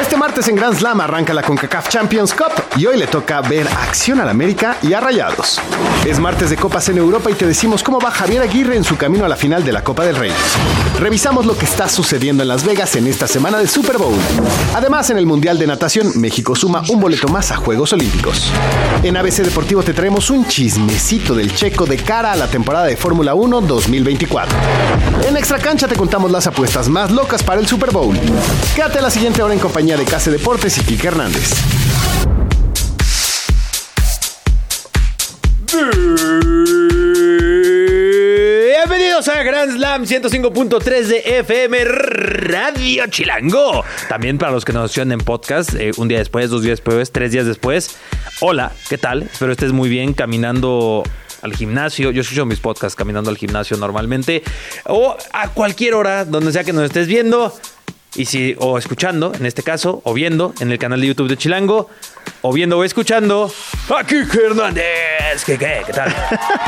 Este 0.00 0.16
martes 0.16 0.46
en 0.46 0.54
Grand 0.54 0.78
Slam 0.78 1.00
arranca 1.00 1.34
la 1.34 1.42
CONCACAF 1.42 1.88
Champions 1.88 2.32
Cup 2.32 2.52
y 2.76 2.86
hoy 2.86 2.96
le 2.96 3.08
toca 3.08 3.40
ver 3.40 3.66
acción 3.66 4.20
al 4.20 4.28
América 4.28 4.76
y 4.80 4.92
a 4.92 5.00
Rayados. 5.00 5.60
Es 6.06 6.20
martes 6.20 6.50
de 6.50 6.56
Copas 6.56 6.88
en 6.88 6.98
Europa 6.98 7.32
y 7.32 7.34
te 7.34 7.46
decimos 7.46 7.82
cómo 7.82 7.98
va 7.98 8.12
Javier 8.12 8.42
Aguirre 8.42 8.76
en 8.76 8.84
su 8.84 8.96
camino 8.96 9.24
a 9.24 9.28
la 9.28 9.34
final 9.34 9.64
de 9.64 9.72
la 9.72 9.82
Copa 9.82 10.06
del 10.06 10.14
Rey. 10.14 10.30
Revisamos 11.00 11.46
lo 11.46 11.58
que 11.58 11.64
está 11.64 11.88
sucediendo 11.88 12.44
en 12.44 12.48
Las 12.48 12.64
Vegas 12.64 12.94
en 12.94 13.08
esta 13.08 13.26
semana 13.26 13.58
de 13.58 13.66
Super 13.66 13.98
Bowl. 13.98 14.14
Además, 14.74 15.10
en 15.10 15.18
el 15.18 15.26
Mundial 15.26 15.58
de 15.58 15.66
Natación, 15.66 16.12
México 16.14 16.54
suma 16.54 16.82
un 16.88 17.00
boleto 17.00 17.26
más 17.28 17.50
a 17.50 17.56
Juegos 17.56 17.92
Olímpicos. 17.92 18.52
En 19.02 19.16
ABC 19.16 19.38
Deportivo 19.38 19.82
te 19.82 19.94
traemos 19.94 20.30
un 20.30 20.46
chismecito 20.46 21.34
del 21.34 21.52
checo 21.54 21.86
de 21.86 21.96
cara 21.96 22.32
a 22.32 22.36
la 22.36 22.46
temporada 22.46 22.86
de 22.86 22.96
Fórmula 22.96 23.34
1 23.34 23.62
2024. 23.62 24.58
En 25.28 25.36
Extra 25.36 25.58
Cancha 25.58 25.88
te 25.88 25.96
contamos 25.96 26.30
las 26.30 26.46
apuestas 26.46 26.88
más 26.88 27.10
locas 27.10 27.42
para 27.42 27.60
el 27.60 27.66
Super 27.66 27.90
Bowl. 27.90 28.16
Quédate 28.76 29.00
la 29.00 29.10
siguiente 29.10 29.42
hora 29.42 29.54
en 29.54 29.60
compañía 29.60 29.87
de 29.96 30.04
Case 30.04 30.30
Deportes 30.30 30.76
y 30.76 30.82
Kike 30.82 31.06
Hernández. 31.06 31.50
Bienvenidos 38.66 39.28
a 39.28 39.42
Grand 39.42 39.72
Slam 39.72 40.04
105.3 40.04 41.02
de 41.04 41.38
FM 41.38 41.84
Radio 41.86 43.06
Chilango. 43.06 43.82
También 44.10 44.36
para 44.36 44.52
los 44.52 44.66
que 44.66 44.74
nos 44.74 44.90
escuchan 44.90 45.10
en 45.10 45.20
podcast, 45.20 45.72
eh, 45.74 45.92
un 45.96 46.08
día 46.08 46.18
después, 46.18 46.50
dos 46.50 46.62
días 46.62 46.80
después, 46.80 47.10
tres 47.10 47.32
días 47.32 47.46
después. 47.46 47.96
Hola, 48.40 48.72
¿qué 48.90 48.98
tal? 48.98 49.22
Espero 49.22 49.52
estés 49.52 49.72
muy 49.72 49.88
bien 49.88 50.12
caminando 50.12 51.02
al 51.40 51.54
gimnasio. 51.56 52.10
Yo 52.10 52.20
escucho 52.20 52.44
mis 52.44 52.60
podcasts 52.60 52.94
caminando 52.94 53.30
al 53.30 53.38
gimnasio 53.38 53.78
normalmente. 53.78 54.42
O 54.84 55.16
a 55.32 55.48
cualquier 55.48 55.94
hora, 55.94 56.26
donde 56.26 56.52
sea 56.52 56.62
que 56.62 56.74
nos 56.74 56.84
estés 56.84 57.06
viendo. 57.06 57.54
Y 58.18 58.24
si, 58.24 58.56
o 58.58 58.78
escuchando, 58.78 59.32
en 59.32 59.46
este 59.46 59.62
caso, 59.62 60.00
o 60.02 60.12
viendo 60.12 60.52
en 60.58 60.72
el 60.72 60.78
canal 60.80 61.00
de 61.00 61.06
YouTube 61.06 61.28
de 61.28 61.36
Chilango, 61.36 61.88
o 62.42 62.52
viendo 62.52 62.76
o 62.76 62.82
escuchando, 62.82 63.48
aquí 63.96 64.16
Hernández. 64.16 65.44
¿Qué, 65.46 65.56
qué, 65.56 65.82
qué 65.86 65.92
tal? 65.92 66.12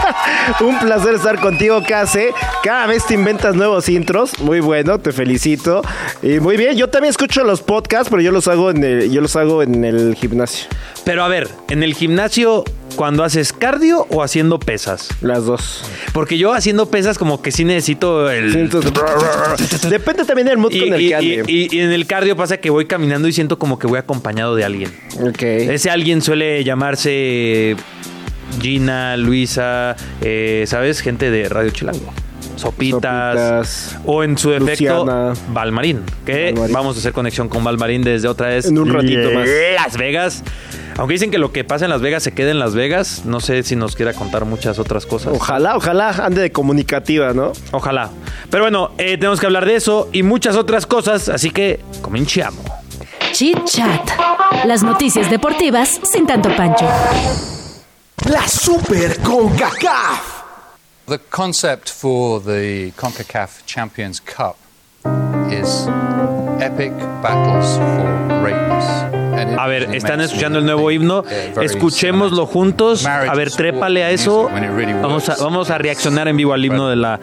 Un 0.60 0.78
placer 0.78 1.14
estar 1.14 1.40
contigo, 1.40 1.82
Case. 1.82 2.32
Cada 2.62 2.86
vez 2.86 3.04
te 3.04 3.14
inventas 3.14 3.56
nuevos 3.56 3.88
intros. 3.88 4.38
Muy 4.38 4.60
bueno, 4.60 5.00
te 5.00 5.10
felicito. 5.10 5.82
Y 6.22 6.38
muy 6.38 6.56
bien, 6.56 6.76
yo 6.76 6.88
también 6.88 7.10
escucho 7.10 7.42
los 7.42 7.62
podcasts, 7.62 8.08
pero 8.08 8.22
yo 8.22 8.30
los 8.30 8.46
hago 8.46 8.70
en 8.70 8.84
el, 8.84 9.10
yo 9.10 9.20
los 9.20 9.34
hago 9.34 9.64
en 9.64 9.84
el 9.84 10.14
gimnasio. 10.14 10.68
Pero 11.04 11.24
a 11.24 11.28
ver, 11.28 11.48
en 11.68 11.82
el 11.82 11.94
gimnasio, 11.94 12.62
cuando 13.00 13.24
haces 13.24 13.54
cardio 13.54 14.06
o 14.10 14.22
haciendo 14.22 14.58
pesas? 14.60 15.08
Las 15.22 15.46
dos. 15.46 15.82
Porque 16.12 16.36
yo 16.36 16.52
haciendo 16.52 16.90
pesas 16.90 17.16
como 17.16 17.40
que 17.40 17.50
sí 17.50 17.64
necesito 17.64 18.30
el... 18.30 18.52
Sí, 18.52 18.58
entonces, 18.58 18.92
Depende 19.88 20.26
también 20.26 20.46
del 20.46 20.58
mood 20.58 20.70
Y, 20.70 20.80
con 20.80 20.92
el 20.92 21.00
y- 21.00 21.08
que 21.08 21.14
ande. 21.14 21.44
y- 21.46 21.74
y 21.74 21.80
en 21.80 21.92
el 21.92 22.06
cardio 22.06 22.36
pasa 22.36 22.58
que 22.58 22.68
voy 22.68 22.84
caminando 22.84 23.26
y 23.26 23.32
siento 23.32 23.58
como 23.58 23.78
que 23.78 23.86
voy 23.86 23.98
acompañado 23.98 24.54
de 24.54 24.64
alguien. 24.66 24.90
Ok. 25.18 25.40
Ese 25.42 25.88
alguien 25.88 26.20
suele 26.20 26.62
llamarse 26.62 27.74
Gina, 28.60 29.16
Luisa, 29.16 29.96
eh, 30.20 30.64
¿sabes? 30.66 31.00
Gente 31.00 31.30
de 31.30 31.48
Radio 31.48 31.70
Chilango. 31.70 32.12
Sopitas. 32.56 33.66
Sopitas, 33.70 33.98
o 34.04 34.22
en 34.24 34.36
su 34.36 34.50
defecto, 34.50 35.06
Luciana. 35.06 35.32
Valmarín. 35.48 36.02
Que 36.26 36.52
vamos 36.70 36.96
a 36.96 36.98
hacer 36.98 37.14
conexión 37.14 37.48
con 37.48 37.64
Valmarín 37.64 38.02
desde 38.02 38.28
otra 38.28 38.48
vez. 38.48 38.66
En 38.66 38.76
un 38.76 38.92
ratito 38.92 39.30
más. 39.30 39.48
Las 39.74 39.96
Vegas. 39.96 40.42
Aunque 41.00 41.14
dicen 41.14 41.30
que 41.30 41.38
lo 41.38 41.50
que 41.50 41.64
pasa 41.64 41.86
en 41.86 41.90
Las 41.90 42.02
Vegas 42.02 42.22
se 42.22 42.32
queda 42.32 42.50
en 42.50 42.58
Las 42.58 42.74
Vegas, 42.74 43.22
no 43.24 43.40
sé 43.40 43.62
si 43.62 43.74
nos 43.74 43.96
quiera 43.96 44.12
contar 44.12 44.44
muchas 44.44 44.78
otras 44.78 45.06
cosas. 45.06 45.32
Ojalá, 45.34 45.74
ojalá 45.74 46.10
ande 46.10 46.42
de 46.42 46.52
comunicativa, 46.52 47.32
¿no? 47.32 47.52
Ojalá. 47.70 48.10
Pero 48.50 48.64
bueno, 48.64 48.90
eh, 48.98 49.16
tenemos 49.16 49.40
que 49.40 49.46
hablar 49.46 49.64
de 49.64 49.76
eso 49.76 50.10
y 50.12 50.22
muchas 50.22 50.56
otras 50.56 50.84
cosas, 50.84 51.30
así 51.30 51.52
que 51.52 51.80
comenciamo. 52.02 52.62
Chit 53.32 53.64
Chat. 53.64 54.10
Las 54.66 54.82
noticias 54.82 55.30
deportivas 55.30 56.02
sin 56.02 56.26
tanto 56.26 56.54
pancho. 56.54 56.86
La 58.28 58.46
Super 58.46 59.18
CONCACAF. 59.20 60.42
The 61.08 61.18
concept 61.30 61.88
for 61.88 62.42
the 62.44 62.92
CONCACAF 62.98 63.64
Champions 63.64 64.20
Cup 64.20 64.56
is 65.50 65.88
epic 66.60 66.92
battles 67.22 67.78
for 67.78 68.40
greatness. 68.42 69.19
A 69.58 69.66
ver, 69.66 69.94
están 69.94 70.20
escuchando 70.20 70.58
el 70.58 70.64
nuevo 70.64 70.90
himno. 70.90 71.24
Escuchémoslo 71.60 72.46
juntos. 72.46 73.06
A 73.06 73.34
ver, 73.34 73.50
trépale 73.50 74.04
a 74.04 74.10
eso. 74.10 74.50
Vamos 75.02 75.28
a, 75.28 75.36
vamos 75.42 75.70
a 75.70 75.78
reaccionar 75.78 76.28
en 76.28 76.36
vivo 76.36 76.52
al 76.52 76.64
himno 76.64 76.88
de 76.88 76.96
la, 76.96 77.18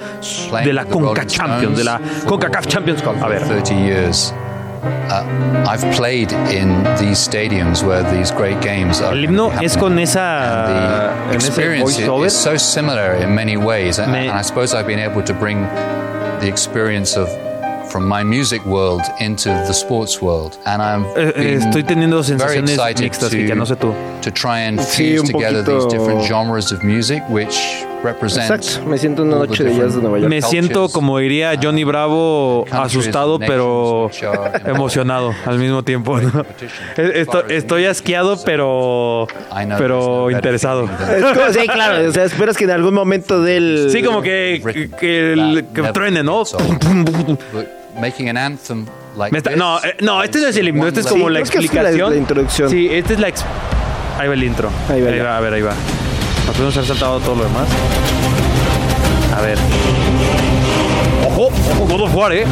de 0.64 0.74
la 0.74 0.86
Conca 0.86 1.26
Champions, 1.26 1.78
de 1.78 1.84
la 1.84 2.00
CONCACAF 2.26 2.68
Champions 2.68 3.02
Cup. 3.02 3.16
A 3.22 3.28
ver. 3.28 3.44
30 3.44 3.74
years. 3.74 4.34
Uh, 5.10 5.24
I've 5.68 5.84
played 5.98 6.32
in 6.52 6.84
these 7.00 7.18
stadiums 7.18 7.82
where 7.84 8.04
these 8.16 8.32
great 8.32 8.62
games 8.62 9.02
are 9.02 9.14
El 9.14 9.24
himno 9.24 9.52
es 9.62 9.76
con 9.76 9.98
esa- 10.00 11.12
en 11.32 11.38
ese 11.38 11.80
voiceover. 11.82 12.30
so 12.30 12.58
similar 12.58 13.16
in 13.22 13.34
many 13.34 13.58
ways, 13.58 14.00
and 14.00 14.16
I 14.16 14.44
suppose 14.44 14.74
I've 14.78 14.86
been 14.86 15.00
able 15.00 15.24
to 15.24 15.34
bring 15.34 15.66
the 16.42 16.48
experience 16.48 17.18
of 17.18 17.28
from 17.92 18.08
my 18.08 18.24
music 18.24 18.64
world 18.66 19.02
into 19.20 19.50
the 19.50 19.74
sports 19.74 20.22
world, 20.22 20.58
and 20.66 20.82
I'm 20.82 21.06
Eh, 21.16 21.32
eh, 21.36 21.58
estoy 21.60 21.84
teniendo 21.84 22.22
very 22.22 22.38
sensaciones 22.40 22.70
excited 22.74 23.04
mixtas, 23.04 23.30
to, 23.32 23.38
Kike, 23.38 23.56
no 23.56 23.64
sé 23.66 23.76
tú. 23.76 23.94
to 24.22 24.32
try 24.32 24.60
and 24.68 24.80
fuse 24.82 25.22
un 25.22 25.28
together 25.28 25.64
poquito- 25.64 25.80
these 25.90 25.94
different 25.94 26.24
genres 26.28 26.72
of 26.72 26.84
music, 26.84 27.22
which 27.30 27.56
represent. 27.56 27.87
Exacto. 28.10 28.86
Me 28.88 28.98
siento 28.98 29.24
una 29.24 29.38
noche 29.38 29.64
de 29.64 29.76
jazz 29.76 29.96
de 29.96 30.02
Nueva 30.02 30.20
York. 30.20 30.30
Me 30.30 30.42
siento, 30.42 30.90
como 30.90 31.18
diría 31.20 31.54
Johnny 31.62 31.84
Bravo, 31.84 32.66
asustado, 32.72 33.40
pero 33.40 34.10
emocionado 34.66 35.34
al 35.46 35.60
mismo 35.60 35.84
tiempo. 35.84 36.20
¿no? 36.20 36.46
Esto- 36.98 37.48
Estoy 37.48 37.86
asqueado, 37.86 38.38
pero, 38.44 39.28
pero 39.78 40.32
interesado. 40.32 40.86
Es 40.86 41.24
como- 41.24 41.52
sí, 41.54 41.68
claro. 41.68 42.08
O 42.08 42.12
sea, 42.12 42.24
esperas 42.26 42.58
que 42.58 42.64
en 42.66 42.72
algún 42.72 42.94
momento 42.94 43.42
del. 43.42 43.90
Sí, 43.92 44.02
como 44.04 44.22
que, 44.22 44.62
que, 45.00 45.34
el- 45.34 45.66
que 45.74 45.82
truene, 45.94 46.24
¿no? 46.24 46.44
Making 48.00 48.30
an 48.30 48.38
anthem 48.38 48.86
like 49.18 49.32
Me 49.32 49.40
está- 49.40 49.56
no, 49.56 49.80
eh, 49.80 49.96
no, 50.02 50.22
este 50.22 50.40
no 50.40 50.48
es 50.48 50.58
el 50.58 50.68
himno, 50.68 50.88
este 50.88 51.00
es 51.00 51.06
Sí, 51.08 51.12
como 51.12 51.30
la 51.30 51.40
que 51.40 51.44
es 51.44 51.56
la- 51.56 51.62
explicación. 51.62 52.10
la 52.12 52.16
introducción. 52.18 52.70
Sí, 52.70 52.88
este 52.92 53.16
es 53.16 53.20
la. 53.20 53.28
Ahí 54.20 54.28
va 54.28 54.34
el 54.34 54.44
intro. 54.44 54.70
Ahí 54.90 55.02
va, 55.02 55.10
ya. 55.12 55.38
a 55.38 55.40
ver, 55.40 55.54
ahí 55.54 55.62
va. 55.64 55.74
Nos 56.48 56.56
podemos 56.56 56.78
haber 56.78 56.88
saltado 56.88 57.20
todo 57.20 57.36
lo 57.36 57.44
demás. 57.44 57.68
A 59.38 59.42
ver. 59.42 59.58
Ojo, 61.28 61.48
ojo, 61.48 61.86
God 61.86 62.02
of 62.02 62.16
War, 62.16 62.34
eh. 62.34 62.46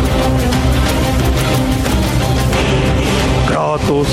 Kratos. 3.48 4.08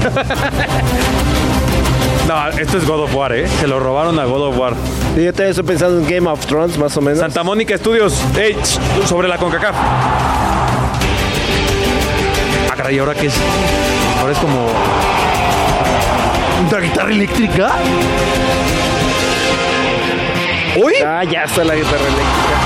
no, 2.28 2.48
esto 2.50 2.78
es 2.78 2.86
God 2.86 3.00
of 3.00 3.14
War, 3.14 3.32
eh. 3.32 3.48
Se 3.58 3.66
lo 3.66 3.80
robaron 3.80 4.18
a 4.20 4.24
God 4.24 4.48
of 4.48 4.56
War. 4.56 4.74
Sí, 5.16 5.24
yo 5.24 5.32
también 5.32 5.50
estoy 5.50 5.64
pensando 5.64 5.98
en 5.98 6.08
Game 6.08 6.30
of 6.30 6.46
Thrones, 6.46 6.78
más 6.78 6.96
o 6.96 7.00
menos. 7.00 7.18
Santa 7.18 7.42
Mónica 7.42 7.76
Studios. 7.76 8.14
Ey, 8.38 8.54
ch, 8.54 8.78
sobre 9.08 9.26
la 9.26 9.38
CONCACAF. 9.38 9.74
Ah, 12.70 12.74
caray, 12.76 12.98
¿ahora 12.98 13.14
qué 13.14 13.26
es? 13.26 13.34
Ahora 14.20 14.32
es 14.32 14.38
como... 14.38 14.68
¿Una 16.70 16.78
guitarra 16.78 17.10
eléctrica? 17.10 17.72
¿Uy? 20.76 20.94
Ah, 21.04 21.24
ya 21.24 21.44
está 21.44 21.64
la 21.64 21.74
guitarra 21.74 21.98
eléctrica. 21.98 22.56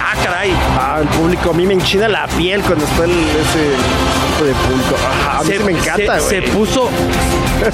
Ah, 0.00 0.14
caray. 0.24 0.52
Ah, 0.78 0.98
el 1.02 1.08
público. 1.08 1.50
A 1.50 1.52
mí 1.52 1.66
me 1.66 1.74
enchina 1.74 2.08
la 2.08 2.26
piel 2.26 2.62
cuando 2.62 2.84
está 2.84 3.04
el, 3.04 3.10
ese 3.10 3.76
tipo 4.26 4.44
de 4.44 4.52
público. 4.54 4.96
Ajá, 4.96 5.38
a 5.38 5.42
mí 5.44 5.52
sí 5.56 5.64
me 5.64 5.72
encanta, 5.72 6.20
se, 6.20 6.28
se 6.28 6.42
puso... 6.50 6.88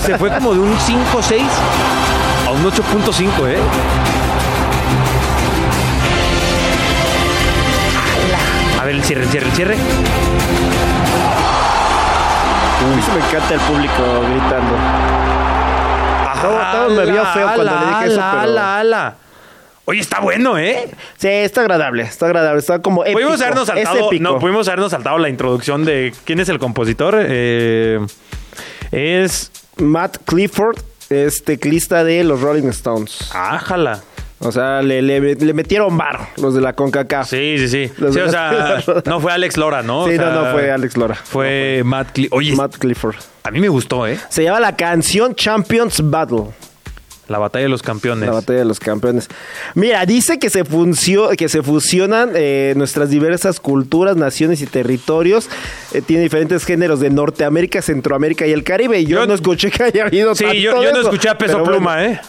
Se 0.05 0.19
fue 0.19 0.31
como 0.31 0.53
de 0.53 0.61
un 0.61 0.77
5.6 0.77 1.41
a 2.47 2.50
un 2.50 2.65
8.5, 2.65 3.49
¿eh? 3.49 3.56
A 8.81 8.85
ver, 8.85 8.94
el 8.94 9.03
cierre, 9.03 9.23
el 9.25 9.31
cierre, 9.31 9.47
el 9.47 9.53
cierre. 9.55 9.77
Mí 12.94 13.03
sí 13.03 13.11
me 13.12 13.19
encanta 13.27 13.55
el 13.55 13.61
público 13.61 14.03
gritando. 14.31 15.28
Todo- 16.40 16.58
todo 16.73 16.90
me 16.90 17.11
vio 17.11 17.25
feo 17.26 17.46
cuando 17.55 17.64
le 17.64 17.87
dije 17.87 18.06
eso, 18.06 18.20
ala, 18.20 18.31
pero- 18.31 18.43
ala, 18.52 18.79
ala. 18.81 19.14
Oye, 19.87 20.00
está 20.00 20.20
bueno, 20.20 20.58
¿eh? 20.58 20.90
Sí, 21.17 21.29
está 21.29 21.62
agradable, 21.62 22.02
está 22.02 22.26
agradable, 22.26 22.58
está 22.61 22.81
como 22.82 23.05
épico. 23.05 23.19
Pudimos 23.20 23.40
habernos 23.40 23.67
saltado, 23.69 24.11
no, 24.20 24.38
pudimos 24.38 24.69
habernos 24.69 24.90
saltado 24.90 25.17
la 25.19 25.31
introducción 25.31 25.85
de 25.87 26.12
quién 26.25 26.40
es 26.40 26.49
el 26.50 26.58
compositor. 26.58 27.14
Eh, 27.19 27.99
es 28.93 29.50
Matt 29.79 30.19
Clifford 30.26 30.76
es 31.08 31.43
teclista 31.43 32.05
de 32.05 32.23
los 32.23 32.43
Rolling 32.43 32.69
Stones. 32.69 33.31
Ájala. 33.35 34.00
O 34.40 34.52
sea, 34.52 34.82
le, 34.82 35.02
le- 35.02 35.35
le 35.35 35.52
metieron 35.52 35.96
bar 35.96 36.29
los 36.37 36.55
de 36.55 36.61
la 36.61 36.73
CONCACAF. 36.73 37.29
Sí, 37.29 37.56
sí, 37.58 37.69
sí. 37.69 37.93
Los 37.99 38.14
Sí, 38.14 38.20
o 38.20 38.29
sea, 38.31 38.82
no 39.05 39.20
fue 39.20 39.32
Alex 39.32 39.56
Lora, 39.56 39.82
¿no? 39.82 40.02
O 40.02 40.08
Sí, 40.08 40.17
sea, 40.17 40.31
no, 40.31 40.44
no 40.44 40.52
fue 40.52 40.70
Alex 40.70 40.96
Lora. 40.96 41.14
Fue 41.17 41.82
Matt 41.85 42.17
Cli- 42.17 42.29
Oye, 42.31 42.55
Matt 42.55 42.76
Clifford. 42.76 43.17
a 43.43 43.50
mí 43.50 43.61
me 43.61 43.69
gustó, 43.69 44.06
¿eh? 44.06 44.19
Se 44.29 44.44
llama 44.44 44.61
la 44.61 44.76
canción 44.76 45.35
Champions 45.35 46.00
Battle. 46.08 46.44
La 47.29 47.39
batalla 47.39 47.65
de 47.65 47.69
los 47.69 47.83
campeones. 47.83 48.27
La 48.27 48.35
batalla 48.35 48.59
de 48.61 48.65
los 48.65 48.81
campeones. 48.81 49.29
Mira, 49.75 50.05
dice 50.07 50.39
que 50.39 50.51
se, 50.51 50.65
funcio- 50.65 51.37
que 51.37 51.49
se 51.49 51.63
fusionan 51.63 52.31
eh, 52.35 52.73
nuestras 52.77 53.11
diversas 53.11 53.61
culturas, 53.61 54.17
naciones 54.17 54.61
y 54.63 54.67
territorios. 54.67 55.49
Eh, 55.93 56.03
tiene 56.03 56.23
diferentes 56.23 56.65
géneros 56.65 57.01
de 57.01 57.11
Norteamérica, 57.11 57.83
Centroamérica 57.83 58.47
y 58.47 58.53
el 58.53 58.65
Caribe. 58.65 58.99
Y 59.01 59.07
yo, 59.07 59.21
Yo- 59.21 59.27
no 59.27 59.35
escuché 59.35 59.71
que 59.71 59.83
haya 59.85 60.07
habido 60.07 60.35
Sí, 60.35 60.45
tanto 60.45 60.59
yo, 60.59 60.83
yo 60.83 60.93
no 60.93 60.99
eso, 61.01 61.01
escuché 61.11 61.29
a 61.29 61.39
Peso 61.39 61.53
pero 61.53 61.65
bueno. 61.65 61.77
Pluma, 61.79 62.05
¿eh? 62.07 62.21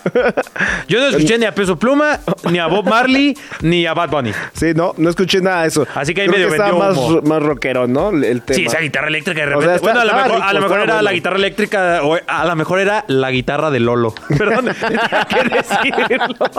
Yo 0.88 1.00
no 1.00 1.08
escuché 1.16 1.38
ni 1.38 1.46
a 1.46 1.54
Peso 1.56 1.78
Pluma, 1.80 2.20
ni 2.52 2.60
a 2.60 2.68
Bob 2.68 2.88
Marley, 2.88 3.38
ni 3.62 3.86
a 3.86 3.94
Bad 3.94 4.10
Bunny. 4.10 4.32
Sí, 4.54 4.74
no, 4.76 4.94
no 4.98 5.10
escuché 5.10 5.42
nada 5.42 5.62
de 5.64 5.70
eso. 5.70 5.88
Así 5.96 6.14
que 6.14 6.22
ahí 6.22 6.28
Creo 6.28 6.40
medio 6.40 6.50
que 6.50 6.56
estaba 6.62 6.78
más, 6.78 6.98
humo. 6.98 7.22
más 7.24 7.42
rockero, 7.42 7.88
¿no? 7.88 8.10
El 8.12 8.42
tema. 8.42 8.56
Sí, 8.58 8.66
esa 8.66 8.80
guitarra 8.80 9.08
eléctrica 9.08 9.42
de 9.46 9.48
O 9.56 9.60
repente. 9.62 9.66
sea, 9.68 9.76
está- 9.76 9.82
bueno, 9.86 10.00
a 10.02 10.06
lo 10.06 10.14
mejor, 10.14 10.32
rico, 10.36 10.44
a 10.44 10.54
lo 10.54 10.62
mejor 10.62 10.78
era 10.80 10.86
bueno. 10.94 11.02
la 11.04 11.14
guitarra 11.14 11.36
eléctrica, 11.38 12.00
o 12.04 12.18
a 12.28 12.46
lo 12.46 12.56
mejor 12.56 12.80
era 12.80 13.06
la 13.08 13.32
guitarra 13.32 13.72
de 13.72 13.80
Lolo. 13.80 14.14
Perdón, 14.38 14.70
tenía 14.90 15.26
que 15.30 15.50
decirlo. 15.50 16.50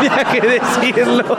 tenía 0.00 0.24
que 0.24 0.40
decirlo. 0.40 1.38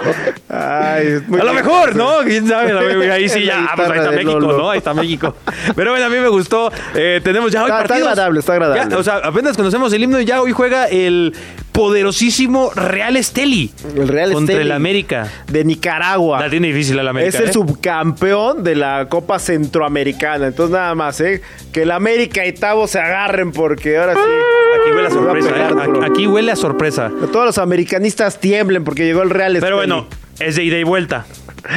Ay, 0.49 1.21
A 1.39 1.43
lo 1.43 1.53
mejor, 1.53 1.95
¿no? 1.95 2.17
¿Quién 2.23 2.47
sabe? 2.47 3.11
Ahí 3.11 3.29
sí 3.29 3.43
ya, 3.45 3.69
pues 3.75 3.89
ahí 3.89 3.97
está 3.99 4.11
México, 4.11 4.39
Lolo. 4.39 4.57
¿no? 4.57 4.69
Ahí 4.71 4.77
está 4.79 4.93
México. 4.93 5.35
Pero 5.75 5.91
bueno, 5.91 6.05
a 6.05 6.09
mí 6.09 6.17
me 6.17 6.27
gustó. 6.29 6.71
Eh, 6.95 7.21
tenemos 7.23 7.51
ya 7.51 7.63
hoy 7.63 7.69
Está- 7.69 7.81
está 7.81 7.87
partidos. 7.87 8.09
agradable, 8.11 8.39
está 8.39 8.53
agradable. 8.53 8.91
Ya, 8.91 8.97
o 8.97 9.03
sea, 9.03 9.17
apenas 9.23 9.55
conocemos 9.57 9.91
el 9.93 10.03
himno 10.03 10.19
y 10.19 10.25
ya 10.25 10.41
hoy 10.41 10.51
juega 10.51 10.85
el 10.87 11.35
poderosísimo 11.77 12.71
Real 12.73 13.17
Esteli. 13.17 13.69
El 13.95 14.07
Real 14.07 14.31
Contra 14.33 14.59
el 14.59 14.71
América. 14.71 15.31
De 15.47 15.63
Nicaragua. 15.63 16.41
La 16.41 16.49
tiene 16.49 16.69
difícil 16.69 16.97
el 16.97 17.07
América. 17.07 17.37
es 17.37 17.43
el 17.43 17.49
¿eh? 17.49 17.53
subcampeón 17.53 18.63
de 18.63 18.73
la 18.73 19.05
Copa 19.09 19.37
Centroamericana. 19.37 20.47
Entonces, 20.47 20.73
nada 20.73 20.95
más, 20.95 21.21
¿eh? 21.21 21.43
Que 21.71 21.83
el 21.83 21.91
América 21.91 22.43
y 22.47 22.53
Tavo 22.53 22.87
se 22.87 22.97
agarren 22.99 23.51
porque 23.51 23.95
ahora 23.95 24.15
sí. 24.15 24.19
Aquí 24.81 24.91
huele 24.91 25.03
a 25.03 25.07
a 25.07 25.11
sorpresa, 25.11 25.49
pegar 25.53 25.71
¿eh? 25.71 25.99
Aquí- 26.11 26.25
huele 26.27 26.51
a 26.51 26.55
sorpresa. 26.55 27.11
Todos 27.31 27.45
los 27.45 27.57
americanistas 27.59 28.39
tiemblen 28.39 28.83
porque 28.83 29.05
llegó 29.05 29.21
el 29.21 29.29
Real 29.29 29.53
Pero 29.59 29.79
Estelí. 29.81 29.91
bueno, 29.93 30.07
es 30.39 30.55
de 30.55 30.63
ida 30.63 30.79
y 30.79 30.83
vuelta. 30.83 31.27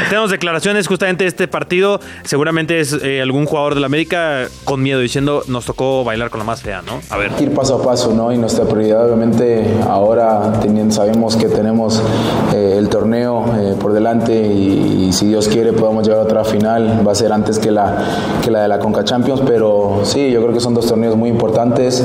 Tenemos 0.08 0.30
declaraciones 0.30 0.86
justamente 0.86 1.24
de 1.24 1.28
este 1.28 1.48
partido. 1.48 2.00
Seguramente 2.24 2.80
es 2.80 2.92
eh, 2.92 3.20
algún 3.20 3.46
jugador 3.46 3.74
de 3.74 3.80
la 3.80 3.86
América 3.86 4.48
con 4.64 4.82
miedo 4.82 5.00
diciendo 5.00 5.42
nos 5.48 5.64
tocó 5.64 6.04
bailar 6.04 6.30
con 6.30 6.38
la 6.38 6.44
más 6.44 6.62
fea, 6.62 6.82
¿no? 6.82 7.00
A 7.10 7.16
ver. 7.16 7.32
ir 7.40 7.54
paso 7.54 7.76
a 7.76 7.82
paso, 7.82 8.12
¿no? 8.14 8.32
Y 8.32 8.38
nuestra 8.38 8.64
prioridad, 8.64 9.06
obviamente, 9.06 9.64
ahora 9.88 10.52
teniendo, 10.60 10.94
sabemos 10.94 11.36
que 11.36 11.48
tenemos 11.48 12.02
eh, 12.54 12.76
el 12.78 12.88
torneo 12.88 13.44
eh, 13.58 13.74
por 13.80 13.92
delante 13.92 14.32
y, 14.32 15.10
si 15.12 15.26
Dios 15.26 15.48
quiere 15.48 15.72
podamos 15.72 16.06
llegar 16.06 16.20
a 16.20 16.24
otra 16.24 16.44
final, 16.44 17.06
va 17.06 17.12
a 17.12 17.14
ser 17.14 17.32
antes 17.32 17.58
que 17.58 17.70
la, 17.70 17.98
que 18.44 18.50
la 18.50 18.62
de 18.62 18.68
la 18.68 18.78
Conca 18.78 19.02
Champions, 19.02 19.42
pero 19.44 20.02
sí, 20.04 20.30
yo 20.30 20.40
creo 20.40 20.54
que 20.54 20.60
son 20.60 20.72
dos 20.72 20.86
torneos 20.86 21.16
muy 21.16 21.30
importantes, 21.30 22.04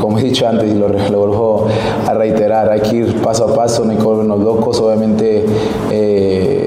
como 0.00 0.18
he 0.18 0.22
dicho 0.22 0.46
antes 0.46 0.70
y 0.70 0.78
lo, 0.78 0.88
vuelvo 0.88 1.68
a 2.06 2.14
reiterar, 2.14 2.70
hay 2.70 2.80
que 2.80 2.96
ir 2.96 3.16
paso 3.22 3.48
a 3.48 3.56
paso, 3.56 3.84
no 3.84 3.90
hay 3.90 3.96
que 3.96 4.04
volvernos 4.04 4.38
locos, 4.38 4.80
obviamente 4.80 5.44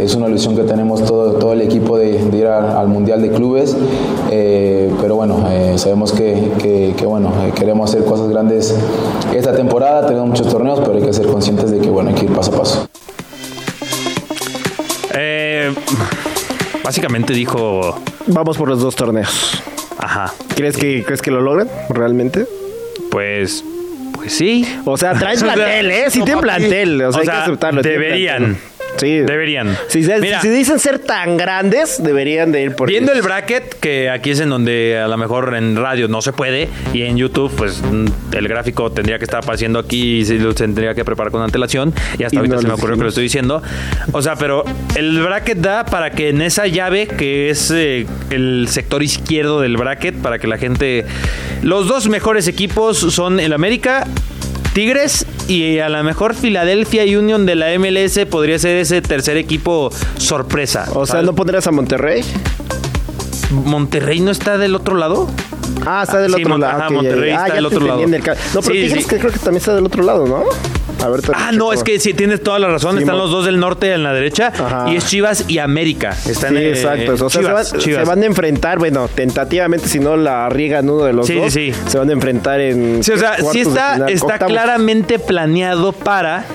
es 0.05 0.15
una 0.15 0.27
ilusión 0.27 0.55
que 0.55 0.63
tenemos 0.63 1.03
todo, 1.05 1.33
todo 1.33 1.53
el 1.53 1.61
equipo 1.61 1.97
de, 1.97 2.19
de 2.23 2.37
ir 2.37 2.47
a- 2.47 2.79
al 2.79 2.87
Mundial 2.87 3.21
de 3.21 3.31
Clubes, 3.31 3.75
eh, 4.31 4.91
pero 5.01 5.15
bueno, 5.15 5.47
eh, 5.49 5.73
sabemos 5.77 6.11
que, 6.11 6.51
que- 6.61 6.93
que, 6.97 7.05
bueno, 7.05 7.31
eh, 7.45 7.51
queremos 7.55 7.89
hacer 7.89 8.05
cosas 8.05 8.29
grandes 8.29 8.75
esta 9.35 9.53
temporada, 9.55 10.07
tenemos 10.07 10.29
muchos 10.29 10.47
torneos, 10.49 10.79
pero 10.81 10.93
hay 10.97 11.03
que 11.03 11.13
ser 11.13 11.25
conscientes 11.27 11.71
de 11.71 11.79
que 11.79 11.89
bueno, 11.89 12.09
hay 12.09 12.15
que 12.15 12.25
ir 12.25 12.31
paso 12.33 12.53
a 12.53 12.57
paso. 12.59 12.87
Eh, 15.13 15.73
básicamente 16.83 17.33
dijo. 17.33 17.97
Vamos 18.27 18.57
por 18.57 18.67
los 18.69 18.81
dos 18.81 18.95
torneos. 18.95 19.61
Ajá. 19.97 20.33
¿Crees 20.55 20.77
que, 20.77 21.03
¿Crees 21.05 21.21
que 21.21 21.31
lo 21.31 21.41
logran 21.41 21.69
realmente? 21.89 22.45
Pues. 23.11 23.63
Pues 24.13 24.33
sí. 24.35 24.65
O 24.85 24.97
sea, 24.97 25.13
traen 25.13 25.39
plantel, 25.41 25.91
¿eh? 25.91 26.05
Sí 26.09 26.19
no, 26.19 26.25
tienen 26.25 26.41
plantel. 26.41 27.01
O 27.03 27.11
sea, 27.11 27.19
O 27.19 27.21
hay 27.21 27.27
que 27.27 27.31
aceptarlo. 27.33 27.81
tienen 27.81 28.01
deberían. 28.01 28.57
Sí. 28.97 29.19
Deberían. 29.19 29.75
Si, 29.87 30.03
se- 30.03 30.19
Mira. 30.19 30.41
si 30.41 30.49
dicen 30.49 30.79
ser 30.79 30.99
tan 30.99 31.37
grandes, 31.37 32.01
deberían 32.01 32.51
de 32.51 32.61
ir 32.63 32.75
por 32.75 32.89
Viendo 32.89 33.11
el 33.11 33.21
bracket, 33.21 33.79
que 33.79 34.09
aquí 34.09 34.31
es 34.31 34.39
en 34.39 34.49
donde 34.49 34.97
a 35.03 35.07
lo 35.07 35.17
mejor 35.17 35.53
en 35.55 35.75
radio 35.75 36.07
no 36.07 36.21
se 36.21 36.31
puede, 36.33 36.69
y 36.93 37.01
en 37.03 37.17
YouTube, 37.17 37.51
pues 37.55 37.81
mm, 37.81 38.05
el 38.35 38.47
gráfico 38.47 38.91
tendría 38.91 39.17
que 39.17 39.25
estar 39.25 39.43
apareciendo 39.43 39.79
aquí 39.79 40.19
y 40.19 40.25
se 40.25 40.35
lo 40.35 40.53
tendría 40.55 40.93
que 40.93 41.03
preparar 41.05 41.31
con 41.31 41.41
antelación. 41.41 41.93
Y 42.17 42.23
hasta 42.23 42.35
Y 42.35 42.37
ahorita 42.37 42.55
no 42.55 42.61
se 42.61 42.67
me 42.67 42.73
ocurrió 42.73 42.95
que 42.97 43.03
lo 43.03 43.09
estoy 43.09 43.23
diciendo. 43.23 43.61
O 44.11 44.21
sea, 44.21 44.35
pero 44.35 44.63
el 44.95 45.21
bracket 45.21 45.57
da 45.59 45.85
para 45.85 46.11
que 46.11 46.29
en 46.29 46.41
esa 46.41 46.67
llave, 46.67 47.07
que 47.07 47.49
es 47.49 47.71
eh, 47.71 48.05
el 48.29 48.67
sector 48.69 49.03
izquierdo 49.03 49.59
del 49.61 49.77
bracket, 49.77 50.15
para 50.21 50.39
que 50.39 50.47
la 50.47 50.57
gente. 50.57 51.05
Los 51.61 51.87
dos 51.87 52.07
mejores 52.09 52.47
equipos 52.47 52.97
son 52.97 53.39
el 53.39 53.53
América. 53.53 54.07
Tigres 54.73 55.25
y 55.47 55.79
a 55.79 55.89
lo 55.89 56.03
mejor 56.03 56.33
Philadelphia 56.35 57.03
Union 57.19 57.45
de 57.45 57.55
la 57.55 57.67
MLS 57.77 58.19
podría 58.29 58.57
ser 58.59 58.77
ese 58.77 59.01
tercer 59.01 59.37
equipo 59.37 59.91
sorpresa. 60.17 60.87
O 60.93 61.05
sea. 61.05 61.21
¿no 61.21 61.33
pondrías 61.35 61.67
a 61.67 61.71
Monterrey? 61.71 62.23
¿Monterrey 63.51 64.19
no 64.21 64.31
está 64.31 64.57
del 64.57 64.75
otro 64.75 64.95
lado? 64.95 65.29
Ah, 65.85 66.01
está 66.03 66.19
del 66.19 66.33
Sí, 66.33 66.41
otro 66.43 66.57
lado. 66.57 66.73
ajá, 66.77 66.85
ok, 66.87 66.91
ya, 66.91 66.95
Monterrey 66.95 67.29
ya. 67.29 67.33
está 67.35 67.43
Ah, 67.45 67.47
ya 67.49 67.55
del 67.55 67.65
otro 67.65 67.79
lado. 67.85 68.01
en 68.01 68.13
el 68.13 68.23
ca- 68.23 68.33
No, 68.53 68.61
pero 68.61 68.73
Sí, 68.75 68.81
Tigres 68.81 69.03
sí. 69.03 69.09
que 69.09 69.17
creo 69.19 69.31
que 69.31 69.39
también 69.39 69.57
está 69.57 69.75
del 69.75 69.85
otro 69.85 70.03
lado, 70.03 70.25
¿no? 70.27 70.43
A 71.05 71.09
ver, 71.09 71.21
Ah, 71.33 71.51
no, 71.53 71.71
es 71.71 71.83
que 71.83 71.99
sí, 71.99 72.13
tienes 72.13 72.41
toda 72.41 72.57
la 72.59 72.67
razón. 72.67 72.95
Sí, 72.95 73.03
Están 73.03 73.17
los 73.17 73.29
dos 73.29 73.45
del 73.45 73.59
norte 73.59 73.93
en 73.93 74.01
la 74.03 74.11
derecha. 74.13 74.51
Ajá. 74.57 74.85
Y 74.91 74.95
es 74.95 75.05
Chivas 75.05 75.45
y 75.47 75.59
América. 75.59 76.15
Están 76.27 76.51
Sí, 76.55 76.57
eh, 76.57 76.69
exacto. 76.71 77.13
O 77.13 77.17
sea, 77.17 77.29
se, 77.29 77.39
Chivas, 77.39 77.71
van, 77.71 77.81
Chivas. 77.81 78.03
se 78.03 78.09
van 78.09 78.23
a 78.23 78.25
enfrentar, 78.25 78.79
bueno, 78.79 79.07
tentativamente, 79.13 79.87
si 79.87 79.99
no 79.99 80.17
la 80.17 80.49
riegan 80.49 80.89
uno 80.89 81.03
de 81.05 81.13
los 81.13 81.27
Sí, 81.27 81.35
dos, 81.35 81.53
sí, 81.53 81.71
sí. 81.71 81.79
se 81.89 81.97
van 81.99 82.09
a 82.09 82.13
enfrentar 82.13 82.59
en. 82.59 83.03
Sí, 83.03 83.11
o 83.11 83.17
sea, 83.17 83.35
sí 83.51 83.59
está, 83.61 84.39
claramente 84.39 85.19
planeado 85.19 85.91
para 85.91 86.45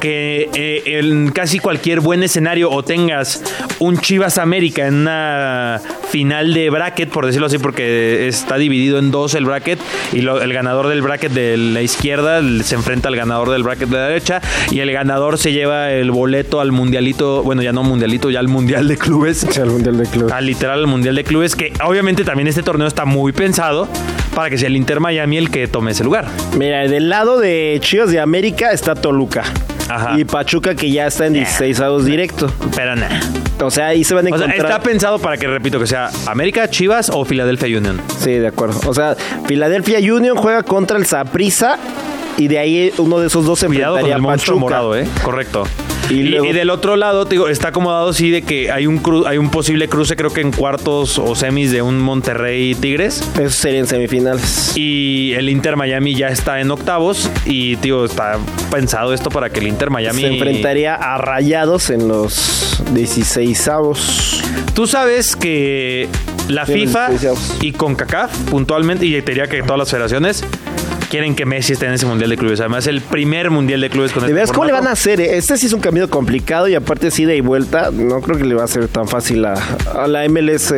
que 0.00 0.48
eh, 0.54 0.82
en 0.98 1.30
casi 1.30 1.58
cualquier 1.60 2.00
buen 2.00 2.22
escenario 2.22 2.70
o 2.70 2.82
tengas 2.82 3.42
un 3.78 3.98
Chivas 3.98 4.38
América 4.38 4.86
en 4.86 4.94
una 4.94 5.80
final 6.10 6.52
de 6.54 6.70
bracket, 6.70 7.10
por 7.10 7.26
decirlo 7.26 7.46
así, 7.46 7.58
porque 7.58 8.26
está 8.26 8.56
dividido 8.56 8.98
en 8.98 9.10
dos 9.10 9.34
el 9.34 9.44
bracket 9.44 9.78
y 10.12 10.22
lo- 10.22 10.40
el 10.42 10.52
ganador 10.52 10.88
del 10.88 11.02
bracket 11.02 11.32
de 11.32 11.56
la 11.56 11.82
izquierda 11.82 12.40
se 12.62 12.74
enfrenta 12.74 13.08
al 13.08 13.16
ganador 13.16 13.50
del 13.50 13.62
bracket 13.62 13.88
de 13.88 13.96
la 13.96 14.06
derecha 14.08 14.40
y 14.70 14.80
el 14.80 14.90
ganador 14.90 15.38
se 15.38 15.52
lleva 15.52 15.92
el 15.92 16.10
boleto 16.10 16.60
al 16.60 16.72
mundialito, 16.72 17.42
bueno, 17.42 17.62
ya 17.62 17.72
no 17.72 17.82
mundialito, 17.82 18.30
ya 18.30 18.40
al 18.40 18.48
mundial 18.48 18.88
de 18.88 18.96
clubes. 18.96 19.46
Sí, 19.50 19.60
al 19.60 19.70
Mundial 19.70 19.98
de 19.98 20.06
Club. 20.06 20.32
Al 20.32 20.46
literal 20.46 20.78
al 20.80 20.86
Mundial 20.86 21.14
de 21.14 21.24
Clubes, 21.24 21.54
que 21.54 21.72
obviamente 21.84 22.24
también 22.24 22.48
este 22.48 22.62
torneo 22.62 22.86
está 22.88 23.04
muy 23.04 23.32
pensado 23.32 23.88
para 24.34 24.48
que 24.50 24.56
sea 24.58 24.68
el 24.68 24.76
Inter 24.76 25.00
Miami 25.00 25.36
el 25.36 25.50
que 25.50 25.68
tome 25.68 25.90
ese 25.92 26.04
lugar. 26.04 26.26
Mira, 26.56 26.88
del 26.88 27.08
lado 27.08 27.38
de 27.38 27.78
Chivas 27.82 28.10
de 28.10 28.18
América 28.20 28.72
está 28.72 28.94
Toluca. 28.94 29.44
Ajá. 29.90 30.18
Y 30.18 30.24
Pachuca 30.24 30.74
que 30.74 30.90
ya 30.90 31.06
está 31.06 31.26
en 31.26 31.32
16 31.34 31.80
avos 31.80 32.04
directo. 32.04 32.50
Pero 32.76 32.94
nada. 32.96 33.20
O 33.62 33.70
sea, 33.70 33.88
ahí 33.88 34.04
se 34.04 34.14
van 34.14 34.26
a 34.26 34.30
O 34.34 34.38
sea, 34.38 34.46
encontrar. 34.46 34.70
está 34.70 34.80
pensado 34.82 35.18
para 35.18 35.36
que, 35.36 35.46
repito, 35.46 35.78
que 35.80 35.86
sea 35.86 36.10
América, 36.26 36.68
Chivas 36.70 37.10
o 37.12 37.24
Philadelphia 37.24 37.76
Union. 37.78 38.00
Sí, 38.18 38.32
de 38.32 38.46
acuerdo. 38.46 38.80
O 38.88 38.94
sea, 38.94 39.16
Philadelphia 39.46 39.98
Union 39.98 40.36
juega 40.36 40.62
contra 40.62 40.96
el 40.96 41.06
Saprissa 41.06 41.76
y 42.38 42.48
de 42.48 42.58
ahí 42.58 42.92
uno 42.98 43.18
de 43.20 43.26
esos 43.26 43.44
dos 43.44 43.58
se 43.58 43.66
Cuidado 43.66 43.94
con 43.96 44.00
enfrentaría 44.00 44.14
el 44.16 44.20
a 44.20 44.22
monstruo 44.22 44.56
Pachuca. 44.56 44.60
morado, 44.82 44.96
¿eh? 44.96 45.06
Correcto. 45.22 45.64
Y 46.10 46.14
Y, 46.14 46.22
luego- 46.24 46.46
y 46.46 46.52
del 46.52 46.70
otro 46.70 46.96
lado, 46.96 47.24
te 47.24 47.36
digo, 47.36 47.48
está 47.48 47.68
acomodado 47.68 48.12
sí 48.12 48.30
de 48.30 48.42
que 48.42 48.70
hay 48.72 48.86
un 48.86 49.02
cru- 49.02 49.26
hay 49.26 49.38
un 49.38 49.50
posible 49.50 49.88
cruce, 49.88 50.16
creo 50.16 50.32
que 50.32 50.40
en 50.40 50.50
cuartos 50.52 51.18
o 51.18 51.34
semis 51.34 51.70
de 51.70 51.82
un 51.82 51.98
Monterrey 52.00 52.74
Tigres. 52.74 53.22
Eso 53.40 53.50
sería 53.50 53.78
en 53.80 53.86
semifinales. 53.86 54.76
Y 54.76 55.32
el 55.34 55.48
Inter 55.48 55.76
Miami 55.76 56.14
ya 56.14 56.28
está 56.28 56.60
en 56.60 56.70
octavos. 56.70 57.30
Y, 57.46 57.76
tío, 57.76 58.04
está 58.04 58.38
pensado 58.70 59.14
esto 59.14 59.30
para 59.30 59.50
que 59.50 59.60
el 59.60 59.68
Inter 59.68 59.90
Miami. 59.90 60.22
Se 60.22 60.28
enfrentaría 60.28 60.94
a 60.96 61.16
Rayados 61.18 61.90
en 61.90 62.08
los 62.08 62.82
16 62.92 63.68
avos. 63.68 64.42
Tú 64.74 64.86
sabes 64.86 65.36
que 65.36 66.08
la 66.48 66.66
Sí, 66.66 66.72
FIFA 66.74 67.08
y 67.60 67.72
CONCACAF 67.72 68.36
puntualmente, 68.50 69.06
y 69.06 69.20
te 69.22 69.30
diría 69.32 69.46
que 69.46 69.62
todas 69.62 69.78
las 69.78 69.90
federaciones, 69.90 70.44
quieren 71.10 71.34
que 71.34 71.44
Messi 71.44 71.74
esté 71.74 71.84
en 71.86 71.92
ese 71.92 72.06
Mundial 72.06 72.30
de 72.30 72.38
Clubes. 72.38 72.60
Además, 72.60 72.86
el 72.86 73.02
primer 73.02 73.50
Mundial 73.50 73.80
de 73.82 73.90
Clubes 73.90 74.12
con 74.12 74.22
De 74.22 74.28
este 74.28 74.34
veras, 74.34 74.52
¿cómo 74.52 74.64
le 74.64 74.72
van 74.72 74.86
a 74.86 74.92
hacer? 74.92 75.20
eh? 75.20 75.36
Este 75.36 75.58
sí 75.58 75.66
es 75.66 75.72
un 75.74 75.80
camino 75.80 76.08
complicado 76.08 76.68
y 76.68 76.74
aparte 76.74 77.08
es 77.08 77.18
ida 77.18 77.34
y 77.34 77.40
vuelta. 77.42 77.90
No 77.92 78.20
creo 78.22 78.38
que 78.38 78.44
le 78.44 78.54
va 78.54 78.64
a 78.64 78.68
ser 78.68 78.88
tan 78.88 79.06
fácil 79.08 79.44
a, 79.44 79.54
a 79.94 80.06
la 80.06 80.26
MLS. 80.28 80.72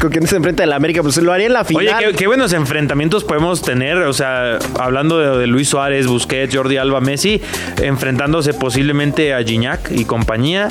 Con 0.00 0.10
quien 0.10 0.26
se 0.26 0.36
enfrenta 0.36 0.62
a 0.62 0.66
la 0.66 0.76
América, 0.76 1.02
pues 1.02 1.16
lo 1.18 1.32
haría 1.32 1.46
en 1.46 1.52
la 1.52 1.64
final. 1.64 1.86
Oye, 1.86 2.06
qué, 2.10 2.14
qué 2.14 2.26
buenos 2.26 2.52
enfrentamientos 2.52 3.24
podemos 3.24 3.62
tener. 3.62 3.98
O 3.98 4.12
sea, 4.12 4.58
hablando 4.78 5.18
de, 5.18 5.38
de 5.40 5.46
Luis 5.46 5.68
Suárez, 5.68 6.06
Busquets, 6.06 6.54
Jordi 6.54 6.76
Alba, 6.76 7.00
Messi, 7.00 7.40
enfrentándose 7.80 8.52
posiblemente 8.54 9.34
a 9.34 9.42
Gignac 9.42 9.90
y 9.90 10.04
compañía. 10.04 10.68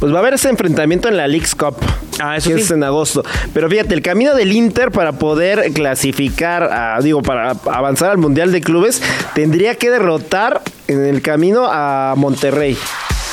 Pues 0.00 0.12
va 0.12 0.16
a 0.16 0.20
haber 0.20 0.34
ese 0.34 0.48
enfrentamiento 0.48 1.08
en 1.08 1.16
la 1.16 1.26
League's 1.26 1.54
Cup. 1.54 1.76
Ah, 2.20 2.36
eso 2.36 2.50
que 2.50 2.56
sí. 2.56 2.62
es 2.62 2.70
en 2.70 2.82
agosto. 2.84 3.22
Pero 3.52 3.68
fíjate, 3.68 3.94
el 3.94 4.02
camino 4.02 4.34
del 4.34 4.52
Inter 4.52 4.90
para 4.90 5.12
poder 5.12 5.72
clasificar, 5.72 6.64
a- 6.64 6.98
digo, 7.02 7.22
para 7.22 7.50
avanzar 7.70 8.10
al 8.10 8.18
Mundial 8.18 8.52
de 8.52 8.60
Clubes, 8.60 9.02
tendría 9.34 9.74
que 9.76 9.90
derrotar 9.90 10.62
en 10.88 11.04
el 11.04 11.22
camino 11.22 11.66
a 11.70 12.14
Monterrey. 12.16 12.76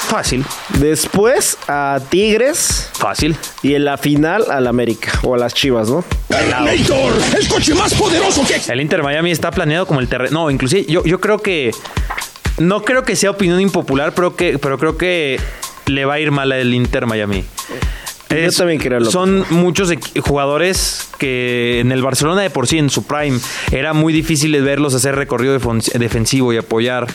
Fácil, 0.09 0.45
Después 0.79 1.57
a 1.67 1.99
Tigres 2.09 2.89
fácil. 2.93 3.35
y 3.63 3.73
en 3.73 3.85
la 3.85 3.97
final 3.97 4.45
al 4.51 4.67
América 4.67 5.11
o 5.23 5.33
a 5.33 5.37
las 5.37 5.53
Chivas, 5.55 5.89
¿no? 5.89 6.03
el 6.29 7.47
coche 7.47 7.73
más 7.73 7.93
poderoso 7.93 8.43
que 8.45 8.71
El 8.71 8.81
Inter 8.81 9.01
Miami 9.01 9.31
está 9.31 9.49
planeado 9.51 9.85
como 9.87 10.01
el 10.01 10.07
terreno. 10.09 10.41
No, 10.43 10.51
inclusive 10.51 10.85
yo, 10.87 11.03
yo 11.05 11.19
creo 11.19 11.39
que. 11.39 11.71
No 12.59 12.83
creo 12.83 13.03
que 13.03 13.15
sea 13.15 13.31
opinión 13.31 13.59
impopular, 13.59 14.13
pero, 14.13 14.35
que, 14.35 14.59
pero 14.59 14.77
creo 14.77 14.97
que 14.97 15.39
le 15.87 16.05
va 16.05 16.15
a 16.15 16.19
ir 16.19 16.29
mal 16.31 16.51
al 16.51 16.71
Inter 16.73 17.07
Miami. 17.07 17.43
Yo 18.33 18.51
también 18.51 18.79
creo 18.79 18.99
lo 18.99 19.11
Son 19.11 19.45
muchos 19.49 19.93
jugadores 20.21 21.09
que 21.17 21.79
en 21.79 21.91
el 21.91 22.01
Barcelona 22.01 22.41
de 22.41 22.49
por 22.49 22.67
sí, 22.67 22.77
en 22.77 22.89
su 22.89 23.05
prime, 23.05 23.39
era 23.71 23.93
muy 23.93 24.13
difícil 24.13 24.59
verlos 24.61 24.93
hacer 24.93 25.15
recorrido 25.15 25.53
defensivo 25.53 26.53
y 26.53 26.57
apoyar. 26.57 27.07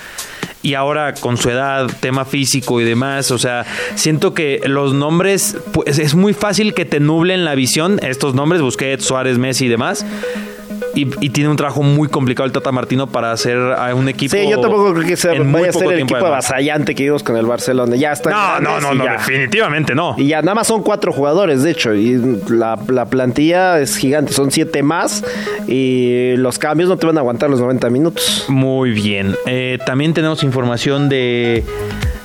Y 0.61 0.75
ahora 0.75 1.15
con 1.15 1.37
su 1.37 1.51
edad, 1.51 1.89
tema 2.01 2.25
físico 2.25 2.81
y 2.81 2.85
demás, 2.85 3.31
o 3.31 3.39
sea, 3.39 3.65
siento 3.95 4.35
que 4.35 4.61
los 4.67 4.93
nombres, 4.93 5.57
pues 5.73 5.99
es 6.01 6.15
muy 6.15 6.35
fácil 6.35 6.75
que 6.75 6.85
te 6.85 6.99
nublen 6.99 7.45
la 7.45 7.55
visión, 7.55 8.01
estos 8.03 8.35
nombres, 8.35 8.61
Busquets, 8.61 9.05
Suárez, 9.05 9.39
Messi 9.39 9.67
y 9.67 9.69
demás. 9.69 10.05
Y, 10.95 11.09
y 11.25 11.31
tiene 11.31 11.51
un 11.51 11.57
trabajo 11.57 11.83
muy 11.83 12.09
complicado 12.09 12.47
el 12.47 12.53
Tata 12.53 12.73
Martino 12.73 13.07
para 13.07 13.33
hacer 13.33 13.57
a 13.57 13.95
un 13.95 14.09
equipo. 14.09 14.35
Sí, 14.37 14.49
yo 14.49 14.61
tampoco 14.61 14.93
creo 14.95 15.07
que 15.07 15.17
sea, 15.17 15.35
vaya 15.41 15.71
a 15.71 15.73
ser 15.73 15.93
el 15.93 16.01
equipo 16.01 16.25
avasallante 16.25 16.95
que 16.95 17.05
vimos 17.05 17.23
con 17.23 17.37
el 17.37 17.47
Barcelona. 17.47 17.97
Ya 17.97 18.13
está. 18.13 18.31
No, 18.31 18.61
no, 18.61 18.81
no, 18.81 18.95
no, 18.95 19.05
definitivamente 19.05 19.95
no. 19.95 20.15
Y 20.17 20.29
ya 20.29 20.43
nada 20.43 20.55
más 20.55 20.67
son 20.67 20.83
cuatro 20.83 21.13
jugadores, 21.13 21.63
de 21.63 21.71
hecho, 21.71 21.95
y 21.95 22.41
la, 22.49 22.79
la 22.89 23.07
plantilla 23.07 23.81
es 23.81 23.97
gigante, 23.97 24.33
son 24.33 24.51
siete 24.51 24.83
más 24.83 25.25
y 25.67 26.35
los 26.37 26.59
cambios 26.59 26.89
no 26.89 26.97
te 26.97 27.07
van 27.07 27.17
a 27.17 27.21
aguantar 27.21 27.51
los 27.51 27.61
90 27.61 27.91
minutos. 27.91 28.45
Muy 28.49 28.91
bien. 28.91 29.37
Eh, 29.47 29.79
también 29.85 30.15
tenemos 30.15 30.43
información 30.43 31.09
de, 31.09 31.65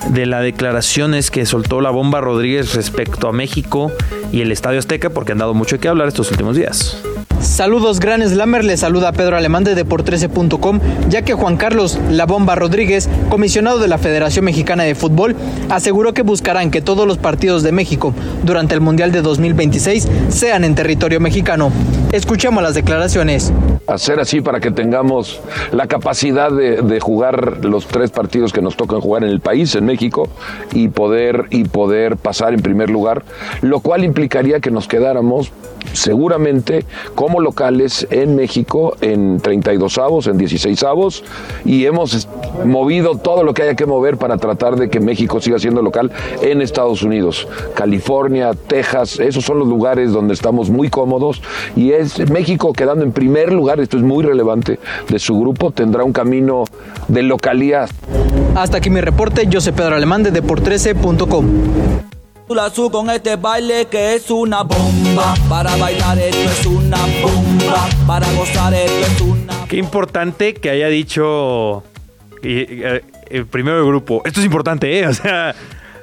de 0.10 0.25
las 0.25 0.43
declaraciones 0.43 1.32
que 1.32 1.46
soltó 1.46 1.82
la 1.82 1.89
bomba 1.89 2.22
Rodríguez 2.22 2.74
respecto 2.75 3.27
a 3.27 3.34
México 3.34 3.91
y 4.32 4.41
el 4.41 4.51
Estadio 4.51 4.79
Azteca, 4.79 5.10
porque 5.10 5.32
han 5.34 5.38
dado 5.38 5.53
mucho 5.53 5.79
que 5.79 5.88
hablar 5.88 6.08
estos 6.08 6.32
últimos 6.32 6.55
días. 6.55 6.98
Saludos 7.53 8.00
Gran 8.00 8.27
Slammer, 8.27 8.63
le 8.63 8.77
saluda 8.77 9.12
Pedro 9.12 9.38
Alemán 9.38 9.63
de 9.63 9.77
Depor13.com, 9.77 10.79
ya 11.07 11.22
que 11.22 11.36
Juan 11.36 11.55
Carlos 11.55 12.00
La 12.10 12.25
Bomba 12.25 12.55
Rodríguez, 12.55 13.07
comisionado 13.29 13.77
de 13.77 13.88
la 13.88 14.00
Federación 14.00 14.45
Mexicana 14.45 14.81
de 14.81 14.95
Fútbol, 14.95 15.36
aseguró 15.69 16.15
que 16.15 16.24
buscarán 16.24 16.72
que 16.72 16.81
todos 16.81 17.05
los 17.05 17.19
partidos 17.19 17.62
de 17.62 17.72
México 17.72 18.15
durante 18.41 18.74
el 18.74 18.81
Mundial 18.81 19.12
de 19.12 19.22
2026 19.22 20.07
sean 20.29 20.63
en 20.63 20.74
territorio 20.74 21.19
mexicano. 21.19 21.72
Escuchemos 22.12 22.63
las 22.63 22.74
declaraciones. 22.74 23.53
hacer 23.86 24.19
así 24.19 24.41
para 24.41 24.60
que 24.60 24.72
tengamos 24.72 25.39
la 25.72 25.86
capacidad 25.86 26.51
de, 26.51 26.81
de 26.81 27.00
jugar 27.00 27.63
los 27.63 27.86
tres 27.86 28.10
partidos 28.10 28.51
que 28.51 28.63
nos 28.63 28.75
tocan 28.75 29.00
jugar 29.00 29.24
en 29.24 29.29
el 29.29 29.41
país, 29.41 29.75
en 29.75 29.86
México, 29.86 30.27
y 30.74 30.88
poder, 30.88 31.45
y 31.51 31.65
poder 31.65 32.17
pasar 32.17 32.55
en 32.55 32.63
primer 32.63 32.89
lugar, 32.89 33.24
lo 33.62 33.79
cual 33.79 34.03
implicaría 34.03 34.60
que 34.60 34.72
nos 34.72 34.88
quedáramos 34.88 35.51
seguramente 35.94 36.86
como 37.16 37.40
locales 37.40 38.06
en 38.10 38.36
México 38.36 38.96
en 39.02 39.40
32 39.40 39.98
avos, 39.98 40.28
en 40.28 40.38
16 40.38 40.84
avos, 40.84 41.24
y 41.66 41.86
hemos 41.86 42.28
movido 42.66 43.18
todo 43.18 43.44
lo 43.44 43.54
que 43.54 43.64
haya 43.64 43.76
que 43.76 43.86
mover 43.86 44.18
para 44.18 44.38
tratar 44.38 44.76
de 44.76 44.90
que 44.90 45.00
México 45.00 45.40
siga 45.40 45.60
siendo 45.60 45.82
local 45.82 46.12
en 46.42 46.62
Estados 46.62 47.04
Unidos. 47.04 47.48
California, 47.76 48.52
Texas, 48.54 49.20
esos 49.20 49.46
son 49.46 49.60
los 49.60 49.68
lugares 49.68 50.12
donde 50.12 50.34
estamos 50.34 50.70
muy 50.70 50.90
cómodos 50.90 51.42
y 51.76 51.92
es 51.92 52.30
México 52.30 52.74
quedando 52.74 53.04
en 53.04 53.12
primer 53.12 53.54
lugar, 53.54 53.80
esto 53.80 53.98
es 53.98 54.04
muy 54.04 54.24
relevante, 54.24 54.80
de 55.10 55.20
su 55.20 55.40
grupo, 55.40 55.72
tendrá 55.72 56.04
un 56.04 56.14
camino 56.14 56.66
de 57.08 57.24
localía 57.24 57.86
Hasta 58.56 58.78
aquí 58.78 58.90
mi 58.90 59.02
reporte, 59.02 59.48
yo 59.48 59.62
soy 59.62 59.74
Pedro 59.74 59.96
Alemán 59.96 60.24
de 60.24 60.34
Depor13.com. 60.34 61.46
Su 62.74 62.92
con 62.92 63.10
este 63.10 63.36
baile 63.36 63.86
que 63.86 64.16
es 64.16 64.30
una 64.30 64.64
bomba. 64.64 65.34
Para 65.50 65.76
bailar 65.78 66.20
esto 66.20 66.50
es 66.50 66.66
una 66.66 66.98
bomba. 67.22 67.88
Para 68.06 68.32
gozar 68.34 68.74
esto 68.74 69.00
es 69.00 69.22
una 69.22 69.66
Qué 69.68 69.78
importante 69.78 70.54
que 70.54 70.70
haya 70.70 70.88
dicho 70.88 71.84
y, 72.42 72.66
eh, 72.70 73.02
el 73.30 73.46
primero 73.48 73.78
del 73.78 73.88
grupo. 73.88 74.22
Esto 74.26 74.40
es 74.40 74.46
importante, 74.46 75.00
¿eh? 75.00 75.08
O 75.14 75.14
sea, 75.14 75.56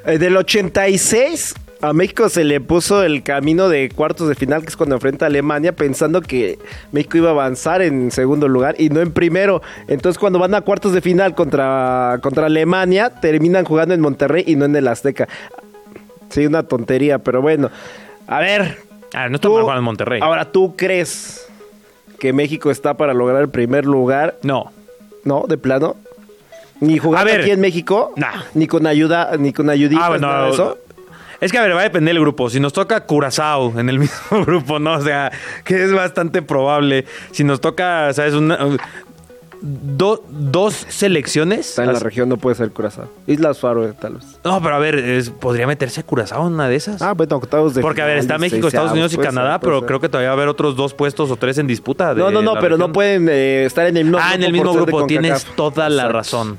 Eh, 0.07 0.19
del 0.19 0.37
86 0.37 1.55
a 1.83 1.93
México 1.93 2.29
se 2.29 2.45
le 2.45 2.61
puso 2.61 3.03
el 3.03 3.23
camino 3.23 3.69
de 3.69 3.91
cuartos 3.91 4.29
de 4.29 4.35
final, 4.35 4.63
que 4.63 4.69
es 4.69 4.77
cuando 4.77 4.95
enfrenta 4.95 5.27
a 5.27 5.29
Alemania, 5.29 5.73
pensando 5.73 6.21
que 6.21 6.59
México 6.93 7.19
iba 7.19 7.29
a 7.29 7.33
avanzar 7.33 7.83
en 7.83 8.11
segundo 8.11 8.49
lugar 8.49 8.77
y 8.79 8.89
no 8.89 9.01
en 9.01 9.13
primero. 9.13 9.63
Entonces 9.89 10.19
cuando 10.19 10.39
van 10.39 10.55
a 10.55 10.63
cuartos 10.63 10.93
de 10.93 11.01
final 11.01 11.35
contra, 11.35 12.19
contra 12.23 12.47
Alemania, 12.47 13.11
terminan 13.11 13.65
jugando 13.65 13.95
en 13.95 14.01
Monterrey 14.01 14.45
y 14.47 14.57
no 14.57 14.65
en 14.65 14.77
el 14.77 14.89
Azteca. 14.89 15.29
Sí, 16.31 16.47
una 16.47 16.63
tontería, 16.63 17.19
pero 17.19 17.43
bueno. 17.43 17.71
A 18.27 18.39
ver. 18.41 18.79
ah, 19.15 19.29
no 19.29 19.37
estamos 19.37 19.61
jugando 19.61 19.79
en 19.81 19.85
Monterrey. 19.85 20.21
Ahora, 20.23 20.45
¿tú 20.51 20.75
crees 20.77 21.47
que 22.19 22.33
México 22.33 22.71
está 22.71 22.95
para 22.95 23.13
lograr 23.15 23.41
el 23.43 23.49
primer 23.49 23.85
lugar? 23.85 24.37
No. 24.43 24.73
No, 25.25 25.45
de 25.49 25.59
plano. 25.59 25.97
Ni 26.81 26.99
jugar 26.99 27.23
A 27.23 27.25
ver. 27.25 27.41
aquí 27.43 27.51
en 27.51 27.61
México, 27.61 28.13
Nah. 28.17 28.43
ni 28.55 28.67
con 28.67 28.87
ayuda, 28.87 29.33
ni 29.39 29.53
con 29.53 29.69
ayuditas, 29.69 30.05
Ah, 30.05 30.09
bueno, 30.09 30.29
nada 30.29 30.45
de 30.47 30.51
eso. 30.53 30.79
Es 31.41 31.53
que, 31.53 31.59
a 31.59 31.63
ver, 31.63 31.75
va 31.75 31.81
a 31.81 31.85
depender 31.85 32.15
del 32.15 32.23
grupo. 32.23 32.49
Si 32.51 32.61
nos 32.61 32.73
toca 32.73 33.05
Curazao 33.07 33.79
en 33.79 33.89
el 33.89 33.99
mismo 33.99 34.45
grupo, 34.45 34.79
¿no? 34.79 34.95
O 34.95 35.01
sea, 35.03 35.31
que 35.65 35.83
es 35.85 35.93
bastante 35.93 36.43
probable. 36.43 37.05
Si 37.33 37.45
nos 37.45 37.61
toca, 37.61 38.13
¿sabes? 38.15 38.35
Una, 38.35 38.59
do- 39.62 40.25
dos 40.31 40.87
selecciones. 40.88 41.71
Está 41.71 41.85
en 41.85 41.93
la 41.93 41.99
región, 41.99 42.29
no 42.29 42.37
puede 42.37 42.57
ser 42.57 42.71
Curazao. 42.71 43.09
Islas 43.26 43.59
Faroe, 43.59 43.93
tal 43.93 44.14
vez. 44.14 44.25
No, 44.45 44.61
pero 44.62 44.75
a 44.75 44.79
ver, 44.79 44.95
es- 44.97 45.31
¿podría 45.31 45.67
meterse 45.67 46.02
Curazao 46.02 46.47
en 46.47 46.55
una 46.55 46.69
de 46.69 46.76
esas? 46.76 47.02
Ah, 47.02 47.12
bueno, 47.14 47.37
octavos 47.37 47.75
de 47.75 47.83
Porque, 47.83 48.02
a 48.02 48.07
ver, 48.07 48.21
final, 48.21 48.25
está 48.25 48.38
México, 48.38 48.69
Estados 48.69 48.93
Unidos 48.93 49.12
y 49.12 49.17
puede 49.17 49.29
Canadá, 49.29 49.59
puede 49.61 49.71
pero 49.71 49.81
ser. 49.81 49.87
creo 49.88 50.00
que 50.00 50.09
todavía 50.09 50.29
va 50.31 50.33
a 50.35 50.37
haber 50.37 50.49
otros 50.49 50.76
dos 50.76 50.95
puestos 50.95 51.31
o 51.31 51.37
tres 51.37 51.59
en 51.59 51.67
disputa. 51.67 52.14
de 52.14 52.21
No, 52.21 52.31
no, 52.31 52.43
no, 52.43 52.55
la 52.55 52.61
pero 52.61 52.79
no 52.79 52.93
pueden 52.93 53.29
eh, 53.31 53.64
estar 53.64 53.87
en 53.87 53.97
el 53.97 54.05
mismo 54.05 54.19
Ah, 54.21 54.35
en 54.35 54.43
el 54.45 54.52
grupo 54.52 54.52
mismo 54.52 54.73
por 54.73 54.73
ser 54.81 54.87
de 54.87 54.93
grupo. 54.93 55.07
Tienes 55.07 55.31
CONCACAF. 55.45 55.57
toda 55.57 55.88
la 55.88 55.95
Exacto. 56.02 56.12
razón. 56.17 56.57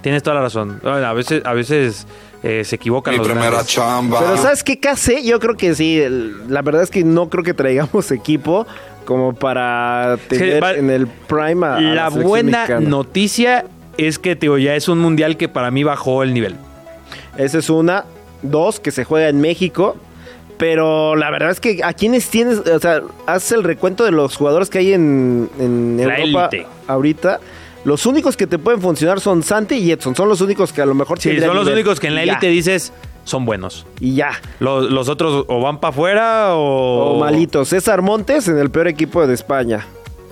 Tienes 0.00 0.22
toda 0.22 0.36
la 0.36 0.42
razón. 0.42 0.78
Bueno, 0.82 1.04
a 1.06 1.12
veces, 1.12 1.42
a 1.44 1.52
veces 1.54 2.06
eh, 2.44 2.62
se 2.64 2.76
equivocan 2.76 3.16
los 3.16 3.26
grandes. 3.26 3.66
chamba. 3.66 4.20
Pero 4.20 4.36
¿sabes 4.36 4.62
qué, 4.62 4.78
Case? 4.78 5.24
Yo 5.24 5.40
creo 5.40 5.56
que 5.56 5.74
sí. 5.74 6.00
el- 6.00 6.36
la 6.48 6.62
verdad 6.62 6.84
es 6.84 6.90
que 6.90 7.02
no 7.02 7.28
creo 7.28 7.42
que 7.42 7.52
traigamos 7.52 8.10
equipo 8.12 8.64
como 9.08 9.32
para 9.34 10.18
tener 10.28 10.62
va- 10.62 10.74
en 10.74 10.90
el 10.90 11.06
prime 11.06 11.66
a, 11.66 11.76
a 11.76 11.80
La 11.80 12.08
buena 12.10 12.58
mexicana. 12.58 12.86
noticia 12.86 13.64
es 13.96 14.18
que, 14.18 14.36
tío, 14.36 14.58
ya 14.58 14.74
es 14.76 14.86
un 14.86 14.98
mundial 14.98 15.38
que 15.38 15.48
para 15.48 15.70
mí 15.70 15.82
bajó 15.82 16.22
el 16.22 16.34
nivel. 16.34 16.56
Esa 17.38 17.56
es 17.58 17.70
una. 17.70 18.04
Dos, 18.42 18.80
que 18.80 18.90
se 18.90 19.04
juega 19.04 19.30
en 19.30 19.40
México. 19.40 19.96
Pero 20.58 21.16
la 21.16 21.30
verdad 21.30 21.50
es 21.52 21.60
que 21.60 21.80
a 21.82 21.94
quienes 21.94 22.28
tienes, 22.28 22.58
o 22.58 22.78
sea, 22.80 23.00
haz 23.26 23.50
el 23.52 23.62
recuento 23.64 24.04
de 24.04 24.10
los 24.10 24.36
jugadores 24.36 24.68
que 24.68 24.78
hay 24.78 24.92
en, 24.92 25.48
en 25.58 25.96
La 26.06 26.18
Europa 26.18 26.48
élite. 26.52 26.66
ahorita. 26.86 27.40
Los 27.84 28.04
únicos 28.06 28.36
que 28.36 28.46
te 28.46 28.58
pueden 28.58 28.82
funcionar 28.82 29.20
son 29.20 29.42
Santi 29.42 29.76
y 29.76 29.90
Edson. 29.92 30.14
Son 30.16 30.28
los 30.28 30.40
únicos 30.42 30.72
que 30.72 30.82
a 30.82 30.86
lo 30.86 30.94
mejor 30.94 31.18
Sí, 31.18 31.30
son 31.38 31.54
los 31.54 31.64
nivel. 31.64 31.74
únicos 31.74 31.98
que 32.00 32.08
en 32.08 32.16
la 32.16 32.24
élite 32.24 32.48
dices 32.48 32.92
son 33.28 33.44
buenos. 33.44 33.86
Y 34.00 34.14
ya. 34.14 34.32
Los, 34.60 34.90
los 34.90 35.08
otros 35.08 35.44
o 35.48 35.60
van 35.60 35.78
para 35.80 35.90
afuera 35.90 36.54
o... 36.54 37.14
O 37.16 37.20
malitos. 37.20 37.68
César 37.68 38.02
Montes 38.02 38.48
en 38.48 38.58
el 38.58 38.70
peor 38.70 38.88
equipo 38.88 39.26
de 39.26 39.34
España. 39.34 39.86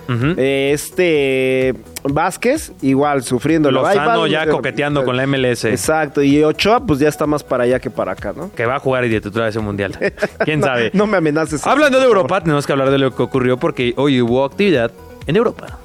Eh, 0.08 0.70
Este 0.72 1.74
Vázquez, 2.04 2.72
igual 2.80 3.24
sufriendo 3.24 3.70
Lozano 3.72 4.26
ya 4.28 4.44
eh, 4.44 4.48
coqueteando 4.48 5.04
con 5.04 5.16
la 5.16 5.26
MLS. 5.26 5.64
Exacto. 5.64 6.22
Y 6.22 6.42
Ochoa, 6.44 6.80
pues 6.86 7.00
ya 7.00 7.08
está 7.08 7.26
más 7.26 7.42
para 7.42 7.64
allá 7.64 7.80
que 7.80 7.90
para 7.90 8.12
acá, 8.12 8.32
¿no? 8.36 8.52
Que 8.54 8.66
va 8.66 8.76
a 8.76 8.78
jugar 8.78 9.04
y 9.04 9.08
de 9.08 9.20
titular 9.20 9.48
ese 9.48 9.58
mundial. 9.58 9.96
¿Quién 10.44 10.62
sabe? 10.62 10.90
No 10.94 11.06
me 11.06 11.16
amenaces. 11.16 11.66
Hablando 11.66 11.98
de. 11.98 12.06
Europa, 12.06 12.40
tenemos 12.40 12.66
que 12.66 12.72
hablar 12.72 12.90
de 12.90 12.98
lo 12.98 13.14
que 13.14 13.22
ocurrió 13.22 13.56
porque 13.56 13.94
hoy 13.96 14.20
hubo 14.22 14.44
actividad 14.44 14.92
en 15.26 15.34
Europa. 15.34 15.78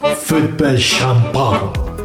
Fútbol 0.00 0.76
champán. 0.76 1.97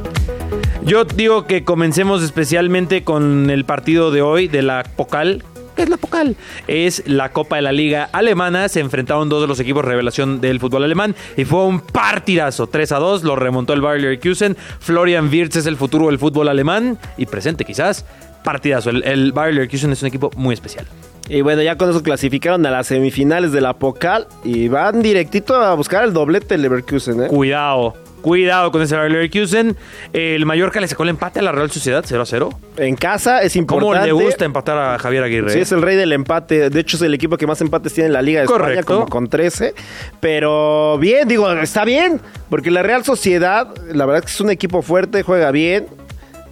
Yo 0.85 1.05
digo 1.05 1.47
que 1.47 1.63
comencemos 1.63 2.21
especialmente 2.23 3.05
con 3.05 3.49
el 3.49 3.63
partido 3.63 4.11
de 4.11 4.21
hoy 4.21 4.49
de 4.49 4.61
la 4.61 4.83
Pocal. 4.83 5.41
¿Qué 5.77 5.83
es 5.83 5.89
la 5.89 5.95
Pocal? 5.95 6.35
Es 6.67 7.03
la 7.07 7.31
Copa 7.31 7.55
de 7.55 7.61
la 7.61 7.71
Liga 7.71 8.09
Alemana. 8.11 8.67
Se 8.67 8.81
enfrentaron 8.81 9.29
dos 9.29 9.41
de 9.41 9.47
los 9.47 9.61
equipos 9.61 9.85
revelación 9.85 10.41
del 10.41 10.59
fútbol 10.59 10.83
alemán 10.83 11.15
y 11.37 11.45
fue 11.45 11.63
un 11.65 11.79
partidazo. 11.79 12.67
3 12.67 12.91
a 12.91 12.99
2, 12.99 13.23
lo 13.23 13.37
remontó 13.37 13.71
el 13.71 13.79
Bayer 13.79 14.01
Leverkusen. 14.01 14.57
Florian 14.79 15.29
Wirtz 15.31 15.55
es 15.55 15.67
el 15.67 15.77
futuro 15.77 16.07
del 16.07 16.19
fútbol 16.19 16.49
alemán 16.49 16.99
y 17.17 17.27
presente 17.27 17.63
quizás. 17.63 18.05
Partidazo. 18.43 18.89
El, 18.89 19.03
el 19.03 19.31
Bayer 19.31 19.53
Leverkusen 19.53 19.93
es 19.93 20.01
un 20.01 20.09
equipo 20.09 20.31
muy 20.35 20.53
especial. 20.53 20.85
Y 21.29 21.39
bueno, 21.39 21.61
ya 21.61 21.77
con 21.77 21.89
eso 21.89 22.03
clasificaron 22.03 22.65
a 22.65 22.71
las 22.71 22.87
semifinales 22.87 23.53
de 23.53 23.61
la 23.61 23.73
Pocal 23.73 24.27
y 24.43 24.67
van 24.67 25.01
directito 25.01 25.55
a 25.55 25.73
buscar 25.75 26.03
el 26.03 26.11
doblete 26.11 26.57
Leverkusen, 26.57 27.23
¿eh? 27.23 27.27
Cuidado. 27.27 28.02
Cuidado 28.23 28.71
con 28.71 28.81
ese 28.81 28.95
Bayer 28.95 29.11
Leverkusen. 29.11 29.75
El 30.13 30.45
Mallorca 30.45 30.79
le 30.79 30.87
sacó 30.87 31.03
el 31.03 31.09
empate 31.09 31.39
a 31.39 31.41
la 31.41 31.51
Real 31.51 31.69
Sociedad 31.69 32.05
0 32.07 32.21
a 32.21 32.25
0. 32.25 32.49
En 32.77 32.95
casa 32.95 33.41
es 33.41 33.51
¿Cómo 33.53 33.81
importante. 33.81 34.07
le 34.07 34.13
gusta 34.13 34.45
empatar 34.45 34.77
a 34.77 34.97
Javier 34.97 35.23
Aguirre? 35.23 35.51
Sí, 35.51 35.59
eh? 35.59 35.63
es 35.63 35.73
el 35.73 35.81
rey 35.81 35.97
del 35.97 36.13
empate. 36.13 36.69
De 36.69 36.79
hecho, 36.79 36.95
es 36.95 37.03
el 37.03 37.13
equipo 37.13 37.35
que 37.35 37.45
más 37.45 37.59
empates 37.59 37.93
tiene 37.93 38.07
en 38.07 38.13
la 38.13 38.21
Liga 38.21 38.39
de 38.39 38.45
España, 38.45 38.59
Correcto. 38.61 38.95
como 38.95 39.07
con 39.09 39.27
13. 39.27 39.75
Pero 40.21 40.97
bien, 40.99 41.27
digo, 41.27 41.51
está 41.51 41.83
bien. 41.83 42.21
Porque 42.49 42.71
la 42.71 42.81
Real 42.81 43.03
Sociedad, 43.03 43.67
la 43.93 44.05
verdad 44.05 44.23
es 44.23 44.31
que 44.31 44.31
es 44.35 44.41
un 44.41 44.49
equipo 44.51 44.81
fuerte, 44.81 45.21
juega 45.23 45.51
bien. 45.51 45.87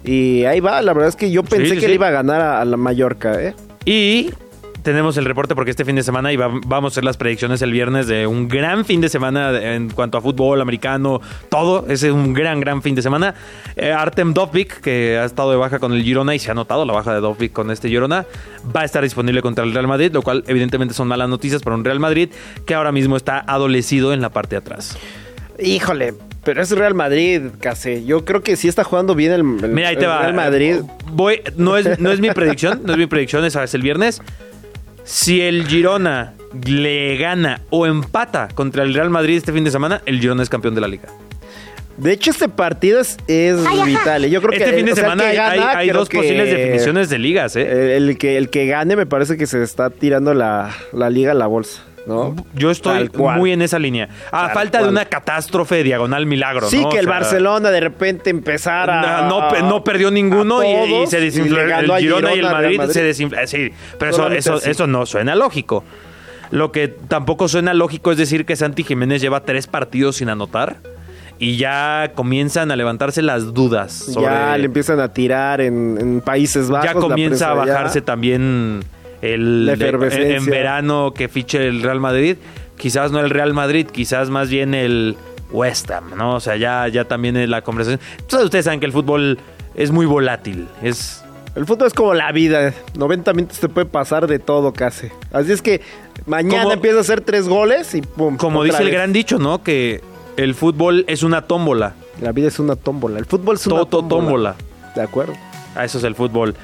Y 0.04 0.44
ahí 0.44 0.60
va, 0.60 0.82
la 0.82 0.92
verdad 0.92 1.08
es 1.08 1.16
que 1.16 1.30
yo 1.30 1.42
pensé 1.42 1.68
sí, 1.70 1.74
que 1.76 1.80
sí. 1.80 1.86
le 1.86 1.94
iba 1.94 2.08
a 2.08 2.10
ganar 2.10 2.42
a, 2.42 2.60
a 2.60 2.64
la 2.66 2.76
Mallorca, 2.76 3.40
¿eh? 3.40 3.54
Y 3.86 4.30
tenemos 4.82 5.16
el 5.16 5.24
reporte 5.24 5.54
porque 5.54 5.70
este 5.70 5.84
fin 5.84 5.96
de 5.96 6.02
semana 6.02 6.32
y 6.32 6.36
va- 6.36 6.50
vamos 6.66 6.90
a 6.90 6.94
hacer 6.94 7.04
las 7.04 7.16
predicciones 7.16 7.62
el 7.62 7.72
viernes 7.72 8.06
de 8.06 8.26
un 8.26 8.48
gran 8.48 8.84
fin 8.84 9.00
de 9.00 9.08
semana 9.08 9.58
en 9.74 9.90
cuanto 9.90 10.18
a 10.18 10.20
fútbol 10.20 10.60
americano, 10.60 11.20
todo. 11.48 11.86
Es 11.88 12.02
un 12.02 12.32
gran, 12.34 12.60
gran 12.60 12.82
fin 12.82 12.94
de 12.94 13.02
semana. 13.02 13.34
Eh, 13.76 13.92
Artem 13.92 14.34
Dovvik, 14.34 14.80
que 14.80 15.18
ha 15.18 15.24
estado 15.24 15.50
de 15.52 15.56
baja 15.56 15.78
con 15.78 15.92
el 15.92 16.02
Girona 16.02 16.34
y 16.34 16.38
se 16.38 16.50
ha 16.50 16.54
notado 16.54 16.84
la 16.84 16.92
baja 16.92 17.14
de 17.14 17.20
Dovvik 17.20 17.52
con 17.52 17.70
este 17.70 17.88
Girona, 17.88 18.26
va 18.74 18.80
a 18.80 18.84
estar 18.84 19.02
disponible 19.02 19.40
contra 19.42 19.64
el 19.64 19.72
Real 19.72 19.86
Madrid, 19.86 20.10
lo 20.12 20.22
cual 20.22 20.44
evidentemente 20.46 20.94
son 20.94 21.08
malas 21.08 21.28
noticias 21.28 21.62
para 21.62 21.76
un 21.76 21.84
Real 21.84 22.00
Madrid 22.00 22.30
que 22.66 22.74
ahora 22.74 22.92
mismo 22.92 23.16
está 23.16 23.38
adolecido 23.40 24.12
en 24.12 24.20
la 24.20 24.30
parte 24.30 24.56
de 24.56 24.58
atrás. 24.58 24.96
Híjole, 25.58 26.14
pero 26.44 26.60
es 26.62 26.70
Real 26.72 26.94
Madrid, 26.94 27.42
casi. 27.60 28.04
Yo 28.04 28.24
creo 28.24 28.42
que 28.42 28.56
sí 28.56 28.66
está 28.66 28.82
jugando 28.84 29.14
bien 29.14 29.32
el, 29.32 29.40
el- 29.40 29.68
Mira, 29.70 29.88
ahí 29.90 29.96
te 29.96 30.04
el 30.04 30.10
va. 30.10 30.22
Real 30.22 30.34
Madrid. 30.34 30.76
Voy, 31.12 31.40
no, 31.56 31.76
es, 31.76 32.00
no 32.00 32.10
es 32.10 32.20
mi 32.20 32.30
predicción, 32.30 32.80
no 32.84 32.92
es 32.92 32.98
mi 32.98 33.06
predicción, 33.06 33.44
esa 33.44 33.62
es 33.62 33.74
el 33.74 33.82
viernes. 33.82 34.20
Si 35.04 35.40
el 35.40 35.66
Girona 35.66 36.34
le 36.64 37.16
gana 37.16 37.60
o 37.70 37.86
empata 37.86 38.48
contra 38.54 38.82
el 38.82 38.94
Real 38.94 39.10
Madrid 39.10 39.36
este 39.36 39.52
fin 39.52 39.64
de 39.64 39.70
semana, 39.70 40.02
el 40.06 40.20
Girona 40.20 40.42
es 40.42 40.48
campeón 40.48 40.74
de 40.74 40.80
la 40.80 40.88
liga. 40.88 41.08
De 41.96 42.12
hecho, 42.12 42.30
este 42.30 42.48
partido 42.48 43.00
es, 43.00 43.18
es 43.26 43.56
vital. 43.84 44.24
¿eh? 44.24 44.30
Yo 44.30 44.40
creo 44.40 44.52
este 44.52 44.70
que 44.70 44.76
fin 44.76 44.86
de 44.86 44.94
sea, 44.94 45.04
semana 45.04 45.28
hay, 45.28 45.36
gana, 45.36 45.52
hay- 45.70 45.76
hay 45.76 45.88
creo 45.88 46.00
dos 46.00 46.08
que- 46.08 46.16
posibles 46.18 46.50
definiciones 46.50 47.10
de 47.10 47.18
ligas, 47.18 47.54
¿eh? 47.56 47.96
El, 47.96 48.08
el 48.08 48.18
que, 48.18 48.38
el 48.38 48.48
que 48.48 48.66
gane 48.66 48.96
me 48.96 49.04
parece 49.06 49.36
que 49.36 49.46
se 49.46 49.62
está 49.62 49.90
tirando 49.90 50.32
la, 50.32 50.74
la 50.92 51.10
liga 51.10 51.32
a 51.32 51.34
la 51.34 51.46
bolsa, 51.46 51.82
¿no? 52.06 52.34
Yo 52.54 52.70
estoy 52.70 53.10
muy 53.14 53.52
en 53.52 53.62
esa 53.62 53.78
línea. 53.78 54.08
A 54.30 54.46
Tal 54.46 54.54
falta 54.54 54.82
de 54.82 54.88
una 54.88 55.04
catástrofe 55.04 55.82
diagonal 55.82 56.26
milagro, 56.26 56.68
Sí, 56.68 56.82
¿no? 56.82 56.88
que 56.88 56.96
O 56.96 57.00
el 57.00 57.06
sea, 57.06 57.14
Barcelona 57.14 57.70
de 57.70 57.80
repente 57.80 58.30
empezara 58.30 59.22
No, 59.28 59.50
no, 59.50 59.62
no 59.68 59.84
perdió 59.84 60.10
ninguno 60.10 60.62
y, 60.64 61.06
se 61.06 61.20
desinfló. 61.20 61.60
el 61.60 61.90
Girona 61.98 62.34
y 62.34 62.38
el 62.38 62.44
Madrid, 62.44 62.80
se 62.90 63.02
desinfló. 63.02 63.38
Sí, 63.46 63.70
pero 63.98 64.10
eso, 64.10 64.16
Solamente 64.16 64.38
eso, 64.40 64.56
eso 64.70 64.86
no 64.86 65.06
suena 65.06 65.34
lógico. 65.34 65.84
Lo 66.50 66.70
que 66.70 66.88
tampoco 66.88 67.48
suena 67.48 67.72
lógico 67.72 68.12
es 68.12 68.18
decir 68.18 68.44
que 68.44 68.56
Santi 68.56 68.84
Jiménez 68.84 69.22
lleva 69.22 69.40
tres 69.44 69.66
partidos 69.66 70.16
sin 70.16 70.28
anotar 70.28 70.76
y 71.38 71.56
ya 71.56 72.12
comienzan 72.14 72.70
a 72.70 72.76
levantarse 72.76 73.22
las 73.22 73.54
dudas. 73.54 73.92
Sobre, 73.92 74.26
Ya 74.26 74.56
le 74.58 74.66
empiezan 74.66 75.00
a 75.00 75.12
tirar 75.12 75.60
en, 75.60 75.96
en 75.98 76.20
Países 76.20 76.68
Bajos. 76.68 76.86
ya 76.86 76.94
comienza 76.94 77.50
a 77.50 77.54
bajarse 77.54 78.00
también 78.02 78.84
el 79.22 79.68
en 79.80 80.46
verano 80.46 81.12
que 81.14 81.28
fiche 81.28 81.66
el 81.68 81.82
Real 81.82 82.00
Madrid. 82.00 82.36
Quizás 82.76 83.12
no 83.12 83.20
el 83.20 83.30
Real 83.30 83.54
Madrid, 83.54 83.86
quizás 83.86 84.28
más 84.30 84.48
bien 84.50 84.74
el 84.74 85.16
West 85.52 85.90
Ham, 85.90 86.16
¿no? 86.16 86.34
O 86.34 86.40
sea, 86.40 86.56
ya, 86.56 86.88
ya 86.88 87.04
también 87.04 87.36
es 87.36 87.48
la 87.48 87.62
conversación. 87.62 88.00
Entonces, 88.18 88.44
ustedes 88.46 88.64
saben 88.64 88.80
que 88.80 88.86
el 88.86 88.92
fútbol 88.92 89.38
es 89.74 89.90
muy 89.92 90.06
volátil. 90.06 90.66
Es 90.82 91.22
El 91.54 91.66
fútbol 91.66 91.86
es 91.86 91.94
como 91.94 92.14
la 92.14 92.32
vida. 92.32 92.72
90 92.96 93.32
minutos 93.34 93.60
te 93.60 93.68
puede 93.68 93.86
pasar 93.86 94.26
de 94.26 94.38
todo 94.38 94.72
casi. 94.72 95.08
Así 95.32 95.52
es 95.52 95.60
que 95.62 95.80
mañana 96.26 96.62
Como- 96.64 96.74
empieza 96.74 96.96
a 96.98 97.00
hacer 97.02 97.20
tres 97.20 97.46
goles 97.46 97.94
y 97.94 98.00
pum. 98.02 98.36
como 98.38 98.64
dice 98.64 98.82
el 98.82 98.90
gran 98.90 99.12
dicho, 99.12 99.38
¿no? 99.38 99.62
Que 99.62 100.00
el 100.38 100.54
fútbol 100.54 101.04
es 101.08 101.22
una 101.22 101.42
tómbola. 101.42 101.94
La 102.22 102.32
vida 102.32 102.48
es 102.48 102.58
una 102.58 102.74
tómbola. 102.74 103.18
El 103.18 103.26
fútbol 103.26 103.56
es 103.56 103.66
una 103.66 103.76
Toto 103.76 103.98
tómbola. 103.98 104.54
tómbola. 104.54 104.56
De 104.96 105.02
acuerdo. 105.02 105.34
Ah, 105.76 105.84
eso 105.84 105.98
es 105.98 106.04
el 106.04 106.14
fútbol. 106.14 106.54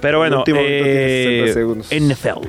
Pero 0.00 0.18
El 0.24 0.30
bueno, 0.30 0.38
último 0.38 0.60
minuto 0.60 0.74
eh, 0.86 1.52
tiene 1.52 1.52
60 1.52 1.52
segundos. 1.52 1.88
NFL. 1.92 2.48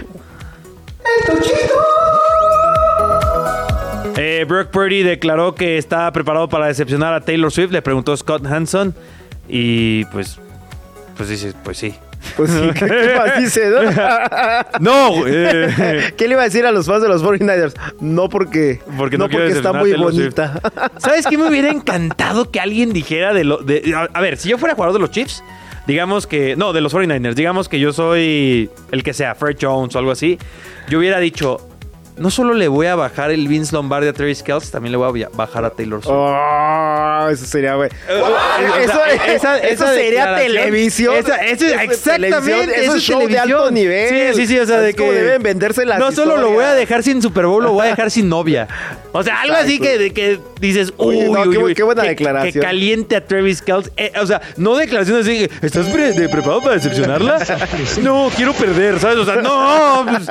Eh, 4.18 4.46
Brock 4.48 4.70
Purdy 4.70 5.04
declaró 5.04 5.56
que 5.56 5.78
está 5.78 6.12
preparado 6.12 6.48
para 6.50 6.68
decepcionar 6.68 7.14
a 7.14 7.22
Taylor 7.22 7.52
Swift. 7.52 7.72
Le 7.72 7.82
preguntó 7.82 8.16
Scott 8.16 8.46
Hanson. 8.46 8.94
Y 9.48 10.06
pues, 10.06 10.40
pues 11.18 11.30
dice, 11.30 11.54
pues 11.64 11.78
sí. 11.78 11.96
Pues 12.38 12.52
sí, 12.52 12.60
¿qué, 12.78 12.86
qué 12.86 13.16
más 13.18 13.40
dice, 13.40 13.68
no? 13.70 13.82
No, 14.80 15.28
eh, 15.28 16.14
¿Qué 16.16 16.28
le 16.28 16.34
iba 16.34 16.42
a 16.42 16.46
decir 16.46 16.66
a 16.66 16.72
los 16.72 16.86
fans 16.86 17.02
de 17.02 17.10
los 17.10 17.24
49ers? 17.24 17.74
No 18.00 18.30
porque, 18.30 18.80
Porque 18.98 19.18
no 19.18 19.26
no 19.26 19.32
porque 19.32 19.48
está 19.52 19.74
muy 19.74 19.94
bonita. 19.94 20.60
¿Sabes 20.98 21.26
qué 21.26 21.38
me 21.38 21.48
hubiera 21.48 21.70
encantado 21.72 22.52
que 22.52 22.60
alguien 22.60 22.94
dijera 22.94 23.34
de 23.34 23.44
lo. 23.44 23.58
De, 23.58 23.94
a, 23.96 24.08
a 24.14 24.22
ver, 24.22 24.38
si 24.38 24.50
yo 24.50 24.58
fuera 24.60 24.76
jugador 24.76 24.94
de 24.94 25.00
los 25.00 25.10
Chiefs, 25.10 25.44
digamos 25.88 26.28
que. 26.28 26.56
No, 26.56 26.74
de 26.74 26.82
los 26.82 26.94
49ers, 26.94 27.34
digamos 27.34 27.70
que 27.70 27.80
yo 27.80 27.94
soy 27.94 28.70
el 28.92 29.04
que 29.04 29.14
sea, 29.14 29.36
Fred 29.36 29.58
Jones 29.62 29.96
o 29.96 30.00
algo 30.00 30.12
así. 30.12 30.38
Yo 30.90 31.00
hubiera 31.00 31.20
dicho. 31.20 31.68
No 32.18 32.30
solo 32.30 32.54
le 32.54 32.68
voy 32.68 32.88
a 32.88 32.96
bajar 32.96 33.32
el 33.32 33.48
Vince 33.48 33.74
Lombardi 33.74 34.08
a 34.08 34.14
Travis 34.14 34.44
Kelce, 34.44 34.72
también 34.72 34.92
le 34.92 34.98
voy 34.98 35.24
a 35.24 35.30
bajar 35.34 35.66
a 35.66 35.70
Taylor 35.72 36.02
Swift. 36.04 36.14
Oh, 36.14 37.28
eso 37.32 37.46
sería, 37.46 37.76
güey. 37.76 37.90
Eso, 38.82 39.06
esa- 39.06 39.58
eso 39.58 39.68
esa 39.86 39.94
sería 39.94 40.26
declaración- 40.36 40.48
televisión. 40.48 41.16
esa- 41.16 41.36
eso- 41.38 41.66
Eso 41.66 41.76
es 41.76 41.82
exactamente, 41.92 42.38
televisión, 42.38 42.70
eso 42.84 42.96
es 42.96 43.04
show 43.04 43.20
de 43.22 43.26
televisión. 43.28 43.58
alto 43.60 43.72
nivel. 43.72 44.34
Sí, 44.36 44.42
sí, 44.42 44.48
sí, 44.48 44.60
o 44.60 44.66
sea, 44.66 44.78
de 44.80 44.94
que 44.94 45.12
deben 45.12 45.42
venderse 45.44 45.86
las 45.86 46.00
No 46.00 46.12
solo 46.12 46.38
lo 46.38 46.50
voy 46.52 46.64
a 46.66 46.74
dejar 46.74 47.04
sin 47.04 47.22
Super 47.22 47.46
Bowl, 47.46 47.64
lo 47.64 47.74
voy 47.74 47.88
a 47.88 47.90
dejar 47.92 48.12
sin 48.12 48.30
novia. 48.30 48.68
O 49.14 49.24
sea, 49.24 49.42
algo 49.42 49.56
así 49.56 49.80
que, 49.80 49.98
de 49.98 50.12
que 50.14 50.40
dices, 50.60 50.94
uy, 50.98 51.18
Oye, 51.18 51.26
no, 51.30 51.42
uy, 51.42 51.50
qué 51.52 51.60
bu- 51.60 51.64
uy, 51.64 51.76
qué 51.76 51.84
buena 51.84 52.04
que- 52.04 52.10
declaración. 52.10 52.54
Que 52.54 52.60
caliente 52.60 53.16
a 53.16 53.26
Travis 53.26 53.62
Kelce. 53.62 53.92
Eh, 53.98 54.12
o 54.22 54.26
sea, 54.26 54.42
no 54.58 54.76
declaraciones 54.76 55.26
así, 55.28 55.50
¿estás 55.62 55.88
pre- 55.88 56.14
de- 56.14 56.30
preparado 56.30 56.62
para 56.62 56.76
decepcionarla? 56.76 57.40
no, 58.02 58.30
quiero 58.36 58.54
perder, 58.54 59.00
¿sabes? 59.00 59.18
O 59.18 59.26
sea, 59.26 59.36
no, 59.38 60.06
pues, 60.08 60.30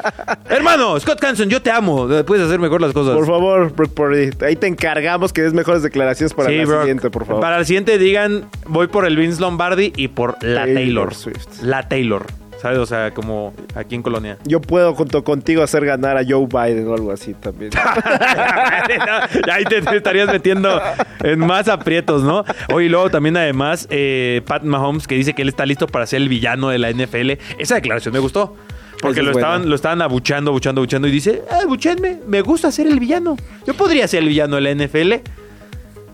hermano, 0.48 0.98
Scott 1.00 1.22
Hanson, 1.24 1.48
yo 1.48 1.60
te 1.60 1.69
amo. 1.70 2.08
Puedes 2.26 2.44
hacer 2.46 2.58
mejor 2.58 2.80
las 2.80 2.92
cosas. 2.92 3.14
Por 3.14 3.26
favor, 3.26 3.72
Brock 3.74 3.92
Purdy, 3.92 4.30
ahí 4.44 4.56
te 4.56 4.66
encargamos 4.66 5.32
que 5.32 5.42
des 5.42 5.52
mejores 5.52 5.82
declaraciones 5.82 6.34
para 6.34 6.48
Sí, 6.48 6.64
Brock. 6.64 6.80
siguiente, 6.80 7.10
por 7.10 7.26
favor. 7.26 7.40
Para 7.40 7.58
el 7.58 7.66
siguiente 7.66 7.98
digan, 7.98 8.44
voy 8.66 8.86
por 8.88 9.04
el 9.06 9.16
Vince 9.16 9.40
Lombardi 9.40 9.92
y 9.96 10.08
por 10.08 10.32
la 10.42 10.62
Taylor 10.64 10.74
Taylor. 10.74 11.14
Swift. 11.14 11.62
La 11.62 11.88
Taylor. 11.88 12.26
¿Sabes? 12.60 12.78
O 12.78 12.84
sea, 12.84 13.12
como 13.12 13.54
aquí 13.74 13.94
en 13.94 14.02
Colonia. 14.02 14.36
Yo 14.44 14.60
puedo 14.60 14.94
junto 14.94 15.24
contigo 15.24 15.62
hacer 15.62 15.82
ganar 15.86 16.18
a 16.18 16.22
Joe 16.28 16.46
Biden 16.46 16.86
o 16.88 16.92
algo 16.94 17.10
así 17.10 17.32
también. 17.32 17.70
Ahí 19.50 19.64
te, 19.64 19.80
te 19.80 19.96
estarías 19.96 20.28
metiendo 20.28 20.80
en 21.22 21.38
más 21.38 21.68
aprietos, 21.68 22.22
¿no? 22.22 22.44
Oye, 22.72 22.86
y 22.86 22.88
luego 22.88 23.10
también 23.10 23.36
además 23.38 23.86
eh, 23.90 24.42
Pat 24.46 24.62
Mahomes 24.62 25.06
que 25.06 25.14
dice 25.14 25.32
que 25.32 25.42
él 25.42 25.48
está 25.48 25.64
listo 25.66 25.86
para 25.86 26.06
ser 26.06 26.20
el 26.20 26.28
villano 26.28 26.68
de 26.68 26.78
la 26.78 26.90
NFL. 26.90 27.30
Esa 27.58 27.76
declaración 27.76 28.12
me 28.12 28.20
gustó. 28.20 28.54
Porque 29.00 29.22
lo 29.22 29.30
estaban, 29.32 29.68
lo 29.68 29.74
estaban 29.74 30.02
abuchando, 30.02 30.50
abuchando, 30.50 30.80
abuchando 30.80 31.08
y 31.08 31.10
dice, 31.10 31.42
ah, 31.50 31.60
abuchenme, 31.64 32.18
me 32.26 32.42
gusta 32.42 32.70
ser 32.70 32.86
el 32.86 33.00
villano. 33.00 33.36
Yo 33.66 33.74
podría 33.74 34.06
ser 34.08 34.22
el 34.22 34.28
villano 34.28 34.56
de 34.56 34.62
la 34.62 34.70
NFL. 34.86 35.14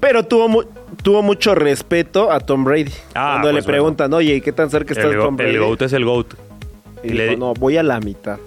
Pero 0.01 0.25
tuvo, 0.25 0.49
mu- 0.49 0.63
tuvo 1.03 1.23
mucho 1.23 1.55
respeto 1.55 2.31
a 2.31 2.39
Tom 2.41 2.65
Brady. 2.65 2.93
Ah, 3.15 3.33
Cuando 3.35 3.49
le 3.49 3.55
pues 3.55 3.65
preguntan, 3.67 4.13
oye, 4.15 4.37
¿y 4.37 4.41
qué 4.41 4.53
tan 4.53 4.71
cerca 4.71 4.93
estás 4.93 5.11
El, 5.11 5.17
go- 5.19 5.31
Brady? 5.33 5.55
el 5.55 5.61
GOAT 5.61 5.83
es 5.83 5.93
el 5.95 6.05
GOAT. 6.05 6.35
Y 7.03 7.09
Y 7.09 7.13
le- 7.15 7.25
dijo, 7.29 7.39
no, 7.39 7.55
voy 7.55 7.77
a 7.77 7.83
la 7.83 7.99
mitad. 8.01 8.39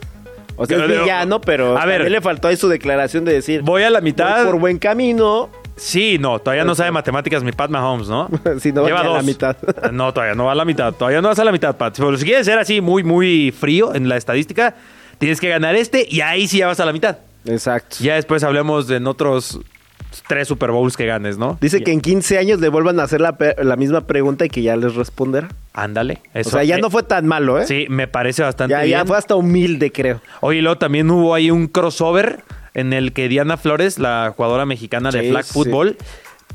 O 0.56 0.66
sea, 0.66 0.78
es 0.78 0.88
villano, 0.88 1.40
pero 1.42 1.78
A 1.78 1.86
ver. 1.86 2.10
le 2.12 2.22
faltó 2.22 2.50
ahí 2.50 2.56
su 2.58 2.68
declaración 2.68 3.24
de 3.26 3.34
decir, 3.34 3.62
Voy 3.62 3.84
a 3.84 3.90
la 3.90 4.02
mitad. 4.02 4.44
voy 4.44 4.52
por 4.52 4.60
buen 4.60 4.78
camino. 4.78 5.50
Sí, 5.80 6.18
no, 6.20 6.40
todavía 6.40 6.66
no 6.66 6.76
sabe 6.76 6.92
matemáticas 6.92 7.44
mi 7.44 7.52
Pat 7.52 7.70
Mahomes, 7.70 8.08
¿no? 8.08 8.30
Si 8.60 8.72
no, 8.72 8.86
Lleva 8.86 9.02
ni 9.02 9.08
a 9.08 9.10
la 9.12 9.16
dos. 9.18 9.26
mitad. 9.26 9.58
No, 9.92 10.14
todavía 10.14 10.36
no 10.36 10.46
va 10.46 10.52
a 10.52 10.56
la 10.56 10.66
mitad. 10.66 10.94
Todavía 10.94 11.22
no 11.22 11.30
vas 11.30 11.40
a 11.40 11.44
la 11.44 11.52
mitad, 11.52 11.76
Pat. 11.78 11.96
Pero 11.98 12.18
si 12.18 12.26
quieres 12.26 12.46
ser 12.46 12.60
así 12.60 12.82
muy, 12.82 13.04
muy 13.04 13.52
frío 13.58 13.94
en 13.96 14.08
la 14.10 14.18
estadística, 14.18 14.76
tienes 15.18 15.40
que 15.40 15.50
ganar 15.50 15.76
este 15.76 16.06
y 16.10 16.22
ahí 16.22 16.48
sí 16.48 16.60
ya 16.60 16.68
vas 16.68 16.80
a 16.80 16.86
la 16.86 16.94
mitad. 16.94 17.18
Exacto. 17.46 17.98
Ya 18.00 18.16
después 18.16 18.44
hablemos 18.44 18.88
de 18.88 18.98
en 18.98 19.08
otros 19.08 19.60
tres 20.28 20.48
Super 20.48 20.72
Bowls 20.72 20.98
que 20.98 21.06
ganes, 21.06 21.38
¿no? 21.38 21.58
Dice 21.62 21.84
que 21.84 21.92
en 21.92 22.02
15 22.02 22.38
años 22.38 22.60
le 22.60 22.70
vuelvan 22.70 23.00
a 23.00 23.04
hacer 23.04 23.22
la, 23.22 23.76
misma 23.78 24.02
pregunta 24.02 24.46
y 24.46 24.50
que 24.50 24.62
ya 24.62 24.76
les 24.76 24.96
responderá. 24.96 25.50
Ándale. 25.74 26.22
O 26.34 26.40
Eso, 26.40 26.50
sea, 26.52 26.64
ya 26.64 26.78
eh, 26.78 26.82
no 26.82 26.90
fue 26.90 27.04
tan 27.04 27.28
malo, 27.28 27.60
¿eh? 27.60 27.66
Sí, 27.68 27.86
me 27.90 28.08
parece 28.08 28.42
bastante 28.44 28.72
ya, 28.72 28.82
bien. 28.82 29.00
ya 29.00 29.06
fue 29.06 29.18
hasta 29.18 29.36
humilde, 29.36 29.92
creo. 29.92 30.22
Oye, 30.42 30.62
luego 30.62 30.78
también 30.78 31.10
hubo 31.12 31.34
ahí 31.34 31.52
un 31.52 31.68
crossover 31.68 32.44
en 32.74 32.94
el 32.94 33.14
que 33.14 33.28
Diana 33.28 33.58
Flores, 33.58 34.00
la 34.00 34.34
jugadora 34.36 34.66
mexicana 34.66 35.12
de 35.12 35.22
Sí, 35.22 35.30
flag 35.30 35.44
sí. 35.46 35.54
football, 35.54 35.98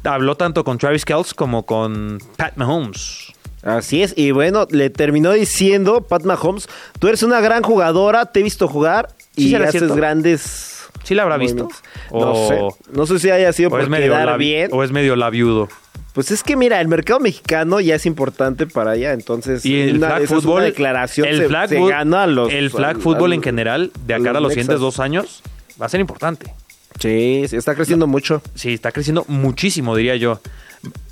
habló 0.05 0.37
tanto 0.37 0.65
con 0.65 0.79
Travis 0.79 1.05
Kelce 1.05 1.35
como 1.35 1.65
con 1.67 2.19
Pat 2.37 2.57
Mahomes. 2.57 3.33
Así 3.63 4.03
es, 4.03 4.13
y 4.17 4.31
bueno, 4.31 4.67
le 4.71 4.91
terminó 4.91 5.33
diciendo 5.33 6.03
Pat 6.03 6.25
Mahomes, 6.25 6.69
tú 6.99 7.09
eres 7.09 7.23
una 7.23 7.41
gran 7.41 7.63
jugadora, 7.63 8.27
te 8.27 8.41
he 8.41 8.43
visto 8.43 8.69
jugar 8.69 9.09
¿Sí 9.37 9.49
y 9.49 9.55
haces 9.55 9.71
cierto? 9.73 9.95
grandes... 9.95 10.71
¿Sí 11.03 11.15
la 11.15 11.23
habrá 11.23 11.39
visto? 11.39 11.65
movimientos". 11.65 11.83
No 12.13 12.33
O- 12.33 12.49
sé, 12.49 12.93
no 12.93 13.07
sé 13.07 13.19
si 13.19 13.31
haya 13.31 13.53
sido 13.55 13.71
por 13.71 13.81
quedar 13.91 14.29
labi- 14.29 14.39
bien. 14.39 14.71
o 14.73 14.83
es 14.85 14.91
medio 14.93 15.17
labiudo. 15.17 15.69
Pues 16.13 16.31
es 16.31 16.43
que 16.45 16.55
mira, 16.57 16.81
el 16.81 16.87
mercado 16.89 17.19
mexicano 17.21 17.81
ya 17.81 17.97
es 17.97 18.07
importante 18.07 18.67
para 18.67 18.93
allá, 18.93 19.13
entonces 19.15 19.65
Y 19.67 19.81
el 19.81 19.97
una, 19.97 20.09
flag 20.09 20.27
fútbol, 20.29 20.63
declaración 20.63 21.27
el 21.27 21.39
se, 21.39 21.49
flag 21.49 21.69
se 21.71 21.81
gana 21.85 22.23
a 22.23 22.27
los... 22.27 22.53
el 22.53 22.71
flag 22.71 22.99
fútbol 22.99 23.33
en 23.33 23.43
general, 23.43 23.91
de 24.07 24.15
acá 24.15 24.31
a 24.31 24.33
los 24.35 24.43
los 24.43 24.53
siguientes 24.53 24.79
dos 24.79 25.01
años, 25.01 25.43
va 25.81 25.87
a 25.87 25.89
ser 25.89 26.01
importante. 26.01 26.53
Sí, 27.01 27.45
sí, 27.49 27.57
está 27.57 27.75
creciendo 27.75 28.07
mucho. 28.07 28.41
Sí, 28.55 28.75
está 28.75 28.93
creciendo 28.93 29.25
muchísimo, 29.29 29.97
diría 29.97 30.17
yo. 30.17 30.41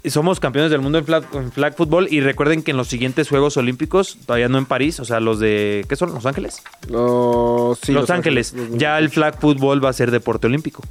Somos 0.05 0.39
campeones 0.39 0.71
del 0.71 0.81
mundo 0.81 0.99
en 0.99 1.05
flag, 1.05 1.25
en 1.33 1.51
flag 1.51 1.75
football 1.77 2.09
y 2.11 2.21
recuerden 2.21 2.63
que 2.63 2.73
en 2.73 2.77
los 2.77 2.89
siguientes 2.89 3.29
Juegos 3.29 3.57
Olímpicos, 3.57 4.19
todavía 4.27 4.49
no 4.49 4.59
en 4.59 4.67
París, 4.67 5.01
o 5.01 5.05
sea, 5.05 5.19
los 5.21 5.39
de... 5.39 5.85
¿Qué 5.89 5.97
son? 5.97 6.13
¿Los 6.13 6.27
Ángeles? 6.27 6.63
No, 6.89 7.77
sí, 7.83 7.93
Los, 7.93 8.11
Ángeles. 8.11 8.55
Ya 8.73 8.99
el 8.99 9.11
flag 9.11 9.41
football 9.41 9.85
va 9.85 9.91
a 9.91 9.93
ser 9.93 10.11
deporte 10.11 10.47
olímpico. 10.47 10.83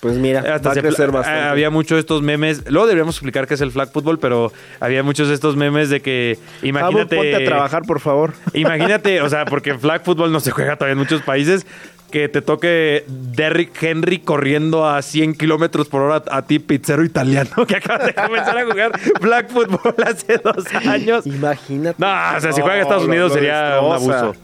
Pues 0.00 0.16
mira, 0.16 0.40
Hasta 0.40 0.68
va 0.68 0.72
a 0.72 0.74
se 0.74 0.80
crecer 0.80 1.08
pla- 1.10 1.18
bastante. 1.20 1.40
Había 1.48 1.70
muchos 1.70 1.96
de 1.96 2.00
estos 2.00 2.22
memes. 2.22 2.62
Luego 2.70 2.86
deberíamos 2.86 3.16
explicar 3.16 3.46
qué 3.48 3.54
es 3.54 3.60
el 3.60 3.72
flag 3.72 3.90
football, 3.92 4.18
pero 4.20 4.52
había 4.78 5.02
muchos 5.02 5.26
de 5.28 5.34
estos 5.34 5.56
memes 5.56 5.90
de 5.90 6.00
que 6.00 6.38
imagínate. 6.62 7.16
Abu, 7.16 7.22
ponte 7.24 7.34
a 7.36 7.44
trabajar, 7.44 7.82
por 7.82 7.98
favor. 7.98 8.32
Imagínate, 8.54 9.20
o 9.22 9.28
sea, 9.28 9.44
porque 9.44 9.76
flag 9.76 10.04
football 10.04 10.30
no 10.30 10.38
se 10.40 10.52
juega 10.52 10.76
todavía 10.76 10.92
en 10.92 10.98
muchos 10.98 11.22
países. 11.22 11.66
Que 12.12 12.26
te 12.30 12.40
toque 12.40 13.04
Derrick 13.06 13.82
Henry 13.82 14.20
corriendo 14.20 14.88
a 14.88 15.02
100 15.02 15.34
kilómetros 15.34 15.88
por 15.88 16.00
hora 16.00 16.22
a 16.30 16.40
ti, 16.40 16.58
pizzero 16.58 17.04
italiano, 17.04 17.50
que 17.68 17.76
acabas 17.76 18.06
de 18.06 18.14
comenzar 18.14 18.56
a 18.56 18.64
jugar 18.64 18.98
flag 19.20 19.50
football 19.50 19.94
hace 20.06 20.38
dos 20.42 20.64
años. 20.86 21.26
Imagínate. 21.26 21.96
No, 21.98 22.06
o 22.34 22.40
sea, 22.40 22.52
si 22.52 22.62
juega 22.62 22.76
en 22.76 22.82
Estados 22.82 23.04
Unidos 23.04 23.34
sería 23.34 23.80
un 23.82 23.92
abuso. 23.92 24.34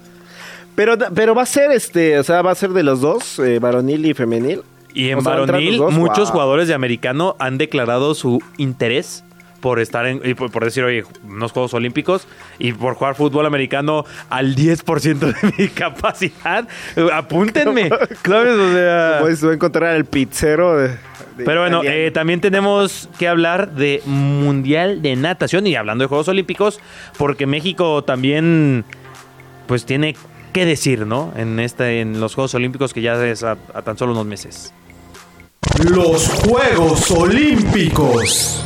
Pero, 0.74 0.98
pero 1.14 1.34
va 1.34 1.42
a 1.42 1.46
ser 1.46 1.70
este, 1.70 2.18
o 2.18 2.22
sea, 2.24 2.42
va 2.42 2.50
a 2.50 2.54
ser 2.54 2.70
de 2.70 2.82
los 2.82 3.00
dos, 3.00 3.38
eh, 3.38 3.58
varonil 3.60 4.04
y 4.04 4.12
femenil. 4.12 4.60
Y 4.94 5.10
en 5.10 5.18
O 5.18 5.22
sea, 5.22 5.32
¿va 5.32 5.38
a 5.38 5.40
entrar 5.42 5.58
varonil, 5.60 5.76
dos? 5.78 5.92
muchos 5.92 6.18
Wow. 6.28 6.32
jugadores 6.32 6.68
de 6.68 6.74
americano 6.74 7.34
han 7.38 7.58
declarado 7.58 8.14
su 8.14 8.40
interés 8.58 9.24
por 9.60 9.80
estar 9.80 10.06
en, 10.06 10.20
y 10.22 10.34
por, 10.34 10.50
por 10.52 10.62
decir, 10.62 10.84
oye, 10.84 11.04
unos 11.26 11.50
Juegos 11.52 11.72
Olímpicos 11.74 12.28
y 12.58 12.72
por 12.74 12.94
jugar 12.94 13.14
fútbol 13.14 13.46
americano 13.46 14.04
al 14.28 14.54
10% 14.54 15.18
de 15.18 15.34
mi 15.58 15.68
capacidad. 15.74 16.68
Apúntenme, 17.12 17.88
¿sabes? 18.24 18.58
O 18.58 18.72
sea... 18.72 19.18
Pues 19.22 19.44
va 19.44 19.50
a 19.50 19.54
encontrar 19.54 19.96
el 19.96 20.04
pizzero 20.04 20.76
de, 20.76 20.88
de 20.88 21.44
Pero 21.46 21.62
bueno, 21.62 21.80
eh, 21.82 22.10
también 22.12 22.40
tenemos 22.42 23.08
que 23.18 23.26
hablar 23.26 23.72
de 23.72 24.02
Mundial 24.04 25.00
de 25.00 25.16
Natación 25.16 25.66
y 25.66 25.74
hablando 25.76 26.04
de 26.04 26.08
Juegos 26.08 26.28
Olímpicos, 26.28 26.78
porque 27.16 27.46
México 27.46 28.04
también, 28.04 28.84
pues 29.66 29.86
tiene 29.86 30.14
que 30.52 30.66
decir, 30.66 31.06
¿no? 31.06 31.32
En, 31.36 31.58
este, 31.58 32.00
en 32.02 32.20
los 32.20 32.34
Juegos 32.34 32.54
Olímpicos 32.54 32.92
que 32.92 33.00
ya 33.00 33.14
es 33.24 33.42
a- 33.42 33.56
a 33.72 33.80
tan 33.82 33.96
solo 33.96 34.12
unos 34.12 34.26
meses. 34.26 34.74
Los 35.90 36.28
Juegos 36.28 37.10
Olímpicos. 37.10 38.64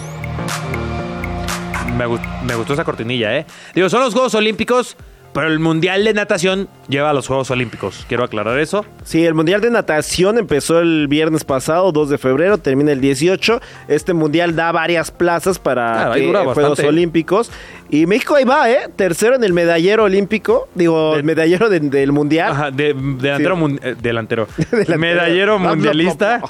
Me, 1.96 2.06
gu- 2.06 2.20
me 2.44 2.54
gustó 2.54 2.74
esa 2.74 2.84
cortinilla, 2.84 3.36
¿eh? 3.36 3.46
Digo, 3.74 3.88
son 3.88 4.00
los 4.02 4.12
Juegos 4.14 4.34
Olímpicos, 4.36 4.96
pero 5.32 5.48
el 5.48 5.58
Mundial 5.58 6.04
de 6.04 6.14
Natación 6.14 6.68
lleva 6.88 7.10
a 7.10 7.12
los 7.12 7.26
Juegos 7.26 7.50
Olímpicos. 7.50 8.04
Quiero 8.08 8.22
aclarar 8.24 8.58
eso. 8.60 8.84
Sí, 9.04 9.24
el 9.26 9.34
Mundial 9.34 9.60
de 9.60 9.70
Natación 9.70 10.38
empezó 10.38 10.78
el 10.80 11.08
viernes 11.08 11.42
pasado, 11.44 11.90
2 11.90 12.08
de 12.10 12.18
febrero, 12.18 12.58
termina 12.58 12.92
el 12.92 13.00
18. 13.00 13.60
Este 13.88 14.14
Mundial 14.14 14.54
da 14.54 14.70
varias 14.70 15.10
plazas 15.10 15.58
para 15.58 15.92
Claro, 15.94 16.14
que- 16.14 16.54
Juegos. 16.54 16.78
Olímpicos. 16.80 17.50
Y 17.90 18.04
México 18.06 18.34
ahí 18.34 18.44
va, 18.44 18.70
¿eh? 18.70 18.88
Tercero 18.96 19.36
en 19.36 19.44
el 19.44 19.52
medallero 19.54 20.04
olímpico. 20.04 20.68
Digo, 20.74 21.14
el 21.16 21.24
medallero 21.24 21.70
de- 21.70 21.80
del 21.80 22.12
Mundial. 22.12 22.52
Ajá, 22.52 22.70
de- 22.70 22.92
delantero, 22.94 23.54
Sí. 23.54 23.60
mun- 23.60 23.80
eh, 23.82 23.94
delantero. 24.00 24.46
Delantero. 24.70 24.98
Medallero 24.98 25.58
mundialista. 25.58 26.42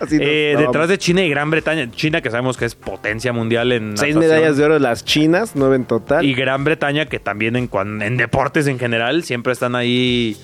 Así 0.00 0.16
nos 0.16 0.22
eh, 0.26 0.50
estábamos. 0.52 0.72
detrás 0.72 0.88
de 0.88 0.98
China 0.98 1.22
y 1.22 1.28
Gran 1.28 1.50
Bretaña. 1.50 1.90
China, 1.90 2.22
que 2.22 2.30
sabemos 2.30 2.56
que 2.56 2.64
es 2.64 2.74
potencia 2.74 3.32
mundial 3.34 3.72
en 3.72 3.96
Seis 3.98 4.14
natación. 4.14 4.36
medallas 4.38 4.56
de 4.56 4.64
oro 4.64 4.78
las 4.78 5.04
chinas, 5.04 5.52
nueve 5.54 5.76
en 5.76 5.84
total. 5.84 6.24
Y 6.24 6.32
Gran 6.34 6.64
Bretaña, 6.64 7.06
que 7.06 7.18
también 7.18 7.56
en, 7.56 7.68
cuan- 7.68 8.00
en 8.02 8.16
deportes 8.16 8.66
en 8.66 8.78
general, 8.78 9.22
siempre 9.22 9.52
están 9.52 9.74
ahí. 9.74 10.36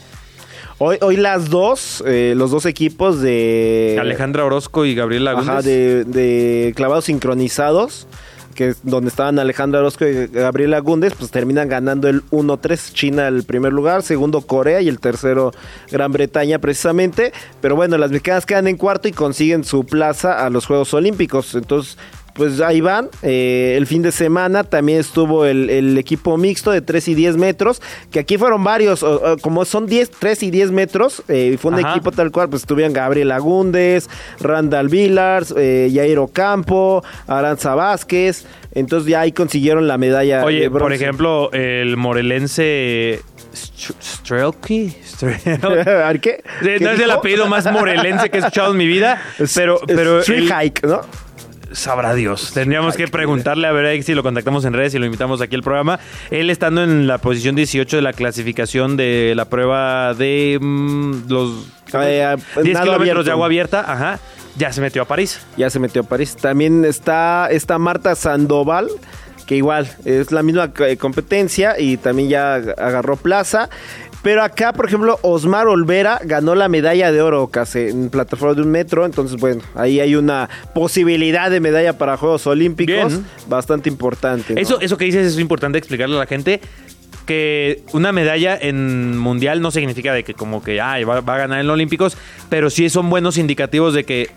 Hoy, 0.79 0.99
hoy 1.01 1.17
las 1.17 1.49
dos, 1.49 2.03
eh, 2.07 2.35
los 2.37 2.51
dos 2.51 2.67
equipos 2.67 3.23
de... 3.23 3.97
Alejandra 4.01 4.45
Orozco 4.45 4.85
y 4.85 4.95
Gabriela 4.97 5.31
Ajá, 5.33 5.63
de 5.63 6.73
clavados 6.75 7.05
sincronizados, 7.05 8.09
que 8.55 8.75
donde 8.83 9.09
estaban 9.09 9.39
Alejandra 9.39 9.81
Orozco 9.81 10.07
y 10.07 10.27
Gabriela 10.27 10.79
Gúndez, 10.81 11.15
pues 11.19 11.31
terminan 11.31 11.69
ganando 11.69 12.09
el 12.09 12.23
1-3. 12.31 12.93
China 12.93 13.29
el 13.29 13.45
primer 13.45 13.73
lugar, 13.73 14.03
segundo 14.03 14.43
Corea 14.43 14.81
y 14.81 14.89
el 14.89 15.01
tercero 15.01 15.53
Gran 15.91 16.13
Bretaña 16.13 16.59
precisamente. 16.59 17.33
Pero 17.61 17.77
bueno, 17.77 17.99
las 17.99 18.11
mexicanas 18.11 18.47
quedan 18.47 18.69
en 18.69 18.77
cuarto 18.77 19.09
y 19.09 19.13
consiguen 19.13 19.65
su 19.65 19.85
plaza 19.85 20.45
a 20.45 20.51
los 20.51 20.67
Juegos 20.67 20.93
Olímpicos. 20.95 21.55
Entonces... 21.55 21.99
Pues 22.35 22.61
ahí 22.61 22.81
van, 22.81 23.11
Eh, 23.23 23.75
el 23.77 23.87
fin 23.87 24.01
de 24.03 24.11
semana 24.11 24.65
también 24.65 25.01
estuvo 25.01 25.45
el, 25.45 25.69
el 25.69 25.99
equipo 25.99 26.39
mixto 26.39 26.71
de 26.71 26.81
3 26.81 27.09
y 27.09 27.15
10 27.15 27.37
metros, 27.37 27.83
que 28.11 28.21
aquí 28.21 28.39
fueron 28.39 28.65
varios, 28.65 29.03
o- 29.03 29.33
o 29.33 29.37
como 29.37 29.65
son 29.67 29.87
10, 29.87 30.11
3 30.19 30.43
y 30.43 30.51
10 30.51 30.71
metros, 30.71 31.23
eh, 31.29 31.59
fue 31.61 31.73
un 31.73 31.79
Ajá. 31.81 31.91
equipo 31.93 32.11
tal 32.11 32.31
cual, 32.31 32.49
pues 32.49 32.63
estuvieron 32.63 32.95
Gabriela 32.95 33.39
Gúndez, 33.39 34.09
Randall 34.41 34.89
Villars, 34.89 35.53
eh, 35.57 35.91
Yairo 35.93 36.29
Campo, 36.29 37.05
Aranza 37.27 37.75
Vázquez, 37.75 38.47
entonces 38.75 39.11
ya 39.11 39.21
ahí 39.21 39.33
consiguieron 39.33 39.87
la 39.87 39.99
medalla. 39.99 40.39
de 40.39 40.45
Oye, 40.45 40.71
por 40.71 40.93
ejemplo, 40.93 41.51
el 41.53 41.97
morelense. 41.99 43.21
Str- 43.53 43.95
Strelky. 44.01 44.95
Strel- 45.05 45.87
¿Al 46.07 46.21
qué? 46.21 46.43
Eh, 46.63 46.77
¿Qué 46.79 46.81
No 46.81 46.91
es 46.93 47.01
el 47.01 47.11
apellido 47.11 47.47
más 47.47 47.71
morelense 47.71 48.31
que 48.31 48.39
he 48.39 48.41
escuchado 48.41 48.73
en 48.73 48.79
mi 48.79 48.87
vida, 48.87 49.21
pero, 49.55 49.79
pero 49.87 50.23
Hike, 50.23 50.83
¿no? 50.87 51.03
Sabrá 51.73 52.15
Dios. 52.15 52.53
Tendríamos 52.53 52.97
que 52.97 53.09
preguntarle 53.09 53.67
a 53.67 53.73
ver 53.73 53.87
ahí 53.87 54.03
si 54.03 54.15
lo 54.15 54.23
contactamos 54.23 54.65
en 54.65 54.73
redes 54.73 54.95
y 54.95 54.99
lo 54.99 55.07
invitamos 55.07 55.41
aquí 55.41 55.55
al 55.55 55.63
programa. 55.63 55.99
Él 56.31 56.51
estando 56.51 56.83
en 56.83 57.07
la 57.07 57.19
posición 57.19 57.55
18 57.55 57.97
de 57.97 58.03
la 58.03 58.13
clasificación 58.13 58.97
de 58.97 59.33
la 59.37 59.45
prueba 59.47 60.15
de 60.15 60.59
mm, 60.61 61.29
los 61.29 61.67
Eh, 61.95 62.37
10 62.63 62.75
nado 62.75 62.85
kilómetros 62.87 62.95
abierto. 63.01 63.23
de 63.25 63.31
agua 63.31 63.47
abierta, 63.47 63.81
ajá, 63.93 64.19
ya 64.57 64.73
se 64.73 64.81
metió 64.81 65.03
a 65.03 65.05
París. 65.07 65.41
Ya 65.57 65.69
se 65.71 65.79
metió 65.79 66.03
a 66.03 66.05
París. 66.05 66.37
También 66.37 66.85
está, 66.85 67.49
está 67.51 67.79
Marta 67.79 68.15
Sandoval, 68.15 68.89
que 69.47 69.57
igual 69.57 69.89
es 70.05 70.31
la 70.33 70.43
misma 70.43 70.71
eh, 70.87 70.97
competencia 70.97 71.79
y 71.79 71.97
también 71.97 72.29
ya 72.29 72.59
ag- 72.59 72.75
agarró 72.79 73.17
plaza. 73.17 73.69
Pero 74.23 74.43
acá, 74.43 74.73
por 74.73 74.87
ejemplo, 74.87 75.19
Osmar 75.23 75.67
Olvera 75.67 76.21
ganó 76.25 76.55
la 76.55 76.69
medalla 76.69 77.11
de 77.11 77.21
oro 77.21 77.49
casi 77.49 77.81
en 77.81 78.09
plataforma 78.09 78.55
de 78.55 78.63
un 78.63 78.71
metro. 78.71 79.05
Entonces, 79.05 79.41
bueno, 79.41 79.63
ahí 79.75 79.99
hay 79.99 80.15
una 80.15 80.49
posibilidad 80.75 81.51
de 81.51 81.59
medalla 81.61 81.99
para 81.99 82.17
Juegos 82.17 82.47
Olímpicos 82.47 83.09
Bien. 83.09 83.27
bastante 83.49 83.89
importante. 83.89 84.55
¿no? 84.55 84.61
Eso, 84.61 84.81
eso 84.81 84.97
que 84.97 85.07
dices 85.07 85.27
es 85.27 85.39
importante 85.41 85.79
explicarle 85.79 86.17
a 86.17 86.21
la 86.21 86.27
gente 86.27 86.61
que 87.27 87.83
una 87.93 88.13
medalla 88.13 88.57
en 88.61 89.17
mundial 89.17 89.61
no 89.61 89.71
significa 89.71 90.13
de 90.13 90.25
que 90.25 90.35
como 90.35 90.63
que 90.63 90.81
ay, 90.81 91.05
va, 91.05 91.21
va 91.21 91.35
a 91.35 91.39
ganar 91.39 91.61
en 91.61 91.67
los 91.67 91.75
olímpicos, 91.75 92.17
pero 92.49 92.71
sí 92.71 92.89
son 92.91 93.11
buenos 93.11 93.39
indicativos 93.39 93.95
de 93.95 94.05
que 94.05 94.31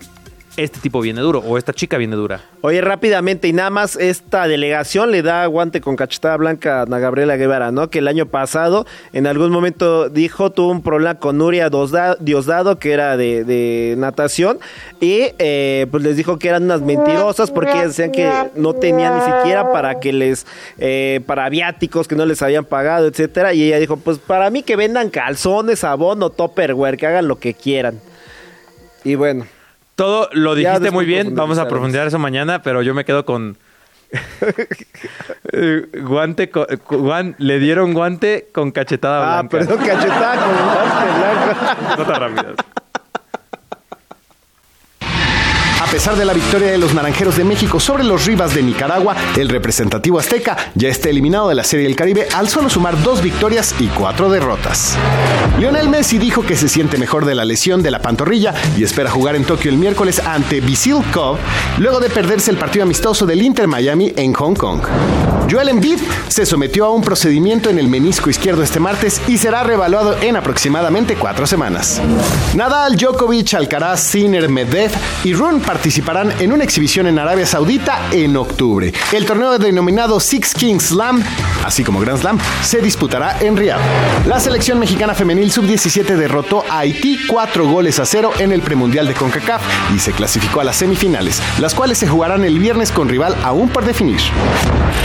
este 0.57 0.79
tipo 0.79 1.01
viene 1.01 1.21
duro 1.21 1.39
o 1.39 1.57
esta 1.57 1.73
chica 1.73 1.97
viene 1.97 2.15
dura. 2.15 2.41
Oye, 2.61 2.81
rápidamente, 2.81 3.47
y 3.47 3.53
nada 3.53 3.69
más 3.69 3.95
esta 3.95 4.47
delegación 4.47 5.11
le 5.11 5.21
da 5.21 5.45
guante 5.45 5.81
con 5.81 5.95
cachetada 5.95 6.37
blanca 6.37 6.81
a 6.81 6.85
Gabriela 6.85 7.35
Guevara, 7.35 7.71
¿no? 7.71 7.89
Que 7.89 7.99
el 7.99 8.07
año 8.07 8.25
pasado, 8.25 8.85
en 9.13 9.27
algún 9.27 9.51
momento 9.51 10.09
dijo, 10.09 10.51
tuvo 10.51 10.71
un 10.71 10.81
problema 10.81 11.15
con 11.15 11.37
Nuria 11.37 11.69
Diosdado, 11.69 12.79
que 12.79 12.93
era 12.93 13.17
de, 13.17 13.43
de 13.43 13.95
natación, 13.97 14.59
y 14.99 15.27
eh, 15.39 15.87
pues 15.91 16.03
les 16.03 16.17
dijo 16.17 16.39
que 16.39 16.49
eran 16.49 16.63
unas 16.63 16.81
mentirosas 16.81 17.51
porque 17.51 17.71
ellas 17.73 17.87
decían 17.89 18.11
que 18.11 18.31
no 18.55 18.73
tenían 18.73 19.17
ni 19.17 19.25
siquiera 19.25 19.71
para 19.71 19.99
que 19.99 20.13
les, 20.13 20.45
eh, 20.77 21.21
para 21.25 21.49
viáticos 21.49 22.07
que 22.07 22.15
no 22.15 22.25
les 22.25 22.41
habían 22.41 22.65
pagado, 22.65 23.07
etcétera, 23.07 23.53
y 23.53 23.63
ella 23.63 23.79
dijo, 23.79 23.97
pues 23.97 24.17
para 24.17 24.49
mí 24.49 24.63
que 24.63 24.75
vendan 24.75 25.09
calzones, 25.09 25.83
abono, 25.83 26.29
topperware, 26.29 26.97
que 26.97 27.07
hagan 27.07 27.27
lo 27.27 27.37
que 27.37 27.53
quieran. 27.53 27.99
Y 29.03 29.15
bueno, 29.15 29.45
Todo 29.95 30.29
lo 30.33 30.55
dijiste 30.55 30.91
muy 30.91 31.05
bien, 31.05 31.35
vamos 31.35 31.57
a 31.57 31.67
profundizar 31.67 32.07
eso 32.07 32.19
mañana, 32.19 32.61
pero 32.61 32.81
yo 32.81 32.93
me 32.93 33.05
quedo 33.05 33.25
con 33.25 33.57
Eh, 35.51 35.87
guante, 36.03 36.49
co- 36.49 36.67
cu- 36.85 36.97
guan- 36.97 37.35
le 37.37 37.59
dieron 37.59 37.93
guante 37.93 38.47
con 38.53 38.71
cachetada 38.71 39.39
ah, 39.39 39.41
blanca. 39.43 39.57
perdón, 39.57 39.85
cachetada 39.85 40.35
con 40.45 40.53
guante 40.65 41.05
blanco. 41.19 41.97
No 41.97 42.05
tan 42.05 42.21
rápido. 42.21 42.55
Pesar 45.95 46.17
de 46.17 46.25
la 46.25 46.33
victoria 46.33 46.71
de 46.71 46.77
los 46.77 46.93
Naranjeros 46.93 47.37
de 47.37 47.45
México 47.45 47.79
sobre 47.79 48.03
los 48.03 48.25
Rivas 48.25 48.53
de 48.53 48.61
Nicaragua, 48.61 49.15
el 49.37 49.47
representativo 49.47 50.19
azteca 50.19 50.57
ya 50.75 50.89
está 50.89 51.09
eliminado 51.09 51.47
de 51.47 51.55
la 51.55 51.63
Serie 51.63 51.85
del 51.85 51.95
Caribe 51.95 52.27
al 52.35 52.49
solo 52.49 52.69
sumar 52.69 53.01
dos 53.01 53.21
victorias 53.21 53.73
y 53.79 53.87
cuatro 53.87 54.29
derrotas. 54.29 54.97
Lionel 55.57 55.87
Messi 55.87 56.17
dijo 56.17 56.45
que 56.45 56.57
se 56.57 56.67
siente 56.67 56.97
mejor 56.97 57.23
de 57.23 57.33
la 57.33 57.45
lesión 57.45 57.81
de 57.81 57.91
la 57.91 58.01
pantorrilla 58.01 58.53
y 58.77 58.83
espera 58.83 59.09
jugar 59.09 59.37
en 59.37 59.45
Tokio 59.45 59.71
el 59.71 59.77
miércoles 59.77 60.19
ante 60.19 60.59
Vissel 60.59 61.01
Kobe, 61.13 61.39
luego 61.77 62.01
de 62.01 62.09
perderse 62.09 62.51
el 62.51 62.57
partido 62.57 62.83
amistoso 62.83 63.25
del 63.25 63.41
Inter 63.41 63.69
Miami 63.69 64.11
en 64.17 64.33
Hong 64.33 64.55
Kong. 64.55 64.81
Joel 65.49 65.69
Embiid 65.69 65.99
se 66.27 66.45
sometió 66.45 66.85
a 66.85 66.89
un 66.89 67.03
procedimiento 67.03 67.69
en 67.69 67.79
el 67.79 67.87
menisco 67.87 68.29
izquierdo 68.29 68.63
este 68.63 68.79
martes 68.79 69.21
y 69.27 69.37
será 69.37 69.63
reevaluado 69.63 70.17
en 70.21 70.35
aproximadamente 70.35 71.15
cuatro 71.15 71.45
semanas. 71.45 72.01
Nadal, 72.55 72.97
Djokovic, 72.97 73.53
Alcaraz, 73.53 74.01
Sinner, 74.01 74.49
Medvedev 74.49 74.91
y 75.23 75.33
Rune 75.33 75.59
participaron 75.59 75.84
participarán 75.85 76.33
en 76.41 76.51
una 76.51 76.63
exhibición 76.63 77.05
en 77.05 77.19
Arabia 77.19 77.45
Saudita 77.45 78.09
en 78.11 78.35
octubre. 78.37 78.91
El 79.11 79.23
torneo 79.23 79.59
denominado 79.59 80.19
Six 80.19 80.55
Kings 80.55 80.85
Slam, 80.85 81.23
así 81.63 81.83
como 81.83 81.99
Grand 81.99 82.19
Slam, 82.19 82.39
se 82.63 82.81
disputará 82.81 83.37
en 83.39 83.55
Riyadh. 83.55 83.79
La 84.25 84.39
selección 84.39 84.79
mexicana 84.79 85.13
femenil 85.13 85.51
sub-17 85.51 86.15
derrotó 86.15 86.65
a 86.67 86.79
Haití 86.79 87.19
cuatro 87.27 87.67
goles 87.69 87.99
a 87.99 88.05
cero 88.07 88.31
en 88.39 88.51
el 88.51 88.63
premundial 88.63 89.07
de 89.07 89.13
CONCACAF 89.13 89.61
y 89.95 89.99
se 89.99 90.11
clasificó 90.11 90.61
a 90.61 90.63
las 90.63 90.77
semifinales, 90.77 91.39
las 91.59 91.75
cuales 91.75 91.99
se 91.99 92.07
jugarán 92.07 92.43
el 92.45 92.57
viernes 92.57 92.91
con 92.91 93.07
rival 93.07 93.37
aún 93.43 93.69
por 93.69 93.85
definir. 93.85 94.19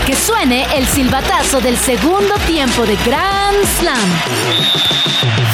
Que 0.07 0.17
suene 0.17 0.65
el 0.79 0.87
silbatazo 0.87 1.61
del 1.61 1.77
segundo 1.77 2.37
tiempo 2.47 2.87
de 2.87 2.97
Grand 3.05 3.67
Slam. 3.79 5.50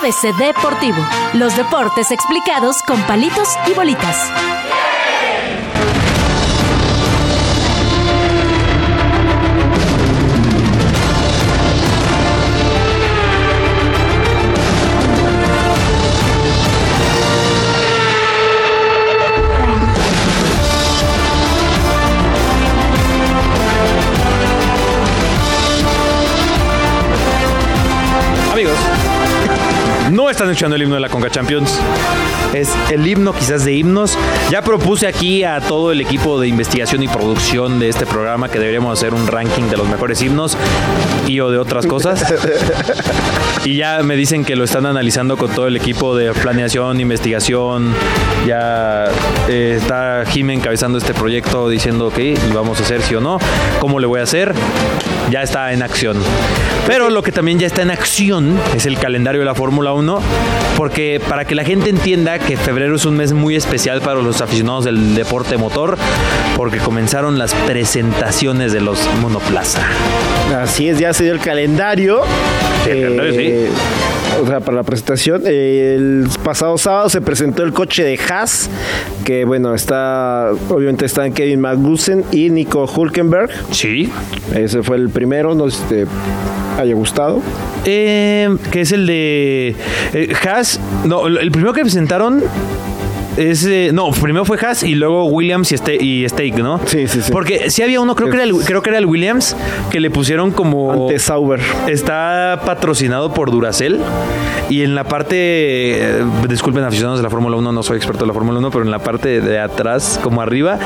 ABC 0.00 0.34
Deportivo. 0.36 1.06
Los 1.34 1.56
deportes 1.56 2.10
explicados 2.10 2.76
con 2.86 3.00
palitos 3.02 3.48
y 3.66 3.74
bolitas. 3.74 4.16
Están 30.30 30.48
escuchando 30.50 30.76
el 30.76 30.82
himno 30.82 30.94
de 30.94 31.00
la 31.00 31.08
Conca 31.08 31.30
Champions. 31.30 31.80
Es 32.52 32.68
el 32.90 33.06
himno 33.06 33.32
quizás 33.32 33.64
de 33.64 33.74
himnos. 33.74 34.18
Ya 34.50 34.62
propuse 34.62 35.06
aquí 35.06 35.44
a 35.44 35.60
todo 35.60 35.92
el 35.92 36.00
equipo 36.00 36.40
de 36.40 36.48
investigación 36.48 37.02
y 37.02 37.08
producción 37.08 37.78
de 37.78 37.88
este 37.88 38.06
programa 38.06 38.48
que 38.48 38.58
deberíamos 38.58 38.98
hacer 38.98 39.14
un 39.14 39.26
ranking 39.26 39.64
de 39.64 39.76
los 39.76 39.88
mejores 39.88 40.20
himnos 40.22 40.56
y 41.26 41.40
o 41.40 41.50
de 41.50 41.58
otras 41.58 41.86
cosas. 41.86 42.24
Y 43.64 43.76
ya 43.76 44.02
me 44.02 44.16
dicen 44.16 44.42
que 44.44 44.56
lo 44.56 44.64
están 44.64 44.86
analizando 44.86 45.36
con 45.36 45.50
todo 45.50 45.66
el 45.66 45.76
equipo 45.76 46.16
de 46.16 46.32
planeación, 46.32 46.98
investigación. 46.98 47.92
Ya 48.46 49.04
eh, 49.48 49.76
está 49.78 50.24
Jimmy 50.26 50.54
encabezando 50.54 50.96
este 50.96 51.12
proyecto 51.12 51.68
diciendo, 51.68 52.10
y 52.16 52.34
vamos 52.54 52.80
a 52.80 52.84
hacer 52.84 53.02
sí 53.02 53.14
o 53.14 53.20
no. 53.20 53.38
¿Cómo 53.78 54.00
le 54.00 54.06
voy 54.06 54.20
a 54.20 54.22
hacer? 54.22 54.54
Ya 55.30 55.42
está 55.42 55.72
en 55.74 55.82
acción. 55.82 56.16
Pero 56.86 57.10
lo 57.10 57.22
que 57.22 57.32
también 57.32 57.58
ya 57.58 57.66
está 57.66 57.82
en 57.82 57.90
acción 57.90 58.58
es 58.74 58.86
el 58.86 58.98
calendario 58.98 59.42
de 59.42 59.44
la 59.44 59.54
Fórmula 59.54 59.92
1, 59.92 60.20
porque 60.78 61.20
para 61.28 61.44
que 61.44 61.54
la 61.54 61.62
gente 61.62 61.90
entienda 61.90 62.38
que 62.46 62.56
febrero 62.56 62.96
es 62.96 63.04
un 63.04 63.16
mes 63.16 63.32
muy 63.32 63.56
especial 63.56 64.00
para 64.00 64.20
los 64.20 64.40
aficionados 64.40 64.84
del 64.84 65.14
deporte 65.14 65.56
motor, 65.56 65.96
porque 66.56 66.78
comenzaron 66.78 67.38
las 67.38 67.54
presentaciones 67.54 68.72
de 68.72 68.80
los 68.80 68.98
monoplaza. 69.20 69.82
Así 70.56 70.88
es, 70.88 70.98
ya 70.98 71.12
se 71.12 71.24
dio 71.24 71.32
el 71.32 71.40
calendario. 71.40 72.22
el 72.86 73.02
calendario, 73.02 73.34
sí. 73.34 73.72
O 74.40 74.46
sea, 74.46 74.60
para 74.60 74.78
la 74.78 74.82
presentación. 74.82 75.42
El 75.44 76.28
pasado 76.42 76.78
sábado 76.78 77.08
se 77.08 77.20
presentó 77.20 77.62
el 77.62 77.72
coche 77.72 78.02
de 78.04 78.18
Haas, 78.18 78.70
que 79.24 79.44
bueno, 79.44 79.74
está, 79.74 80.50
obviamente 80.68 81.04
están 81.04 81.32
Kevin 81.32 81.60
Magnussen 81.60 82.24
y 82.32 82.50
Nico 82.50 82.84
Hulkenberg. 82.84 83.50
Sí. 83.70 84.10
Ese 84.54 84.82
fue 84.82 84.96
el 84.96 85.10
primero, 85.10 85.54
no 85.54 85.70
sé 85.70 85.78
si 85.78 85.84
te 85.84 86.06
haya 86.78 86.94
gustado. 86.94 87.40
Eh, 87.84 88.56
que 88.70 88.82
es 88.82 88.92
el 88.92 89.06
de 89.06 89.76
eh, 90.14 90.32
Haas. 90.46 90.80
No, 91.04 91.26
el 91.26 91.50
primero 91.50 91.72
que 91.72 91.82
presentaron 91.82 92.42
es. 93.40 93.64
eh, 93.66 93.90
no, 93.92 94.10
primero 94.10 94.44
fue 94.44 94.58
Haas 94.58 94.82
y 94.82 94.94
luego 94.94 95.24
Williams 95.26 95.72
y, 95.72 95.74
este, 95.74 96.02
y 96.02 96.28
Stake, 96.28 96.58
¿no? 96.58 96.80
Sí, 96.86 97.08
sí, 97.08 97.22
sí. 97.22 97.32
Porque 97.32 97.70
sí 97.70 97.82
había 97.82 98.00
uno, 98.00 98.14
creo 98.14 98.28
que, 98.28 98.36
era 98.36 98.44
el, 98.44 98.54
creo 98.64 98.82
que 98.82 98.90
era 98.90 98.98
el 98.98 99.06
Williams, 99.06 99.56
que 99.90 100.00
le 100.00 100.10
pusieron 100.10 100.50
como. 100.50 100.92
Ante 101.08 101.18
Sauber. 101.18 101.60
Está 101.86 102.62
patrocinado 102.64 103.32
por 103.32 103.50
Duracell. 103.50 104.00
Y 104.68 104.82
en 104.82 104.94
la 104.94 105.04
parte. 105.04 105.36
eh, 105.36 106.24
disculpen, 106.48 106.84
aficionados 106.84 107.18
de 107.18 107.22
la 107.22 107.30
Fórmula 107.30 107.56
1, 107.56 107.72
no 107.72 107.82
soy 107.82 107.96
experto 107.96 108.24
de 108.24 108.28
la 108.28 108.34
Fórmula 108.34 108.58
1, 108.58 108.70
pero 108.70 108.84
en 108.84 108.90
la 108.90 109.00
parte 109.00 109.40
de 109.40 109.58
atrás, 109.58 110.20
como 110.22 110.42
arriba. 110.42 110.78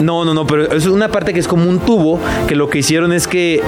No, 0.00 0.24
no, 0.24 0.32
no, 0.32 0.46
pero 0.46 0.72
es 0.72 0.86
una 0.86 1.08
parte 1.08 1.34
que 1.34 1.40
es 1.40 1.48
como 1.48 1.68
un 1.68 1.80
tubo. 1.80 2.20
Que 2.46 2.54
lo 2.54 2.68
que 2.68 2.78
hicieron 2.78 3.12
es 3.12 3.26
que 3.26 3.60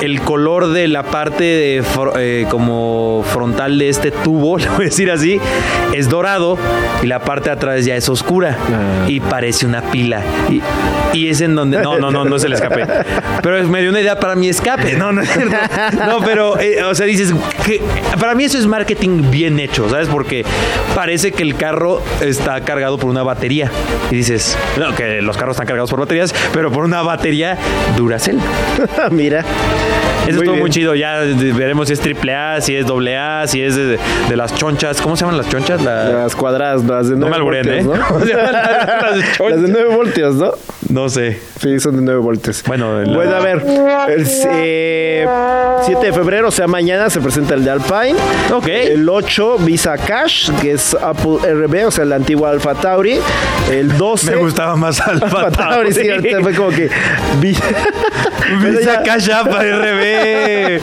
el 0.00 0.20
color 0.22 0.68
de 0.72 0.88
la 0.88 1.04
parte 1.04 1.44
de 1.44 1.82
eh, 2.16 2.46
como 2.50 3.24
frontal 3.32 3.78
de 3.78 3.88
este 3.88 4.10
tubo, 4.10 4.58
le 4.58 4.68
voy 4.68 4.82
a 4.82 4.84
decir 4.84 5.10
así, 5.10 5.40
es 5.92 6.08
dorado. 6.08 6.58
Y 7.02 7.06
la 7.06 7.20
parte 7.20 7.50
de 7.52 7.56
atrás 7.58 7.84
ya 7.84 7.96
es 7.96 8.08
oscura. 8.08 8.56
Y 9.06 9.20
parece 9.20 9.66
una 9.66 9.82
pila. 9.82 10.20
Y, 10.50 10.60
y 11.16 11.28
es 11.28 11.40
en 11.40 11.54
donde. 11.54 11.78
No, 11.82 11.98
no, 11.98 12.10
no, 12.10 12.24
no 12.24 12.36
es 12.36 12.44
el 12.44 12.52
escape. 12.52 12.84
Pero 13.42 13.62
me 13.68 13.80
dio 13.80 13.90
una 13.90 14.00
idea 14.00 14.18
para 14.18 14.34
mi 14.34 14.48
escape. 14.48 14.94
No, 14.94 15.12
no 15.12 15.22
es 15.22 15.30
cierto. 15.30 15.54
No, 16.06 16.20
pero, 16.20 16.58
eh, 16.60 16.82
o 16.82 16.94
sea, 16.94 17.06
dices, 17.06 17.32
que 17.64 17.80
para 18.20 18.34
mí 18.34 18.44
eso 18.44 18.58
es 18.58 18.66
marketing 18.66 19.30
bien 19.30 19.58
hecho, 19.58 19.88
¿sabes? 19.88 20.08
Porque 20.08 20.44
parece 20.94 21.32
que 21.32 21.42
el 21.42 21.54
carro 21.56 22.02
está 22.20 22.60
cargado 22.62 22.98
por 22.98 23.10
una 23.10 23.22
batería. 23.22 23.70
Y 24.10 24.16
dices, 24.16 24.56
no, 24.78 24.94
que 24.94 25.22
los 25.22 25.36
carros 25.36 25.54
están 25.54 25.66
cargados 25.66 25.90
por 25.90 26.00
baterías, 26.00 26.34
pero 26.52 26.70
por 26.70 26.84
una 26.84 27.02
batería 27.02 27.58
Duracell. 27.96 28.38
Mira. 29.10 29.44
Eso 30.22 30.36
Muy 30.36 30.44
estuvo 30.46 30.56
muy 30.56 30.70
chido. 30.70 30.94
Ya 30.94 31.18
veremos 31.18 31.88
si 31.88 31.94
es 31.94 32.00
triple 32.00 32.34
A, 32.34 32.60
si 32.60 32.76
es 32.76 32.86
doble 32.86 33.18
A, 33.18 33.44
si 33.48 33.60
es 33.60 33.74
de, 33.74 33.98
de 34.28 34.36
las 34.36 34.54
chonchas. 34.54 35.00
¿Cómo 35.00 35.16
se 35.16 35.24
llaman 35.24 35.36
las 35.36 35.48
chonchas? 35.48 35.82
La- 35.82 36.04
Las 36.10 36.36
cuadradas, 36.36 36.84
las 36.84 37.08
de 37.08 37.16
No 37.16 37.26
9 37.26 37.31
me 37.32 37.36
alburen, 37.36 37.68
¿eh? 37.68 37.82
¿no? 37.82 37.92
¿Cómo 38.08 38.20
se 38.20 38.26
llaman 38.28 38.52
las- 38.52 39.62
de 39.62 39.68
9 39.68 39.94
voltios, 39.96 40.34
¿no? 40.36 40.52
No 40.88 41.08
sé. 41.08 41.40
Sí, 41.60 41.80
son 41.80 41.96
de 41.96 42.02
9 42.02 42.20
voltios. 42.20 42.62
Bueno, 42.66 43.00
la- 43.02 43.14
Bueno, 43.14 43.34
a 43.36 43.40
ver. 43.40 43.62
El 44.08 44.26
eh, 44.50 45.26
7 45.84 46.06
de 46.06 46.12
febrero, 46.12 46.48
o 46.48 46.50
sea, 46.50 46.66
mañana 46.66 47.08
se 47.10 47.20
presenta 47.20 47.54
el 47.54 47.64
de 47.64 47.70
Alpine. 47.70 48.14
Ok. 48.52 48.66
El 48.68 49.08
8, 49.08 49.58
Visa 49.60 49.96
Cash, 49.96 50.50
que 50.60 50.72
es 50.72 50.94
Apple 50.94 51.38
RB, 51.42 51.86
o 51.86 51.90
sea, 51.90 52.04
la 52.04 52.16
antigua 52.16 52.50
Alfa 52.50 52.74
Tauri. 52.74 53.18
El 53.70 53.96
12. 53.96 54.32
Me 54.32 54.36
gustaba 54.36 54.76
más 54.76 55.00
Alfa 55.06 55.24
Alfa 55.26 55.50
Tauri, 55.50 55.92
sí, 55.92 56.08
ahorita 56.10 56.40
fue 56.42 56.54
como 56.54 56.68
que. 56.70 56.90
Visa 57.40 59.02
Cash 59.04 59.30
App 59.30 59.46
RB. 59.48 60.80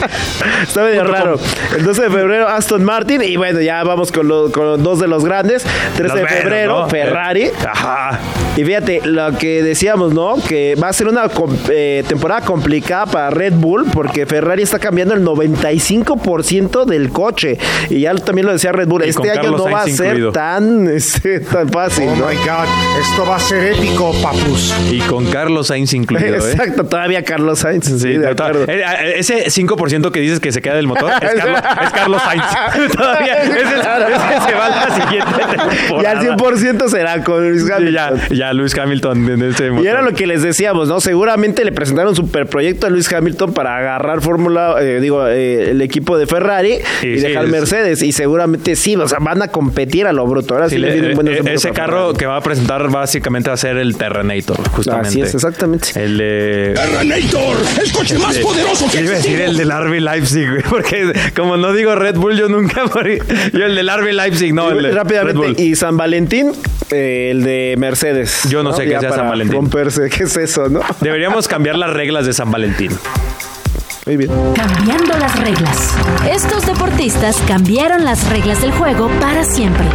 Está 0.63 0.83
medio 0.83 1.03
raro. 1.03 1.39
El 1.75 1.83
12 1.83 2.01
de 2.03 2.09
febrero, 2.09 2.47
Aston 2.47 2.83
Martin. 2.83 3.21
Y 3.21 3.35
bueno, 3.37 3.61
ya 3.61 3.83
vamos 3.83 4.11
con, 4.11 4.27
los- 4.27 4.51
con 4.51 4.81
dos 4.83 4.99
de 4.99 5.07
los 5.07 5.23
grandes. 5.25 5.63
13 5.95 6.03
Los 6.03 6.13
de 6.15 6.23
menos, 6.23 6.38
febrero, 6.41 6.81
¿no? 6.81 6.89
Ferrari. 6.89 7.51
Ajá. 7.67 8.19
Y 8.59 8.65
fíjate, 8.65 9.01
lo 9.05 9.37
que 9.37 9.63
decíamos, 9.63 10.13
¿no? 10.13 10.35
Que 10.47 10.75
va 10.75 10.89
a 10.89 10.93
ser 10.93 11.07
una 11.07 11.29
com- 11.29 11.55
eh, 11.69 12.03
temporada 12.07 12.41
complicada 12.41 13.05
para 13.05 13.29
Red 13.29 13.53
Bull 13.53 13.85
porque 13.93 14.25
Ferrari 14.25 14.63
está 14.63 14.79
cambiando 14.79 15.13
el 15.13 15.23
95% 15.23 16.85
del 16.85 17.09
coche. 17.09 17.57
Y 17.89 18.01
ya 18.01 18.13
también 18.15 18.45
lo 18.47 18.53
decía 18.53 18.71
Red 18.71 18.87
Bull, 18.87 19.03
Y 19.05 19.09
este 19.09 19.29
año 19.31 19.41
Carlos 19.41 19.61
no 19.65 19.71
va 19.71 19.81
a 19.83 19.85
ser 19.87 20.05
incluido. 20.07 20.31
tan, 20.31 20.87
este, 20.93 21.39
tan 21.41 21.69
fácil, 21.69 22.07
Oh 22.09 22.15
¿no? 22.15 22.27
my 22.27 22.35
God, 22.35 22.67
esto 23.01 23.25
va 23.25 23.35
a 23.35 23.39
ser 23.39 23.73
épico, 23.73 24.13
papus. 24.21 24.73
Y 24.91 24.99
con 25.01 25.25
Carlos 25.27 25.67
Sainz 25.67 25.93
incluido, 25.93 26.35
¿eh? 26.47 26.51
Exacto, 26.51 26.83
todavía 26.85 27.23
Carlos 27.23 27.59
Sainz. 27.59 27.85
Sí, 27.85 27.99
Sí, 27.99 28.17
de 28.17 28.29
acuerdo. 28.29 28.63
eh, 28.67 28.81
eh, 28.83 29.13
ese 29.17 29.45
5% 29.49 30.11
que 30.11 30.19
dices 30.19 30.39
que 30.39 30.51
se 30.51 30.61
queda 30.61 30.75
del 30.75 30.87
motor 30.87 31.11
es 31.21 31.33
Carlos, 31.33 31.59
es 31.83 31.89
Carlos 31.91 32.21
Sainz. 32.23 32.43
Todavía 32.95 33.43
ese, 33.43 33.61
ese 33.61 33.69
se 33.69 34.53
va 34.55 34.65
a 34.65 34.87
la 34.89 34.95
siguiente 34.95 35.31
temporada. 35.57 36.01
Ya 36.01 36.11
el 36.11 36.37
100% 36.37 36.87
será 36.89 37.23
con 37.23 37.49
Luis 37.49 37.63
Sí, 37.65 37.71
Hamilton. 37.71 38.19
ya, 38.31 38.48
Luis 38.53 38.77
Hamilton 38.77 39.29
en 39.29 39.41
ese 39.43 39.69
motor. 39.71 39.85
Y 39.85 39.87
era 39.87 40.01
lo 40.01 40.13
que 40.13 40.27
les 40.27 40.41
decíamos, 40.41 40.87
¿no? 40.87 40.99
Seguramente 41.01 41.63
le 41.65 41.71
presentaron 41.71 42.09
un 42.11 42.15
superproyecto 42.15 42.87
a 42.87 42.89
Luis 42.89 43.11
Hamilton 43.11 43.53
para 43.53 43.77
agarrar 43.77 44.21
Fórmula, 44.21 44.75
eh, 44.81 44.99
digo, 45.01 45.27
eh, 45.27 45.71
el 45.71 45.81
equipo 45.81 46.17
de 46.17 46.27
Ferrari 46.27 46.77
Sí, 47.01 47.07
y 47.07 47.15
sí, 47.19 47.27
dejar 47.27 47.45
es- 47.45 47.49
Mercedes. 47.51 48.01
Y 48.01 48.11
seguramente 48.11 48.75
sí, 48.75 48.95
o 48.95 49.07
sea, 49.07 49.19
van 49.19 49.41
a 49.41 49.47
competir 49.49 50.05
a 50.07 50.13
lo 50.13 50.25
bruto. 50.27 50.53
Ahora 50.55 50.69
sí, 50.69 50.75
Sí, 50.75 50.81
le 50.81 50.87
le- 50.87 50.93
vienen 50.93 51.15
buenos 51.15 51.33
eh, 51.35 51.41
ese 51.53 51.71
carro 51.71 51.97
Ferrari. 51.99 52.17
que 52.17 52.25
va 52.25 52.37
a 52.37 52.41
presentar 52.41 52.89
básicamente 52.89 53.49
va 53.49 53.53
a 53.55 53.57
ser 53.57 53.77
el 53.77 53.95
Terrenator, 53.97 54.57
justamente. 54.69 55.07
Así 55.09 55.21
es, 55.21 55.33
exactamente. 55.35 55.89
El 55.95 56.17
de. 56.17 56.73
Terrenator, 56.75 57.57
el 57.83 57.91
coche 57.91 58.17
más 58.19 58.37
poderoso 58.37 58.87
que 58.91 59.01
Iba 59.01 59.13
a 59.13 59.15
decir 59.17 59.39
el 59.41 59.57
del 59.57 59.69
RB 59.71 59.99
Leipzig, 60.01 60.49
güey, 60.49 60.63
porque 60.69 61.13
como 61.35 61.57
no 61.57 61.73
digo 61.73 61.95
Red 61.95 62.15
Bull, 62.15 62.37
yo 62.37 62.47
nunca 62.49 62.83
morí. 62.95 63.17
Yo 63.53 63.65
el 63.65 63.75
del 63.75 63.87
RB 63.89 64.11
Leipzig, 64.13 64.53
no, 64.53 64.69
el 64.71 64.77
de 64.83 64.89
Red 64.89 64.95
Rápidamente, 64.95 65.37
Bull. 65.39 65.55
y 65.59 65.75
San 65.75 65.97
Valentín, 65.97 66.51
eh, 66.91 67.29
el 67.31 67.43
de 67.43 67.75
Mercedes. 67.77 68.38
Yo 68.47 68.63
no 68.63 68.73
sé 68.73 68.85
qué 68.85 68.99
sea 68.99 69.11
San 69.11 69.29
Valentín. 69.29 69.55
romperse, 69.55 70.09
¿qué 70.09 70.23
es 70.23 70.37
eso, 70.37 70.69
no? 70.69 70.81
Deberíamos 71.01 71.47
cambiar 71.47 71.77
las 71.77 71.91
reglas 71.91 72.25
de 72.25 72.33
San 72.33 72.51
Valentín. 72.51 72.91
Muy 74.05 74.17
bien. 74.17 74.31
Cambiando 74.55 75.17
las 75.17 75.37
reglas. 75.39 75.93
Estos 76.29 76.65
deportistas 76.65 77.37
cambiaron 77.47 78.05
las 78.05 78.27
reglas 78.29 78.61
del 78.61 78.71
juego 78.71 79.09
para 79.19 79.43
siempre. 79.43 79.85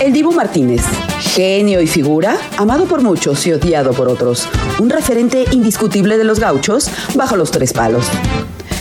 El 0.00 0.12
Dibu 0.12 0.32
Martínez, 0.32 0.82
genio 1.20 1.82
y 1.82 1.86
figura, 1.86 2.38
amado 2.56 2.86
por 2.86 3.02
muchos 3.02 3.46
y 3.46 3.52
odiado 3.52 3.92
por 3.92 4.08
otros, 4.08 4.48
un 4.78 4.88
referente 4.88 5.44
indiscutible 5.52 6.16
de 6.16 6.24
los 6.24 6.40
gauchos 6.40 6.90
bajo 7.14 7.36
los 7.36 7.50
tres 7.50 7.74
palos. 7.74 8.06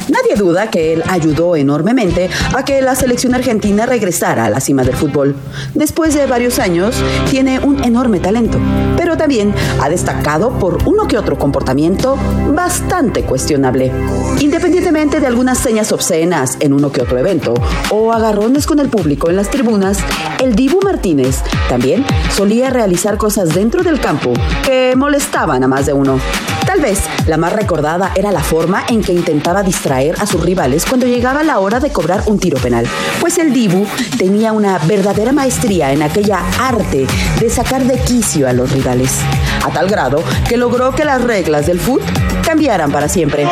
Nadie 0.09 0.35
duda 0.35 0.69
que 0.69 0.93
él 0.93 1.03
ayudó 1.07 1.55
enormemente 1.55 2.29
a 2.55 2.63
que 2.63 2.81
la 2.81 2.95
selección 2.95 3.35
argentina 3.35 3.85
regresara 3.85 4.45
a 4.45 4.49
la 4.49 4.59
cima 4.59 4.83
del 4.83 4.95
fútbol. 4.95 5.35
Después 5.73 6.13
de 6.13 6.25
varios 6.25 6.59
años, 6.59 6.95
tiene 7.29 7.59
un 7.59 7.83
enorme 7.83 8.19
talento, 8.19 8.57
pero 8.95 9.17
también 9.17 9.53
ha 9.81 9.89
destacado 9.89 10.57
por 10.59 10.87
uno 10.87 11.07
que 11.07 11.17
otro 11.17 11.37
comportamiento 11.37 12.17
bastante 12.53 13.23
cuestionable. 13.23 13.91
Independientemente 14.39 15.19
de 15.19 15.27
algunas 15.27 15.57
señas 15.57 15.91
obscenas 15.91 16.57
en 16.59 16.73
uno 16.73 16.91
que 16.91 17.01
otro 17.01 17.17
evento 17.17 17.53
o 17.91 18.13
agarrones 18.13 18.65
con 18.65 18.79
el 18.79 18.89
público 18.89 19.29
en 19.29 19.35
las 19.35 19.49
tribunas, 19.49 19.99
el 20.41 20.55
Dibu 20.55 20.79
Martínez 20.81 21.41
también 21.69 22.05
solía 22.35 22.69
realizar 22.69 23.17
cosas 23.17 23.53
dentro 23.53 23.83
del 23.83 23.99
campo 23.99 24.33
que 24.63 24.93
molestaban 24.95 25.63
a 25.63 25.67
más 25.67 25.85
de 25.85 25.93
uno. 25.93 26.19
Tal 26.67 26.81
vez 26.81 26.99
la 27.27 27.37
más 27.37 27.53
recordada 27.53 28.11
era 28.13 28.33
la 28.33 28.43
forma 28.43 28.83
en 28.89 29.01
que 29.01 29.13
intentaba 29.13 29.63
distraer 29.63 30.15
a 30.19 30.27
sus 30.27 30.43
rivales 30.43 30.85
cuando 30.85 31.07
llegaba 31.07 31.41
la 31.41 31.59
hora 31.59 31.79
de 31.79 31.91
cobrar 31.91 32.23
un 32.25 32.39
tiro 32.39 32.59
penal, 32.59 32.85
pues 33.21 33.37
el 33.37 33.53
Dibu 33.53 33.87
tenía 34.17 34.51
una 34.51 34.77
verdadera 34.79 35.31
maestría 35.31 35.93
en 35.93 36.03
aquella 36.03 36.41
arte 36.59 37.07
de 37.39 37.49
sacar 37.49 37.85
de 37.85 37.97
quicio 37.99 38.49
a 38.49 38.53
los 38.53 38.69
rivales, 38.73 39.21
a 39.65 39.71
tal 39.71 39.87
grado 39.87 40.21
que 40.49 40.57
logró 40.57 40.91
que 40.93 41.05
las 41.05 41.23
reglas 41.23 41.67
del 41.67 41.79
fútbol 41.79 42.03
cambiaran 42.43 42.91
para 42.91 43.07
siempre. 43.07 43.47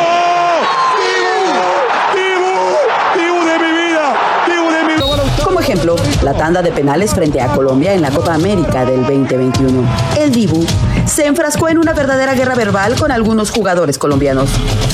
Como 5.42 5.60
ejemplo, 5.60 5.96
la 6.22 6.34
tanda 6.34 6.60
de 6.60 6.70
penales 6.70 7.14
frente 7.14 7.40
a 7.40 7.48
Colombia 7.48 7.94
en 7.94 8.02
la 8.02 8.10
Copa 8.10 8.34
América 8.34 8.84
del 8.84 9.00
2021. 9.06 9.82
El 10.18 10.30
Dibu 10.30 10.66
se 11.06 11.26
enfrascó 11.26 11.68
en 11.68 11.78
una 11.78 11.92
verdadera 11.92 12.34
guerra 12.34 12.54
verbal 12.54 12.96
con 12.96 13.10
algunos 13.10 13.50
jugadores 13.50 13.98
colombianos, 13.98 14.50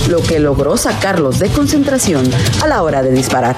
lo 0.08 0.22
que 0.22 0.38
logró 0.38 0.76
sacarlos 0.76 1.38
de 1.38 1.48
concentración 1.48 2.30
a 2.62 2.66
la 2.66 2.82
hora 2.82 3.02
de 3.02 3.10
disparar. 3.10 3.56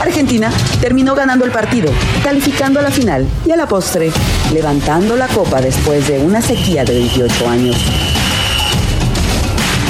Argentina 0.00 0.50
terminó 0.80 1.14
ganando 1.14 1.44
el 1.44 1.50
partido, 1.50 1.90
calificando 2.22 2.80
a 2.80 2.82
la 2.82 2.90
final 2.90 3.26
y 3.44 3.50
a 3.50 3.56
la 3.56 3.66
postre, 3.66 4.12
levantando 4.52 5.16
la 5.16 5.26
copa 5.28 5.60
después 5.60 6.06
de 6.06 6.18
una 6.18 6.42
sequía 6.42 6.84
de 6.84 6.94
28 6.94 7.48
años. 7.48 7.76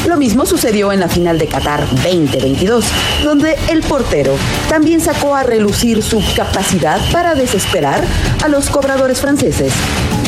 Lo 0.06 0.16
mismo 0.16 0.46
sucedió 0.46 0.92
en 0.92 1.00
la 1.00 1.08
final 1.08 1.36
de 1.36 1.48
Qatar 1.48 1.84
2022, 1.90 2.84
donde 3.24 3.56
el 3.68 3.82
portero 3.82 4.34
también 4.68 5.00
sacó 5.00 5.34
a 5.34 5.42
relucir 5.42 6.00
su 6.02 6.22
capacidad 6.36 7.00
para 7.10 7.34
desesperar 7.34 8.04
a 8.44 8.48
los 8.48 8.70
cobradores 8.70 9.20
franceses. 9.20 9.72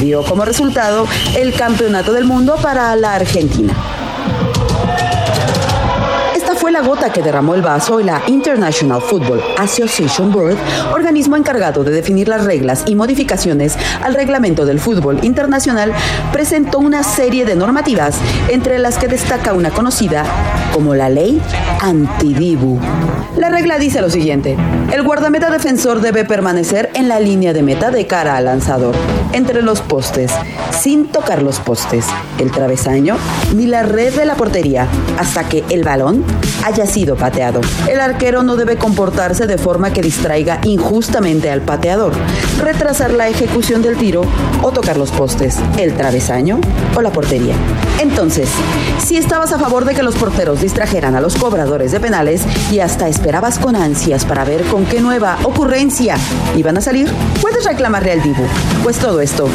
Dio 0.01 0.23
como 0.23 0.45
resultado 0.45 1.07
el 1.37 1.53
campeonato 1.55 2.13
del 2.13 2.25
mundo 2.25 2.57
para 2.63 2.95
la 2.97 3.15
Argentina. 3.15 4.08
Fue 6.69 6.73
la 6.75 6.87
gota 6.87 7.11
que 7.11 7.23
derramó 7.23 7.55
el 7.55 7.63
vaso 7.63 7.99
y 7.99 8.05
la 8.05 8.21
International 8.27 9.01
Football 9.01 9.43
Association 9.57 10.31
Board, 10.31 10.59
organismo 10.93 11.35
encargado 11.35 11.83
de 11.83 11.91
definir 11.91 12.29
las 12.29 12.45
reglas 12.45 12.83
y 12.85 12.95
modificaciones 12.95 13.75
al 14.03 14.13
reglamento 14.13 14.67
del 14.67 14.79
fútbol 14.79 15.25
internacional, 15.25 15.95
presentó 16.31 16.79
una 16.79 17.05
serie 17.05 17.47
de 17.47 17.57
normativas, 17.57 18.17
entre 18.51 18.79
las 18.79 18.99
que 18.99 19.09
destaca 19.09 19.55
una 19.55 19.71
conocida 19.71 20.27
como 20.75 20.95
la 20.95 21.09
ley 21.09 21.41
antidibu. 21.81 22.79
La 23.39 23.49
regla 23.49 23.79
dice 23.79 24.03
lo 24.03 24.11
siguiente: 24.11 24.59
el 24.93 25.03
guardameta 25.03 25.49
defensor 25.49 26.03
debe 26.03 26.27
permanecer 26.27 26.91
en 26.93 27.09
la 27.09 27.19
línea 27.19 27.55
de 27.55 27.63
meta 27.63 27.91
de 27.91 28.07
cara 28.07 28.37
al 28.37 28.45
lanzador, 28.45 28.95
entre 29.33 29.63
los 29.63 29.81
postes, 29.81 30.33
sin 30.79 31.07
tocar 31.07 31.43
los 31.43 31.61
postes, 31.61 32.05
el 32.39 32.51
travesaño 32.51 33.17
ni 33.55 33.67
la 33.67 33.85
red 33.85 34.15
de 34.15 34.27
la 34.27 34.35
portería, 34.35 34.87
hasta 35.19 35.49
que 35.49 35.65
el 35.71 35.83
balón 35.83 36.25
haya 36.65 36.87
sido 36.87 37.17
pateado. 37.17 37.61
El 37.89 38.01
arquero 38.01 38.43
no 38.43 38.57
debe 38.57 38.77
comportarse 38.77 39.47
de 39.47 39.59
forma 39.59 39.93
que 39.93 40.03
distraiga 40.03 40.61
injustamente 40.65 41.51
al 41.51 41.63
pateador, 41.63 42.13
retrasar 42.61 43.13
la 43.13 43.29
ejecución 43.29 43.83
del 43.83 43.97
tiro 43.97 44.23
o 44.63 44.71
tocar 44.73 44.97
los 44.97 45.11
postes, 45.11 45.57
el 45.77 45.95
travesaño 45.95 46.61
o 46.97 47.03
la 47.03 47.11
portería. 47.11 47.55
Entonces, 48.01 48.49
si 49.05 49.17
estabas 49.17 49.53
a 49.53 49.59
favor 49.59 49.85
de 49.85 49.95
que 49.95 50.03
los 50.03 50.17
porteros 50.17 50.61
distrajeran 50.61 51.15
a 51.15 51.21
los 51.21 51.37
cobradores 51.37 51.93
de 51.93 52.01
penales 52.01 52.43
y 52.71 52.81
hasta 52.81 53.09
esperabas 53.09 53.59
con 53.59 53.77
ansias 53.77 54.25
para 54.25 54.45
ver 54.45 54.63
con 54.65 54.85
qué 54.85 55.01
nueva 55.01 55.39
ocurrencia 55.45 56.17
iban 56.57 56.77
a 56.77 56.81
salir, 56.81 57.09
puedes 57.41 57.65
reclamarle 57.65 58.13
al 58.13 58.23
Dibu, 58.23 58.45
pues 58.83 58.99
todo 58.99 59.21
esto 59.21 59.49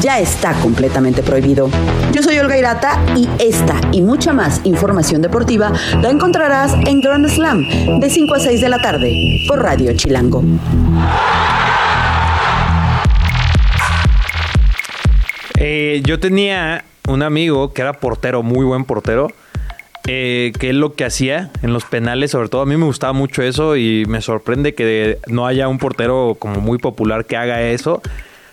ya 0.00 0.18
está 0.18 0.52
completamente 0.54 1.22
prohibido. 1.22 1.68
Yo 2.12 2.22
soy 2.22 2.38
Olga 2.38 2.56
Irata 2.56 2.98
y 3.16 3.28
esta 3.38 3.80
y 3.92 4.02
mucha 4.02 4.32
más 4.32 4.60
información 4.64 5.22
deportiva 5.22 5.72
la 6.00 6.10
encontrarás 6.10 6.49
en 6.52 7.00
Grand 7.00 7.28
Slam 7.28 7.64
de 8.00 8.10
5 8.10 8.34
a 8.34 8.40
6 8.40 8.60
de 8.60 8.68
la 8.68 8.82
tarde 8.82 9.44
por 9.46 9.62
Radio 9.62 9.92
Chilango. 9.94 10.42
Eh, 15.60 16.02
yo 16.04 16.18
tenía 16.18 16.84
un 17.06 17.22
amigo 17.22 17.72
que 17.72 17.82
era 17.82 17.92
portero, 17.92 18.42
muy 18.42 18.64
buen 18.64 18.84
portero, 18.84 19.28
eh, 20.08 20.50
que 20.58 20.70
él 20.70 20.80
lo 20.80 20.94
que 20.94 21.04
hacía 21.04 21.50
en 21.62 21.72
los 21.72 21.84
penales, 21.84 22.32
sobre 22.32 22.48
todo 22.48 22.62
a 22.62 22.66
mí 22.66 22.76
me 22.76 22.86
gustaba 22.86 23.12
mucho 23.12 23.44
eso 23.44 23.76
y 23.76 24.04
me 24.06 24.20
sorprende 24.20 24.74
que 24.74 25.18
no 25.28 25.46
haya 25.46 25.68
un 25.68 25.78
portero 25.78 26.36
como 26.36 26.60
muy 26.60 26.78
popular 26.78 27.26
que 27.26 27.36
haga 27.36 27.62
eso, 27.62 28.02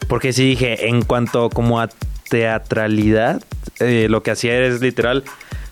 porque 0.07 0.33
sí 0.33 0.49
dije, 0.49 0.87
en 0.87 1.01
cuanto 1.01 1.49
como 1.49 1.81
a 1.81 1.89
teatralidad, 2.29 3.41
eh, 3.79 4.05
lo 4.07 4.21
que 4.21 4.29
hacía 4.29 4.55
es 4.59 4.81
literal, 4.81 5.23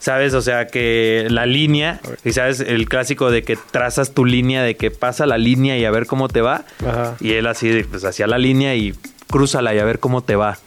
¿sabes? 0.05 0.35
O 0.35 0.41
sea, 0.43 0.67
que 0.67 1.25
la 1.31 1.47
línea, 1.47 1.99
y 2.23 2.31
sabes, 2.31 2.59
el 2.59 2.87
clásico 2.87 3.31
de 3.31 3.41
que 3.41 3.57
trazas 3.71 4.11
tu 4.11 4.23
línea, 4.23 4.61
de 4.61 4.75
que 4.77 4.91
pasa 4.91 5.25
la 5.25 5.39
línea 5.39 5.79
y 5.79 5.83
a 5.85 5.89
ver 5.89 6.05
cómo 6.05 6.27
te 6.27 6.41
va, 6.41 6.63
Ajá. 6.87 7.15
y 7.19 7.31
él 7.31 7.47
así, 7.47 7.81
pues 7.89 8.05
hacía 8.05 8.27
la 8.27 8.37
línea 8.37 8.75
y 8.75 8.93
crúzala 9.31 9.73
y 9.73 9.79
a 9.79 9.83
ver 9.83 9.97
cómo 9.97 10.21
te 10.21 10.35
va. 10.35 10.59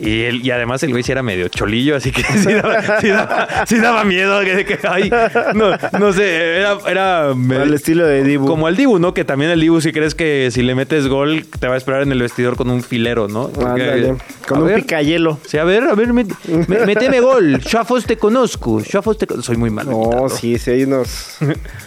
Y, 0.00 0.22
él, 0.22 0.40
y 0.44 0.50
además 0.50 0.82
el 0.82 0.90
güey 0.90 1.02
sí 1.02 1.12
era 1.12 1.22
medio 1.22 1.48
cholillo, 1.48 1.96
así 1.96 2.10
que 2.10 2.22
sí 2.42 2.52
daba, 2.54 3.00
sí 3.00 3.08
daba- 3.08 3.48
sí 3.66 3.78
daba 3.78 4.04
miedo. 4.04 4.40
Que, 4.40 4.64
que, 4.64 4.78
ay, 4.88 5.10
no, 5.54 5.70
no 5.98 6.12
sé, 6.12 6.56
era... 6.58 6.78
era 6.88 7.28
Al 7.30 7.74
estilo 7.74 8.06
de 8.06 8.22
Dibu. 8.24 8.46
Como 8.46 8.68
el 8.68 8.76
Dibu, 8.76 8.98
¿no? 8.98 9.12
Que 9.14 9.24
también 9.24 9.50
el 9.50 9.60
Dibu, 9.60 9.80
si 9.80 9.92
crees 9.92 10.14
que 10.14 10.48
si 10.52 10.62
le 10.62 10.74
metes 10.74 11.06
gol, 11.08 11.44
te 11.58 11.68
va 11.68 11.74
a 11.74 11.76
esperar 11.76 12.02
en 12.02 12.12
el 12.12 12.22
vestidor 12.22 12.56
con 12.56 12.70
un 12.70 12.82
filero, 12.82 13.28
¿no? 13.28 13.48
Porque- 13.50 13.70
Ándale, 13.70 14.14
con 14.48 14.62
un 14.62 14.66
ver, 14.68 14.80
picayelo. 14.80 15.38
Sí, 15.46 15.58
a 15.58 15.64
ver, 15.64 15.84
a 15.84 15.94
ver, 15.94 16.12
met- 16.12 16.34
me- 16.66 16.86
méteme 16.86 17.20
gol. 17.20 17.60
Chafos 17.60 18.06
te 18.06 18.16
conozco. 18.16 18.80
Chafos 18.82 19.18
te 19.18 19.26
conozco. 19.26 19.46
Soy 19.46 19.56
muy 19.56 19.70
malo. 19.70 19.90
No, 19.90 20.28
sí, 20.28 20.58
sí, 20.58 20.70
hay 20.70 20.84
unos. 20.84 21.08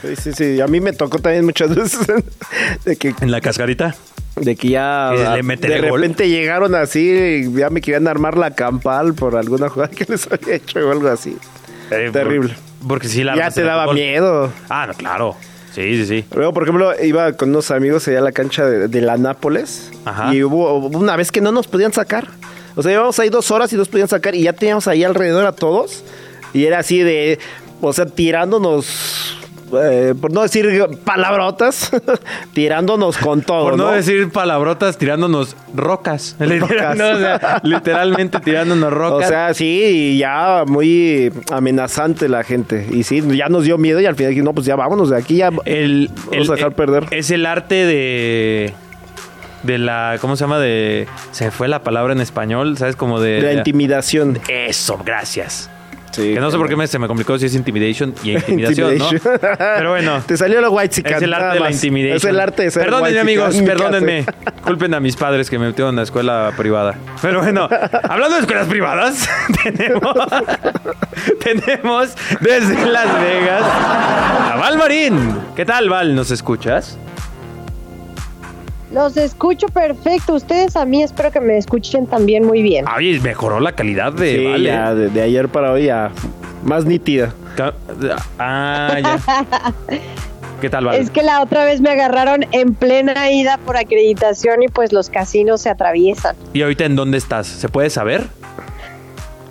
Sí, 0.01 0.15
sí, 0.21 0.31
sí. 0.33 0.61
A 0.61 0.67
mí 0.67 0.79
me 0.81 0.93
tocó 0.93 1.17
también 1.19 1.45
muchas 1.45 1.73
veces 1.75 1.99
de 2.85 2.95
que, 2.95 3.13
En 3.21 3.31
la 3.31 3.41
cascarita. 3.41 3.95
De 4.35 4.55
que 4.55 4.69
ya 4.69 5.11
de 5.11 5.41
gol. 5.89 6.01
repente 6.01 6.27
llegaron 6.29 6.73
así 6.75 6.99
y 7.45 7.53
ya 7.53 7.69
me 7.69 7.81
querían 7.81 8.07
armar 8.07 8.37
la 8.37 8.51
campal 8.51 9.13
por 9.13 9.35
alguna 9.35 9.69
jugada 9.69 9.91
que 9.91 10.05
les 10.09 10.27
había 10.31 10.55
hecho 10.55 10.79
o 10.87 10.91
algo 10.91 11.07
así. 11.07 11.37
Eh, 11.91 12.09
Terrible. 12.11 12.53
por- 12.79 12.87
porque 12.87 13.07
sí 13.07 13.23
la 13.23 13.35
ya 13.35 13.49
te 13.51 13.63
daba 13.63 13.85
gol. 13.85 13.95
miedo. 13.95 14.51
Ah, 14.69 14.85
no, 14.87 14.93
claro. 14.93 15.35
Sí, 15.73 15.95
sí, 15.97 16.05
sí. 16.05 16.25
Luego, 16.35 16.53
por 16.53 16.63
ejemplo, 16.63 16.91
iba 17.03 17.33
con 17.33 17.49
unos 17.49 17.71
amigos 17.71 18.07
allá 18.07 18.19
a 18.19 18.21
la 18.21 18.31
cancha 18.31 18.65
de, 18.65 18.87
de 18.87 19.01
la 19.01 19.17
Nápoles. 19.17 19.89
Ajá. 20.05 20.33
Y 20.33 20.43
hubo 20.43 20.77
una 20.87 21.15
vez 21.15 21.31
que 21.31 21.41
no 21.41 21.51
nos 21.51 21.67
podían 21.67 21.93
sacar. 21.93 22.27
O 22.75 22.83
sea, 22.83 22.91
íbamos 22.91 23.17
ahí 23.19 23.29
dos 23.29 23.49
horas 23.51 23.71
y 23.73 23.75
nos 23.77 23.87
podían 23.87 24.07
sacar. 24.07 24.35
Y 24.35 24.43
ya 24.43 24.53
teníamos 24.53 24.87
ahí 24.87 25.03
alrededor 25.03 25.45
a 25.45 25.51
todos. 25.53 26.03
Y 26.53 26.65
era 26.65 26.79
así 26.79 26.99
de. 26.99 27.39
O 27.81 27.91
sea, 27.93 28.05
tirándonos. 28.05 29.39
Eh, 29.81 30.13
por 30.19 30.31
no 30.31 30.41
decir 30.41 30.67
palabrotas. 31.03 31.91
tirándonos 32.53 33.17
con 33.17 33.41
todo. 33.41 33.63
Por 33.63 33.77
no, 33.77 33.85
¿no? 33.85 33.91
decir 33.91 34.29
palabrotas, 34.31 34.97
tirándonos 34.97 35.55
rocas. 35.73 36.35
Rocas. 36.39 36.97
no, 36.97 37.09
o 37.09 37.17
sea, 37.17 37.61
literalmente 37.63 38.39
tirándonos 38.39 38.91
O 38.91 38.95
rocas. 38.95 39.29
sea, 39.29 39.53
sí, 39.53 39.65
y 40.13 40.17
ya 40.17 40.63
muy 40.67 41.31
amenazante 41.51 42.29
la 42.29 42.43
gente. 42.43 42.87
Y 42.91 43.03
sí, 43.03 43.23
ya 43.35 43.49
nos 43.49 43.63
dio 43.63 43.77
miedo 43.77 43.99
y 43.99 44.05
al 44.05 44.15
final 44.15 44.31
dije, 44.31 44.43
no, 44.43 44.53
pues 44.53 44.65
ya 44.65 44.75
vámonos 44.75 45.09
de 45.09 45.17
aquí, 45.17 45.37
ya 45.37 45.49
el, 45.65 46.09
vamos 46.29 46.49
a 46.49 46.55
dejar 46.55 46.73
perder. 46.73 47.05
Es 47.11 47.31
el 47.31 47.45
arte 47.45 47.85
de. 47.85 48.73
De 49.63 49.77
la. 49.77 50.17
¿Cómo 50.19 50.35
se 50.35 50.41
llama? 50.41 50.59
De. 50.59 51.07
Se 51.31 51.49
fue 51.49 51.67
la 51.69 51.83
palabra 51.83 52.13
en 52.13 52.19
español, 52.19 52.77
¿sabes? 52.77 52.95
Como 52.95 53.21
de. 53.21 53.41
La 53.41 53.53
intimidación. 53.53 54.39
Eso, 54.49 54.99
gracias. 55.03 55.69
Sí, 56.13 56.33
que 56.35 56.39
no 56.39 56.51
sé 56.51 56.57
por 56.57 56.69
qué 56.69 56.75
me, 56.75 56.85
se 56.85 56.99
me 56.99 57.07
complicó 57.07 57.37
si 57.39 57.47
es 57.47 57.55
intimidation 57.55 58.13
y 58.23 58.31
intimidación, 58.35 58.97
¿no? 58.97 59.11
Intimidation. 59.11 59.39
Pero 59.57 59.89
bueno. 59.89 60.21
Te 60.25 60.37
salió 60.37 60.61
la 60.61 60.69
white 60.69 61.01
Es 61.03 61.21
el 61.21 61.33
arte 61.33 61.55
de 61.55 61.59
la 61.59 61.71
intimidación. 61.71 62.17
Es 62.17 62.23
el 62.23 62.39
arte 62.39 62.63
de 62.63 62.71
ser 62.71 62.83
Perdónenme, 62.83 63.19
amigos, 63.19 63.55
en 63.55 63.61
mi 63.61 63.67
perdónenme. 63.67 64.25
Culpen 64.63 64.93
a 64.93 64.99
mis 64.99 65.15
padres 65.15 65.49
que 65.49 65.57
me 65.57 65.67
metieron 65.67 65.89
en 65.89 65.97
la 65.97 66.03
escuela 66.03 66.53
privada. 66.55 66.95
Pero 67.21 67.41
bueno, 67.41 67.67
hablando 68.03 68.35
de 68.35 68.41
escuelas 68.41 68.67
privadas, 68.67 69.27
tenemos, 69.63 70.15
tenemos 71.39 72.15
desde 72.39 72.85
Las 72.85 73.19
Vegas 73.19 73.63
a 73.63 74.55
Val 74.59 74.77
Marín. 74.77 75.35
¿Qué 75.55 75.65
tal, 75.65 75.89
Val? 75.89 76.15
¿Nos 76.15 76.31
escuchas? 76.31 76.97
Los 78.93 79.17
escucho 79.17 79.67
perfecto. 79.67 80.35
Ustedes 80.35 80.75
a 80.75 80.85
mí 80.85 81.01
espero 81.03 81.31
que 81.31 81.39
me 81.41 81.57
escuchen 81.57 82.05
también 82.07 82.45
muy 82.45 82.61
bien. 82.61 82.85
Oye, 82.95 83.19
mejoró 83.21 83.59
la 83.59 83.71
calidad 83.73 84.13
de 84.13 84.37
Sí, 84.37 84.45
Vale. 84.45 84.63
ya, 84.63 84.93
de, 84.93 85.09
de 85.09 85.21
ayer 85.21 85.49
para 85.49 85.71
hoy 85.71 85.85
ya 85.85 86.11
más 86.63 86.85
nítida. 86.85 87.33
Ah, 88.39 88.97
ya. 89.01 89.19
¿Qué 90.61 90.69
tal, 90.69 90.85
Vale? 90.85 90.99
Es 90.99 91.09
que 91.09 91.23
la 91.23 91.41
otra 91.41 91.65
vez 91.65 91.81
me 91.81 91.89
agarraron 91.89 92.45
en 92.51 92.73
plena 92.73 93.29
ida 93.31 93.57
por 93.57 93.75
acreditación 93.75 94.63
y 94.63 94.67
pues 94.69 94.93
los 94.93 95.09
casinos 95.09 95.61
se 95.61 95.69
atraviesan. 95.69 96.35
¿Y 96.53 96.61
ahorita 96.61 96.85
en 96.85 96.95
dónde 96.95 97.17
estás? 97.17 97.47
¿Se 97.47 97.67
puede 97.67 97.89
saber? 97.89 98.27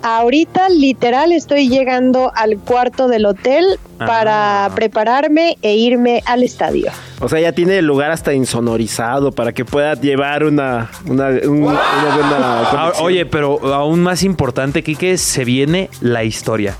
Ahorita 0.03 0.67
literal 0.69 1.31
estoy 1.31 1.69
llegando 1.69 2.31
al 2.35 2.57
cuarto 2.57 3.07
del 3.07 3.25
hotel 3.25 3.65
Ah. 3.99 4.05
para 4.05 4.71
prepararme 4.75 5.57
e 5.61 5.75
irme 5.75 6.21
al 6.25 6.43
estadio. 6.43 6.91
O 7.21 7.29
sea, 7.29 7.39
ya 7.39 7.53
tiene 7.53 7.77
el 7.77 7.85
lugar 7.85 8.11
hasta 8.11 8.33
insonorizado 8.33 9.31
para 9.31 9.53
que 9.53 9.63
pueda 9.63 9.93
llevar 9.93 10.43
una, 10.43 10.89
una, 11.05 11.27
un- 11.29 11.63
una 11.63 11.79
buena 12.15 12.61
Ah, 12.61 12.67
conexión. 12.71 13.05
oye, 13.05 13.25
pero 13.25 13.73
aún 13.73 14.01
más 14.01 14.23
importante, 14.23 14.83
Kike, 14.83 15.17
se 15.17 15.45
viene 15.45 15.89
la 16.01 16.23
historia. 16.25 16.75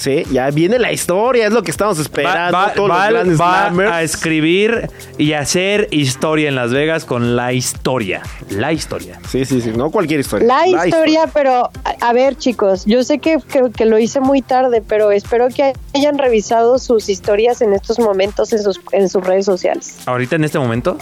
Sí, 0.00 0.24
ya 0.32 0.50
viene 0.50 0.78
la 0.78 0.92
historia, 0.92 1.46
es 1.46 1.52
lo 1.52 1.62
que 1.62 1.70
estamos 1.70 1.98
esperando. 1.98 2.56
Va, 2.56 2.72
todos 2.72 2.88
los 2.88 2.98
va- 2.98 3.10
grandes 3.10 3.38
va 3.40 3.96
a 3.96 4.02
escribir 4.02 4.88
y 5.18 5.34
hacer 5.34 5.88
historia 5.90 6.48
en 6.48 6.54
Las 6.54 6.72
Vegas 6.72 7.04
con 7.04 7.36
la 7.36 7.52
historia. 7.52 8.22
La 8.48 8.72
historia. 8.72 9.20
Sí, 9.28 9.44
sí, 9.44 9.60
sí, 9.60 9.72
no 9.76 9.90
cualquier 9.90 10.20
historia. 10.20 10.46
La 10.48 10.66
historia, 10.66 11.28
pero 11.34 11.70
a, 11.84 12.08
a 12.08 12.12
ver 12.14 12.36
chicos, 12.38 12.84
yo 12.86 13.04
sé 13.04 13.18
que, 13.18 13.36
que- 13.52 13.70
que 13.76 13.84
lo 13.84 13.98
hice 13.98 14.20
muy 14.20 14.40
tarde, 14.40 14.82
pero 14.86 15.10
espero 15.12 15.48
que 15.48 15.74
hayan 15.94 16.16
revisado 16.16 16.78
sus 16.78 17.10
historias 17.10 17.60
en 17.60 17.74
estos 17.74 17.98
momentos 17.98 18.52
en 18.54 18.62
sus, 18.62 18.80
en 18.92 19.08
sus 19.10 19.22
redes 19.22 19.44
sociales. 19.44 19.96
Ahorita 20.06 20.36
en 20.36 20.44
este 20.44 20.58
momento. 20.58 20.96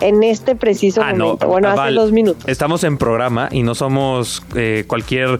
En 0.00 0.22
este 0.22 0.54
preciso 0.56 1.02
Ah, 1.02 1.12
no. 1.12 1.24
momento. 1.24 1.46
Bueno, 1.48 1.68
hace 1.70 1.92
dos 1.92 2.12
minutos. 2.12 2.44
Estamos 2.46 2.84
en 2.84 2.98
programa 2.98 3.48
y 3.50 3.62
no 3.62 3.74
somos 3.74 4.42
eh, 4.54 4.84
cualquier 4.86 5.38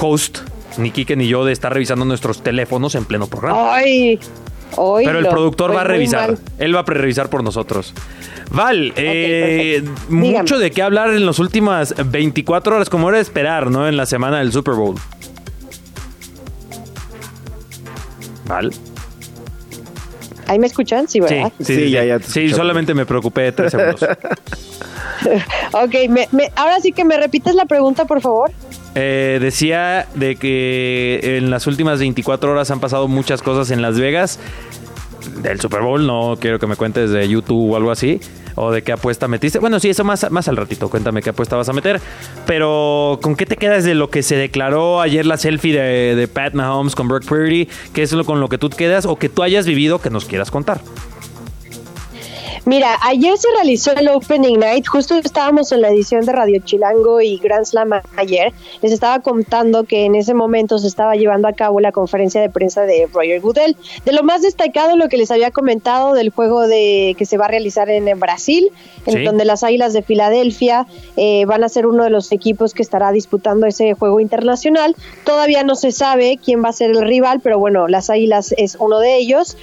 host, 0.00 0.38
ni 0.78 0.90
Kike 0.90 1.16
ni 1.16 1.28
yo, 1.28 1.44
de 1.44 1.52
estar 1.52 1.72
revisando 1.72 2.04
nuestros 2.04 2.42
teléfonos 2.42 2.94
en 2.94 3.04
pleno 3.04 3.26
programa. 3.26 3.74
Ay, 3.74 4.18
Pero 4.74 5.18
el 5.18 5.26
productor 5.28 5.74
va 5.74 5.82
a 5.82 5.84
revisar. 5.84 6.30
mal. 6.32 6.38
Él 6.58 6.74
va 6.74 6.80
a 6.80 6.84
pre-revisar 6.84 7.28
por 7.28 7.42
nosotros. 7.44 7.92
Val, 8.50 8.92
eh, 8.96 9.82
mucho 10.08 10.58
de 10.58 10.70
qué 10.70 10.82
hablar 10.82 11.10
en 11.10 11.24
las 11.26 11.38
últimas 11.38 11.94
24 12.04 12.76
horas, 12.76 12.88
como 12.90 13.08
era 13.08 13.16
de 13.18 13.22
esperar, 13.22 13.70
¿no? 13.70 13.88
En 13.88 13.96
la 13.96 14.06
semana 14.06 14.38
del 14.38 14.52
Super 14.52 14.74
Bowl. 14.74 14.96
Val. 18.46 18.72
¿Ahí 20.48 20.58
me 20.58 20.66
escuchan? 20.66 21.06
Sí, 21.08 21.12
Sí, 21.12 21.20
¿verdad? 21.20 21.52
sí, 21.60 21.64
sí, 21.76 21.90
ya, 21.90 22.04
ya 22.04 22.18
te 22.18 22.24
Sí, 22.26 22.40
escucho. 22.40 22.56
solamente 22.56 22.94
me 22.94 23.06
preocupé 23.06 23.42
de 23.42 23.52
tres 23.52 23.70
segundos. 23.70 24.02
ok, 25.72 25.94
me- 26.10 26.28
me- 26.32 26.50
ahora 26.56 26.80
sí 26.80 26.92
que 26.92 27.04
me 27.04 27.16
repites 27.16 27.54
la 27.54 27.64
pregunta, 27.64 28.04
por 28.04 28.20
favor. 28.20 28.50
Eh, 28.94 29.38
decía 29.40 30.06
de 30.14 30.36
que 30.36 31.20
en 31.38 31.50
las 31.50 31.66
últimas 31.66 31.98
24 31.98 32.52
horas 32.52 32.70
han 32.70 32.80
pasado 32.80 33.08
muchas 33.08 33.42
cosas 33.42 33.70
en 33.70 33.82
Las 33.82 33.98
Vegas. 33.98 34.38
Del 35.40 35.60
Super 35.60 35.82
Bowl, 35.82 36.04
no 36.06 36.36
quiero 36.40 36.58
que 36.58 36.66
me 36.66 36.76
cuentes 36.76 37.10
de 37.10 37.28
YouTube 37.28 37.72
o 37.72 37.76
algo 37.76 37.90
así. 37.90 38.20
O 38.54 38.70
de 38.70 38.82
qué 38.82 38.92
apuesta 38.92 39.28
metiste. 39.28 39.58
Bueno, 39.60 39.80
sí, 39.80 39.88
eso 39.88 40.04
más, 40.04 40.30
más 40.30 40.46
al 40.48 40.56
ratito. 40.56 40.90
Cuéntame 40.90 41.22
qué 41.22 41.30
apuesta 41.30 41.56
vas 41.56 41.68
a 41.68 41.72
meter. 41.72 42.00
Pero, 42.46 43.18
¿con 43.22 43.34
qué 43.34 43.46
te 43.46 43.56
quedas 43.56 43.84
de 43.84 43.94
lo 43.94 44.10
que 44.10 44.22
se 44.22 44.36
declaró 44.36 45.00
ayer 45.00 45.24
la 45.24 45.38
selfie 45.38 45.72
de, 45.72 46.14
de 46.16 46.28
Pat 46.28 46.52
Mahomes 46.52 46.94
con 46.94 47.08
Brock 47.08 47.24
Purdy? 47.24 47.68
¿Qué 47.94 48.02
es 48.02 48.12
lo 48.12 48.24
con 48.24 48.40
lo 48.40 48.48
que 48.48 48.58
tú 48.58 48.68
quedas 48.68 49.06
o 49.06 49.16
que 49.16 49.30
tú 49.30 49.42
hayas 49.42 49.64
vivido 49.64 50.00
que 50.00 50.10
nos 50.10 50.26
quieras 50.26 50.50
contar? 50.50 50.80
Mira, 52.64 52.96
ayer 53.02 53.36
se 53.38 53.48
realizó 53.56 53.90
el 53.92 54.08
Opening 54.08 54.60
Night, 54.60 54.86
justo 54.86 55.16
estábamos 55.16 55.72
en 55.72 55.80
la 55.80 55.88
edición 55.88 56.24
de 56.24 56.30
Radio 56.30 56.60
Chilango 56.64 57.20
y 57.20 57.38
Grand 57.38 57.64
Slam 57.64 57.90
ayer. 58.16 58.52
Les 58.82 58.92
estaba 58.92 59.18
contando 59.18 59.82
que 59.82 60.04
en 60.04 60.14
ese 60.14 60.32
momento 60.32 60.78
se 60.78 60.86
estaba 60.86 61.16
llevando 61.16 61.48
a 61.48 61.54
cabo 61.54 61.80
la 61.80 61.90
conferencia 61.90 62.40
de 62.40 62.48
prensa 62.50 62.82
de 62.82 63.08
Roger 63.12 63.40
Goodell. 63.40 63.76
De 64.04 64.12
lo 64.12 64.22
más 64.22 64.42
destacado, 64.42 64.96
lo 64.96 65.08
que 65.08 65.16
les 65.16 65.32
había 65.32 65.50
comentado 65.50 66.14
del 66.14 66.30
juego 66.30 66.68
de 66.68 67.16
que 67.18 67.26
se 67.26 67.36
va 67.36 67.46
a 67.46 67.48
realizar 67.48 67.90
en, 67.90 68.06
en 68.06 68.20
Brasil, 68.20 68.70
en 69.06 69.12
Sí. 69.14 69.24
donde 69.24 69.44
las 69.44 69.64
Águilas 69.64 69.92
de 69.92 70.02
Filadelfia 70.02 70.86
eh, 71.16 71.44
van 71.46 71.64
a 71.64 71.68
ser 71.68 71.86
uno 71.88 72.04
de 72.04 72.10
los 72.10 72.30
equipos 72.30 72.74
que 72.74 72.82
estará 72.82 73.10
disputando 73.10 73.66
ese 73.66 73.94
juego 73.94 74.20
internacional. 74.20 74.94
Todavía 75.24 75.64
no 75.64 75.74
se 75.74 75.90
sabe 75.90 76.38
quién 76.42 76.62
va 76.62 76.68
a 76.68 76.72
ser 76.72 76.90
el 76.90 77.02
rival, 77.02 77.40
pero 77.42 77.58
bueno, 77.58 77.88
las 77.88 78.08
Águilas 78.08 78.54
es 78.56 78.76
uno 78.78 79.00
de 79.00 79.16
ellos 79.16 79.56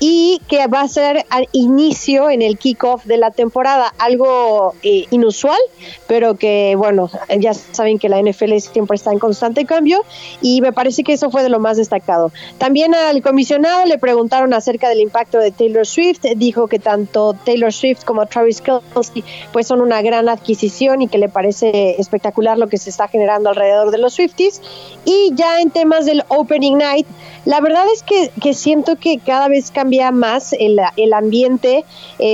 y 0.00 0.40
que 0.48 0.66
va 0.68 0.80
a 0.80 0.88
ser 0.88 1.26
al 1.28 1.48
inicio 1.52 2.30
en 2.30 2.40
el 2.45 2.45
kickoff 2.54 3.04
de 3.04 3.16
la 3.16 3.32
temporada, 3.32 3.92
algo 3.98 4.74
eh, 4.84 5.06
inusual, 5.10 5.58
pero 6.06 6.36
que 6.36 6.74
bueno, 6.76 7.10
ya 7.38 7.52
saben 7.52 7.98
que 7.98 8.08
la 8.08 8.22
NFL 8.22 8.56
siempre 8.58 8.94
está 8.94 9.10
en 9.12 9.18
constante 9.18 9.64
cambio 9.64 10.04
y 10.40 10.60
me 10.60 10.72
parece 10.72 11.02
que 11.02 11.12
eso 11.12 11.30
fue 11.30 11.42
de 11.42 11.48
lo 11.48 11.58
más 11.58 11.76
destacado. 11.76 12.32
También 12.58 12.94
al 12.94 13.22
comisionado 13.22 13.84
le 13.86 13.98
preguntaron 13.98 14.54
acerca 14.54 14.88
del 14.88 15.00
impacto 15.00 15.38
de 15.38 15.50
Taylor 15.50 15.86
Swift, 15.86 16.20
dijo 16.36 16.68
que 16.68 16.78
tanto 16.78 17.34
Taylor 17.44 17.72
Swift 17.72 18.04
como 18.04 18.26
Travis 18.26 18.60
Kelce 18.60 19.24
pues 19.52 19.66
son 19.66 19.80
una 19.80 20.02
gran 20.02 20.28
adquisición 20.28 21.02
y 21.02 21.08
que 21.08 21.18
le 21.18 21.28
parece 21.28 22.00
espectacular 22.00 22.56
lo 22.58 22.68
que 22.68 22.78
se 22.78 22.90
está 22.90 23.08
generando 23.08 23.50
alrededor 23.50 23.90
de 23.90 23.98
los 23.98 24.14
Swifties 24.14 24.60
y 25.04 25.32
ya 25.34 25.60
en 25.60 25.70
temas 25.70 26.06
del 26.06 26.24
Opening 26.28 26.78
Night, 26.78 27.06
la 27.44 27.60
verdad 27.60 27.84
es 27.92 28.02
que, 28.02 28.30
que 28.40 28.54
siento 28.54 28.96
que 28.96 29.18
cada 29.18 29.48
vez 29.48 29.70
cambia 29.70 30.10
más 30.10 30.52
el, 30.52 30.80
el 30.96 31.12
ambiente. 31.12 31.84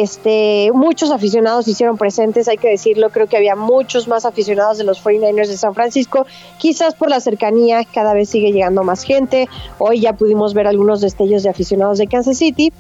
Este, 0.02 0.72
muchos 0.74 1.12
aficionados 1.12 1.68
hicieron 1.68 1.96
presentes, 1.96 2.48
hay 2.48 2.56
que 2.56 2.68
decirlo. 2.68 3.10
Creo 3.10 3.28
que 3.28 3.36
había 3.36 3.54
muchos 3.54 4.08
más 4.08 4.24
aficionados 4.24 4.76
de 4.76 4.82
los 4.82 5.00
49ers 5.00 5.46
de 5.46 5.56
San 5.56 5.74
Francisco. 5.74 6.26
Quizás 6.58 6.96
por 6.96 7.08
la 7.08 7.20
cercanía, 7.20 7.84
cada 7.84 8.12
vez 8.12 8.28
sigue 8.28 8.50
llegando 8.50 8.82
más 8.82 9.04
gente. 9.04 9.48
Hoy 9.78 10.00
ya 10.00 10.14
pudimos 10.14 10.54
ver 10.54 10.66
algunos 10.66 11.00
destellos 11.00 11.44
de 11.44 11.50
aficionados 11.50 11.98
de 11.98 12.08
Kansas 12.08 12.36
City 12.36 12.72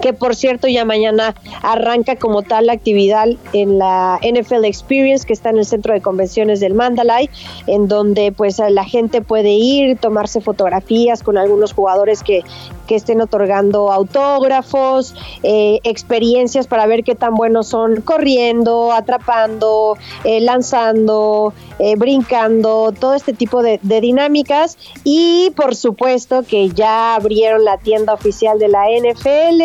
que 0.00 0.12
por 0.12 0.36
cierto 0.36 0.68
ya 0.68 0.84
mañana 0.84 1.34
arranca 1.62 2.16
como 2.16 2.42
tal 2.42 2.66
la 2.66 2.74
actividad 2.74 3.28
en 3.52 3.78
la 3.78 4.18
NFL 4.22 4.64
Experience 4.64 5.26
que 5.26 5.32
está 5.32 5.50
en 5.50 5.58
el 5.58 5.64
centro 5.64 5.94
de 5.94 6.02
convenciones 6.02 6.60
del 6.60 6.74
Mandalay, 6.74 7.30
en 7.66 7.88
donde 7.88 8.30
pues 8.32 8.58
la 8.58 8.84
gente 8.84 9.22
puede 9.22 9.52
ir, 9.52 9.96
tomarse 9.96 10.40
fotografías 10.40 11.22
con 11.22 11.38
algunos 11.38 11.72
jugadores 11.72 12.22
que, 12.22 12.42
que 12.86 12.94
estén 12.94 13.20
otorgando 13.20 13.92
autógrafos, 13.92 15.14
eh, 15.42 15.80
experiencias 15.84 16.66
para 16.66 16.86
ver 16.86 17.04
qué 17.04 17.14
tan 17.14 17.34
buenos 17.34 17.68
son 17.68 18.00
corriendo, 18.00 18.92
atrapando, 18.92 19.96
eh, 20.24 20.40
lanzando, 20.40 21.52
eh, 21.78 21.96
brincando, 21.96 22.92
todo 22.98 23.14
este 23.14 23.32
tipo 23.32 23.62
de, 23.62 23.78
de 23.82 24.00
dinámicas 24.00 24.78
y 25.04 25.50
por 25.56 25.74
supuesto 25.74 26.42
que 26.42 26.70
ya 26.70 27.14
abrieron 27.14 27.64
la 27.64 27.78
tienda 27.78 28.14
oficial 28.14 28.58
de 28.58 28.68
la 28.68 28.86
NFL. 28.90 29.62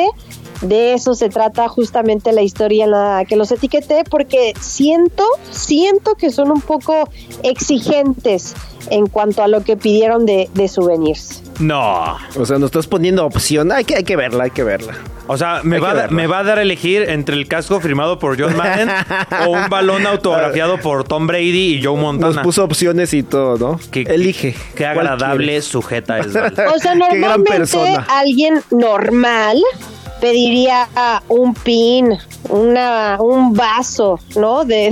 De 0.61 0.93
eso 0.93 1.15
se 1.15 1.29
trata 1.29 1.67
justamente 1.69 2.31
la 2.33 2.41
historia 2.43 2.85
en 2.85 2.91
la 2.91 3.23
que 3.27 3.35
los 3.35 3.51
etiqueté 3.51 4.03
porque 4.09 4.53
siento, 4.59 5.23
siento 5.49 6.13
que 6.15 6.29
son 6.29 6.51
un 6.51 6.61
poco 6.61 7.09
exigentes 7.43 8.55
en 8.89 9.07
cuanto 9.07 9.43
a 9.43 9.47
lo 9.47 9.63
que 9.63 9.77
pidieron 9.77 10.25
de, 10.25 10.49
de 10.53 10.67
souvenirs. 10.67 11.43
No. 11.59 12.17
O 12.37 12.45
sea, 12.45 12.57
nos 12.57 12.67
estás 12.67 12.87
poniendo 12.87 13.25
opción. 13.25 13.71
Hay 13.71 13.85
que, 13.85 13.95
hay 13.95 14.03
que 14.03 14.15
verla, 14.15 14.45
hay 14.45 14.51
que 14.51 14.63
verla. 14.63 14.93
O 15.27 15.37
sea, 15.37 15.61
me 15.63 15.79
va, 15.79 15.93
da- 15.93 16.07
me 16.09 16.27
va 16.27 16.39
a 16.39 16.43
dar 16.43 16.57
a 16.57 16.61
elegir 16.63 17.03
entre 17.09 17.35
el 17.35 17.47
casco 17.47 17.79
firmado 17.79 18.19
por 18.19 18.39
John 18.41 18.57
Madden 18.57 18.89
o 19.47 19.51
un 19.51 19.69
balón 19.69 20.05
autografiado 20.07 20.77
por 20.79 21.03
Tom 21.05 21.25
Brady 21.27 21.75
y 21.75 21.83
Joe 21.83 21.93
Nos 21.95 22.01
Montana. 22.03 22.41
puso 22.41 22.63
opciones 22.63 23.13
y 23.13 23.23
todo, 23.23 23.57
¿no? 23.57 23.79
Elige. 23.93 24.55
Qué 24.75 24.83
¿Cuál 24.93 25.07
agradable 25.07 25.45
quieres? 25.45 25.65
sujeta 25.65 26.19
es. 26.19 26.33
Val. 26.33 26.53
O 26.75 26.79
sea, 26.79 26.95
normalmente 26.95 27.97
alguien 28.09 28.61
normal 28.71 29.61
pediría 30.21 30.87
un 31.27 31.53
pin, 31.53 32.17
una, 32.49 33.17
un 33.19 33.53
vaso, 33.53 34.19
¿no? 34.37 34.63
De, 34.63 34.91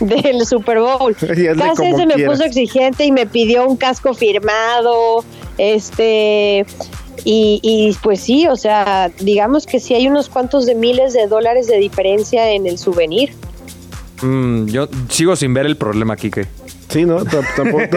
de- 0.00 0.14
del 0.22 0.44
Super 0.44 0.80
Bowl. 0.80 1.14
Casi 1.18 1.92
se 1.94 2.06
me 2.06 2.14
quieras. 2.14 2.34
puso 2.36 2.44
exigente 2.44 3.04
y 3.06 3.12
me 3.12 3.26
pidió 3.26 3.66
un 3.66 3.76
casco 3.76 4.12
firmado, 4.12 5.24
este... 5.56 6.66
Y, 7.24 7.58
y 7.64 7.96
pues 8.02 8.20
sí, 8.20 8.46
o 8.46 8.54
sea, 8.56 9.10
digamos 9.18 9.66
que 9.66 9.80
sí 9.80 9.92
hay 9.92 10.06
unos 10.06 10.28
cuantos 10.28 10.66
de 10.66 10.74
miles 10.76 11.12
de 11.14 11.26
dólares 11.26 11.66
de 11.66 11.76
diferencia 11.78 12.50
en 12.52 12.64
el 12.66 12.78
souvenir. 12.78 13.32
Mm, 14.22 14.66
yo 14.66 14.88
sigo 15.08 15.34
sin 15.34 15.52
ver 15.52 15.66
el 15.66 15.76
problema, 15.76 16.16
Kike. 16.16 16.46
Sí, 16.88 17.04
¿no? 17.04 17.24
Tampoco. 17.24 17.96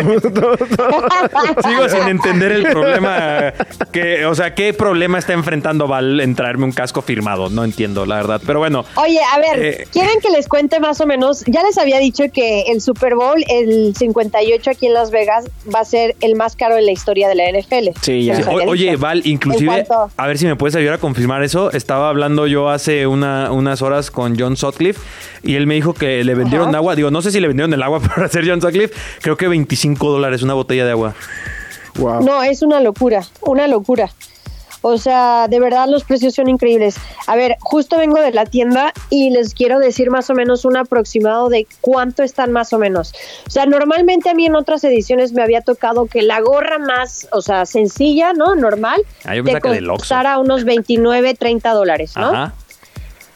Sigo 1.68 1.90
sin 1.90 2.08
entender 2.08 2.52
el 2.52 2.64
problema. 2.64 3.54
Que, 3.92 4.26
o 4.26 4.36
sea, 4.36 4.54
¿qué 4.56 4.74
problema 4.74 5.18
está 5.20 5.34
enfrentando 5.34 5.88
Val 5.88 6.20
en 6.20 6.36
traerme 6.36 6.66
un 6.66 6.72
casco 6.72 7.02
firmado? 7.02 7.50
No 7.50 7.64
entiendo, 7.64 8.06
la 8.06 8.16
verdad. 8.18 8.42
Pero 8.46 8.60
bueno. 8.60 8.86
Oye, 8.96 9.20
a 9.34 9.40
ver, 9.40 9.64
Eh, 9.66 9.88
¿quieren 9.92 10.20
que 10.22 10.30
les 10.30 10.48
cuente 10.48 10.80
más 10.80 11.02
o 11.02 11.06
menos? 11.06 11.44
Ya 11.48 11.64
les 11.64 11.78
había 11.78 12.00
dicho 12.00 12.24
que 12.34 12.64
el 12.64 12.82
Super 12.82 13.16
Bowl, 13.16 13.44
el 13.50 13.94
58 13.96 14.72
aquí 14.72 14.88
en 14.88 14.94
Las 14.94 15.12
Vegas, 15.12 15.46
va 15.74 15.80
a 15.82 15.86
ser 15.86 16.16
el 16.22 16.36
más 16.36 16.56
caro 16.56 16.78
en 16.78 16.86
la 16.86 16.92
historia 16.92 17.28
de 17.30 17.36
la 17.36 17.50
NFL. 17.50 17.90
Sí, 18.02 18.30
O- 18.48 18.70
Oye. 18.70 18.96
Val, 18.96 19.22
inclusive, 19.26 19.86
a 20.18 20.28
ver 20.28 20.38
si 20.38 20.46
me 20.46 20.56
puedes 20.56 20.76
ayudar 20.76 20.96
a 20.96 20.98
confirmar 20.98 21.44
eso. 21.44 21.72
Estaba 21.72 22.10
hablando 22.10 22.46
yo 22.48 22.70
hace 22.70 23.08
una, 23.08 23.52
unas 23.52 23.82
horas 23.82 24.12
con 24.12 24.38
John 24.40 24.58
Sutcliffe 24.58 25.00
y 25.44 25.56
él 25.56 25.66
me 25.66 25.76
dijo 25.76 25.94
que 25.94 26.24
le 26.24 26.36
vendieron 26.36 26.70
Ajá. 26.70 26.78
agua. 26.78 26.96
Digo, 26.96 27.10
no 27.10 27.22
sé 27.22 27.32
si 27.32 27.40
le 27.40 27.48
vendieron 27.48 27.74
el 27.74 27.82
agua 27.84 28.00
para 28.16 28.26
hacer 28.26 28.48
John 28.48 28.62
Sutcliffe. 28.62 28.81
Creo 29.22 29.38
que 29.38 29.48
25 29.48 30.10
dólares 30.10 30.42
una 30.44 30.54
botella 30.54 30.86
de 30.86 30.92
agua. 30.92 31.14
No, 31.98 32.42
es 32.42 32.62
una 32.62 32.80
locura, 32.80 33.22
una 33.42 33.68
locura. 33.68 34.10
O 34.84 34.98
sea, 34.98 35.48
de 35.48 35.60
verdad 35.60 35.86
los 35.88 36.04
precios 36.04 36.34
son 36.34 36.50
increíbles. 36.50 36.96
A 37.28 37.36
ver, 37.36 37.58
justo 37.60 37.98
vengo 37.98 38.20
de 38.20 38.32
la 38.32 38.46
tienda 38.48 38.94
y 39.12 39.30
les 39.30 39.54
quiero 39.54 39.78
decir 39.78 40.10
más 40.10 40.32
o 40.32 40.34
menos 40.34 40.66
un 40.66 40.76
aproximado 40.76 41.50
de 41.50 41.68
cuánto 41.82 42.24
están 42.24 42.52
más 42.52 42.74
o 42.74 42.80
menos. 42.80 43.14
O 43.46 43.52
sea, 43.52 43.68
normalmente 43.68 44.32
a 44.32 44.34
mí 44.34 44.48
en 44.48 44.56
otras 44.56 44.84
ediciones 44.84 45.34
me 45.34 45.44
había 45.44 45.62
tocado 45.62 46.08
que 46.08 46.24
la 46.24 46.42
gorra 46.42 46.80
más, 46.80 47.28
o 47.32 47.42
sea, 47.42 47.68
sencilla, 47.68 48.34
¿no? 48.34 48.56
Normal, 48.56 49.02
Ah, 49.24 49.36
yo 49.36 49.44
te 49.44 49.60
costara 49.86 50.40
unos 50.40 50.64
29, 50.64 51.36
30 51.36 51.74
dólares, 51.74 52.14
¿no? 52.18 52.30
Ajá. 52.30 52.54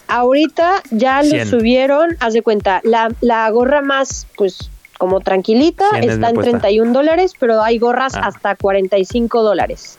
Ahorita 0.07 0.81
ya 0.91 1.21
lo 1.21 1.29
100. 1.29 1.47
subieron, 1.47 2.17
haz 2.19 2.33
de 2.33 2.41
cuenta, 2.41 2.79
la, 2.83 3.09
la 3.21 3.47
gorra 3.51 3.81
más, 3.81 4.25
pues, 4.35 4.69
como 4.97 5.19
tranquilita, 5.19 5.89
100 5.91 6.03
es 6.03 6.09
está 6.15 6.29
en 6.29 6.31
apuesta. 6.37 6.59
31 6.59 6.93
dólares, 6.93 7.33
pero 7.39 7.61
hay 7.61 7.77
gorras 7.79 8.15
Ah. 8.15 8.21
hasta 8.27 8.55
45 8.55 9.43
dólares. 9.43 9.97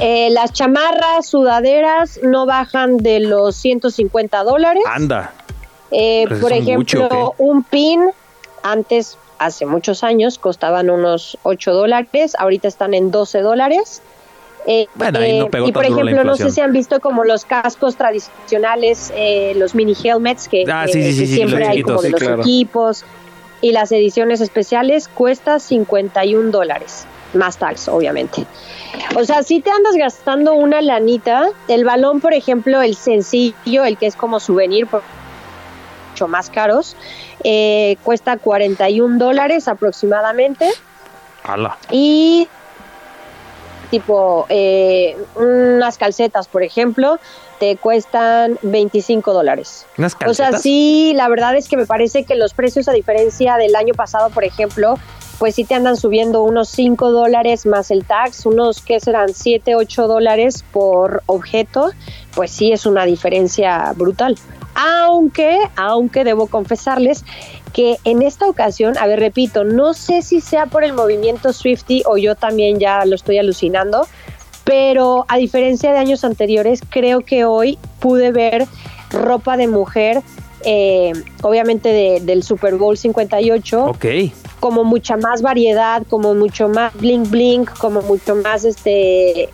Eh, 0.00 0.28
las 0.30 0.52
chamarras, 0.52 1.26
sudaderas, 1.26 2.20
no 2.22 2.46
bajan 2.46 2.98
de 2.98 3.20
los 3.20 3.56
150 3.56 4.44
dólares. 4.44 4.82
Anda. 4.86 5.32
Eh, 5.90 6.26
por 6.28 6.52
mucho, 6.76 6.98
ejemplo, 6.98 7.34
un 7.38 7.62
pin, 7.64 8.00
antes, 8.62 9.18
hace 9.38 9.66
muchos 9.66 10.04
años, 10.04 10.38
costaban 10.38 10.90
unos 10.90 11.38
8 11.42 11.72
dólares, 11.72 12.34
ahorita 12.38 12.68
están 12.68 12.94
en 12.94 13.10
12 13.10 13.40
dólares. 13.40 14.02
Eh, 14.66 14.86
Bueno, 14.94 15.18
ahí 15.18 15.38
no 15.40 15.48
pegó 15.50 15.68
y 15.68 15.72
por 15.72 15.84
ejemplo, 15.84 16.24
no 16.24 16.36
sé 16.36 16.50
si 16.50 16.60
han 16.60 16.72
visto 16.72 17.00
como 17.00 17.24
los 17.24 17.44
cascos 17.44 17.96
tradicionales, 17.96 19.12
eh, 19.14 19.52
los 19.56 19.74
mini 19.74 19.94
helmets 20.02 20.48
que, 20.48 20.64
Ah, 20.70 20.86
sí, 20.86 20.92
sí, 20.94 20.98
que 21.00 21.12
sí, 21.12 21.26
sí, 21.26 21.34
siempre 21.34 21.66
hay 21.66 21.82
como 21.82 22.00
de 22.00 22.08
sí, 22.08 22.12
los 22.12 22.20
claro. 22.22 22.40
equipos 22.42 23.04
y 23.64 23.72
las 23.72 23.90
ediciones 23.92 24.42
especiales 24.42 25.08
cuesta 25.08 25.58
51 25.58 26.50
dólares, 26.50 27.06
más 27.32 27.56
tax, 27.56 27.88
obviamente. 27.88 28.44
O 29.16 29.24
sea, 29.24 29.42
si 29.42 29.60
te 29.60 29.70
andas 29.70 29.94
gastando 29.96 30.52
una 30.52 30.82
lanita, 30.82 31.48
el 31.68 31.82
balón, 31.84 32.20
por 32.20 32.34
ejemplo, 32.34 32.82
el 32.82 32.94
sencillo, 32.94 33.84
el 33.86 33.96
que 33.96 34.06
es 34.06 34.16
como 34.16 34.38
souvenir, 34.38 34.86
por- 34.86 35.02
mucho 36.10 36.28
más 36.28 36.50
caros, 36.50 36.94
eh, 37.42 37.96
cuesta 38.04 38.36
41 38.36 39.18
dólares 39.18 39.66
aproximadamente 39.66 40.68
Ala. 41.42 41.78
y 41.90 42.46
tipo 44.00 44.46
eh, 44.48 45.16
unas 45.36 45.98
calcetas, 45.98 46.48
por 46.48 46.62
ejemplo, 46.62 47.18
te 47.60 47.76
cuestan 47.76 48.58
25 48.62 49.32
dólares. 49.32 49.86
¿Unas 49.98 50.14
O 50.26 50.34
sea, 50.34 50.46
calcetas? 50.46 50.62
sí, 50.62 51.12
la 51.14 51.28
verdad 51.28 51.56
es 51.56 51.68
que 51.68 51.76
me 51.76 51.86
parece 51.86 52.24
que 52.24 52.34
los 52.34 52.54
precios, 52.54 52.88
a 52.88 52.92
diferencia 52.92 53.56
del 53.56 53.76
año 53.76 53.94
pasado, 53.94 54.30
por 54.30 54.44
ejemplo, 54.44 54.98
pues 55.38 55.54
sí 55.54 55.64
te 55.64 55.74
andan 55.74 55.96
subiendo 55.96 56.42
unos 56.42 56.68
5 56.70 57.10
dólares 57.12 57.66
más 57.66 57.90
el 57.90 58.04
tax, 58.04 58.46
unos 58.46 58.80
que 58.80 58.98
serán 59.00 59.32
7, 59.34 59.76
8 59.76 60.06
dólares 60.08 60.64
por 60.72 61.22
objeto, 61.26 61.90
pues 62.34 62.50
sí 62.50 62.72
es 62.72 62.86
una 62.86 63.04
diferencia 63.04 63.92
brutal. 63.94 64.36
Aunque, 64.74 65.58
aunque 65.76 66.24
debo 66.24 66.46
confesarles 66.46 67.24
que 67.72 67.96
en 68.04 68.22
esta 68.22 68.48
ocasión, 68.48 68.96
a 68.98 69.06
ver, 69.06 69.18
repito, 69.20 69.64
no 69.64 69.94
sé 69.94 70.22
si 70.22 70.40
sea 70.40 70.66
por 70.66 70.84
el 70.84 70.92
movimiento 70.92 71.52
Swifty 71.52 72.02
o 72.06 72.16
yo 72.16 72.34
también 72.36 72.78
ya 72.78 73.04
lo 73.04 73.14
estoy 73.16 73.38
alucinando, 73.38 74.06
pero 74.64 75.24
a 75.28 75.36
diferencia 75.36 75.92
de 75.92 75.98
años 75.98 76.24
anteriores, 76.24 76.80
creo 76.88 77.20
que 77.20 77.44
hoy 77.44 77.78
pude 78.00 78.30
ver 78.32 78.66
ropa 79.10 79.56
de 79.56 79.66
mujer, 79.68 80.22
eh, 80.64 81.12
obviamente 81.42 81.88
de- 81.90 82.20
del 82.20 82.42
Super 82.42 82.76
Bowl 82.76 82.96
58, 82.96 83.84
Ok. 83.86 84.04
Como 84.64 84.82
mucha 84.82 85.18
más 85.18 85.42
variedad, 85.42 86.02
como 86.08 86.32
mucho 86.34 86.70
más 86.70 86.90
bling 86.94 87.30
bling, 87.30 87.66
como 87.66 88.00
mucho 88.00 88.34
más, 88.36 88.64
este, 88.64 89.42
eh, 89.42 89.50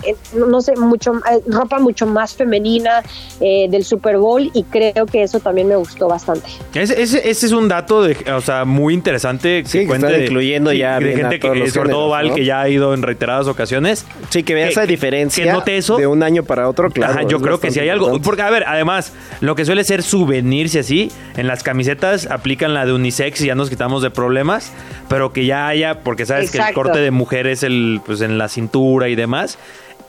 no 0.49 0.61
sé, 0.61 0.77
mucho 0.77 1.15
eh, 1.17 1.41
ropa 1.49 1.81
mucho 1.81 2.07
más 2.07 2.33
femenina 2.37 3.03
eh, 3.41 3.67
del 3.69 3.83
Super 3.85 4.19
Bowl 4.19 4.49
y 4.55 4.63
creo 4.63 5.07
que 5.07 5.25
eso 5.25 5.41
también 5.41 5.67
me 5.67 5.75
gustó 5.75 6.07
bastante. 6.07 6.49
Ese, 6.75 7.03
ese- 7.03 7.29
ese 7.29 7.47
es 7.47 7.51
un 7.53 7.67
dato 7.67 8.05
de, 8.05 8.17
o 8.33 8.41
sea, 8.41 8.65
muy 8.65 8.95
interesante. 8.95 9.65
Sí, 9.67 9.81
que 9.81 9.87
cuente 9.89 10.07
están 10.07 10.21
de- 10.21 10.27
incluyendo 10.27 10.73
ya 10.73 11.01
de 11.01 11.17
gente 11.17 11.41
que, 11.41 11.69
sobre 11.73 11.91
todo 11.91 12.09
Val, 12.11 12.29
¿no? 12.29 12.35
que 12.37 12.45
ya 12.45 12.61
ha 12.61 12.69
ido 12.69 12.95
en 12.95 13.03
reiteradas 13.03 13.49
ocasiones. 13.49 14.07
Sí, 14.29 14.45
que 14.45 14.55
vea 14.55 14.69
esa 14.69 14.87
diferencia 14.87 15.43
que 15.45 15.51
note 15.51 15.77
eso. 15.77 15.97
de 15.97 16.07
un 16.07 16.23
año 16.23 16.45
para 16.45 16.69
otro, 16.69 16.89
claro. 16.89 17.15
Ajá, 17.15 17.23
yo 17.25 17.41
creo 17.41 17.59
que 17.59 17.73
si 17.73 17.81
hay 17.81 17.89
algo. 17.89 18.05
importante. 18.15 18.25
Porque, 18.27 18.43
a 18.43 18.51
ver, 18.51 18.65
además, 18.69 19.13
lo 19.41 19.57
que 19.57 19.65
suele 19.65 19.83
ser 19.83 20.05
souvenirs 20.05 20.77
y 20.77 20.79
así, 20.79 21.11
en 21.37 21.49
las 21.49 21.65
camisetas 21.65 22.27
aplican 22.31 22.75
la 22.75 22.87
de 22.87 22.93
unisex 22.93 23.41
y 23.41 23.47
ya 23.47 23.57
nos 23.57 23.71
quitamos 23.71 24.03
de 24.05 24.11
problemas. 24.13 24.71
Pero 25.11 25.33
que 25.33 25.45
ya 25.45 25.67
haya, 25.67 26.05
porque 26.05 26.25
sabes 26.25 26.53
que 26.53 26.59
el 26.59 26.73
corte 26.73 27.01
de 27.01 27.11
mujer 27.11 27.49
es 27.49 27.65
el, 27.65 28.01
pues 28.07 28.21
en 28.21 28.39
la 28.39 28.49
cintura 28.49 29.09
y 29.09 29.17
demás. 29.17 29.59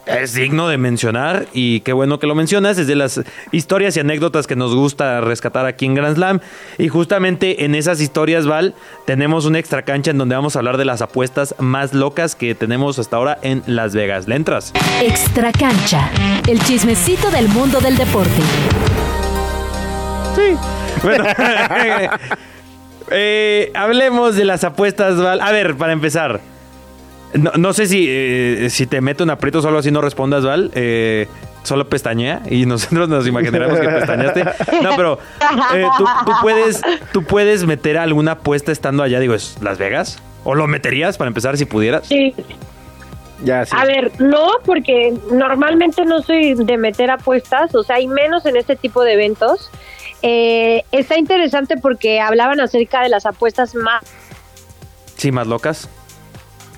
Es 0.06 0.34
digno 0.34 0.68
de 0.68 0.78
mencionar 0.78 1.48
y 1.54 1.80
qué 1.80 1.92
bueno 1.92 2.20
que 2.20 2.28
lo 2.28 2.36
mencionas. 2.36 2.78
Es 2.78 2.86
de 2.86 2.96
las 2.96 3.20
historias 3.52 3.98
y 3.98 4.00
anécdotas 4.00 4.46
que 4.46 4.56
nos 4.56 4.76
gusta 4.76 5.20
rescatar 5.22 5.66
aquí 5.66 5.86
en 5.86 5.96
Grand 5.96 6.16
Slam. 6.16 6.40
Y 6.78 6.88
justamente 6.88 7.66
en 7.66 7.74
esas 7.74 8.00
historias, 8.00 8.46
Val, 8.46 8.76
tenemos 9.08 9.46
una 9.46 9.58
extra 9.58 9.82
cancha 9.82 10.12
en 10.12 10.20
donde 10.20 10.36
vamos 10.36 10.56
a 10.56 10.60
hablar 10.60 10.78
de 10.78 10.86
las 10.86 11.02
apuestas 11.02 11.56
más 11.58 11.96
locas 11.96 12.36
que 12.36 12.54
tenemos 12.54 13.00
hasta 13.00 13.16
ahora 13.18 13.40
en 13.42 13.64
Las 13.66 13.96
Vegas. 13.96 14.28
¿Le 14.28 14.36
entras? 14.36 14.72
Extra 15.02 15.52
cancha. 15.52 16.12
El 16.48 16.60
chismecito 16.60 17.32
del 17.32 17.48
mundo 17.50 17.80
del 17.80 17.98
deporte. 17.98 18.42
Sí. 20.36 20.56
Bueno, 21.02 21.26
eh, 23.12 23.72
hablemos 23.76 24.36
de 24.36 24.46
las 24.46 24.64
apuestas, 24.64 25.22
Val. 25.22 25.42
A 25.42 25.52
ver, 25.52 25.76
para 25.76 25.94
empezar. 25.94 26.40
No, 27.34 27.52
no 27.58 27.74
sé 27.74 27.86
si, 27.86 28.08
eh, 28.10 28.68
si 28.70 28.88
te 28.88 29.00
meto 29.00 29.24
en 29.24 29.30
aprietos 29.30 29.64
o 29.64 29.68
algo 29.68 29.80
así, 29.80 29.92
no 29.92 30.02
respondas, 30.02 30.44
Val. 30.44 30.72
Eh, 30.76 31.28
solo 31.64 31.88
pestañea 31.88 32.42
y 32.50 32.66
nosotros 32.66 33.08
nos 33.08 33.28
imaginaremos 33.28 33.80
que 33.80 33.88
pestañaste. 33.88 34.44
No, 34.82 34.96
pero 34.96 35.20
eh, 35.76 35.86
¿tú, 35.98 36.06
tú 36.26 36.32
puedes, 36.42 36.82
tú 37.12 37.24
puedes 37.24 37.66
meter 37.66 37.98
alguna 37.98 38.34
apuesta 38.34 38.72
estando 38.72 39.04
allá, 39.04 39.20
digo, 39.20 39.34
¿es 39.34 39.58
Las 39.62 39.78
Vegas? 39.78 40.22
¿O 40.44 40.56
lo 40.56 40.68
meterías 40.68 41.18
para 41.18 41.28
empezar 41.28 41.58
si 41.58 41.66
pudieras? 41.66 42.08
Sí. 42.08 42.34
Ya, 43.44 43.66
sí. 43.66 43.76
A 43.78 43.86
ver, 43.86 44.12
no, 44.20 44.50
porque 44.66 45.14
normalmente 45.32 46.06
no 46.06 46.22
soy 46.22 46.54
de 46.54 46.78
meter 46.78 47.10
apuestas, 47.10 47.74
o 47.74 47.84
sea, 47.84 48.00
y 48.00 48.08
menos 48.08 48.46
en 48.46 48.58
este 48.58 48.76
tipo 48.76 49.04
de 49.04 49.14
eventos. 49.14 49.70
Eh, 50.24 50.84
está 50.92 51.18
interesante 51.18 51.78
porque 51.78 52.20
hablaban 52.20 52.60
acerca 52.60 53.02
de 53.02 53.10
las 53.10 53.26
apuestas 53.26 53.74
más 53.76 54.04
Sí, 55.18 55.32
más 55.32 55.48
locas. 55.48 55.88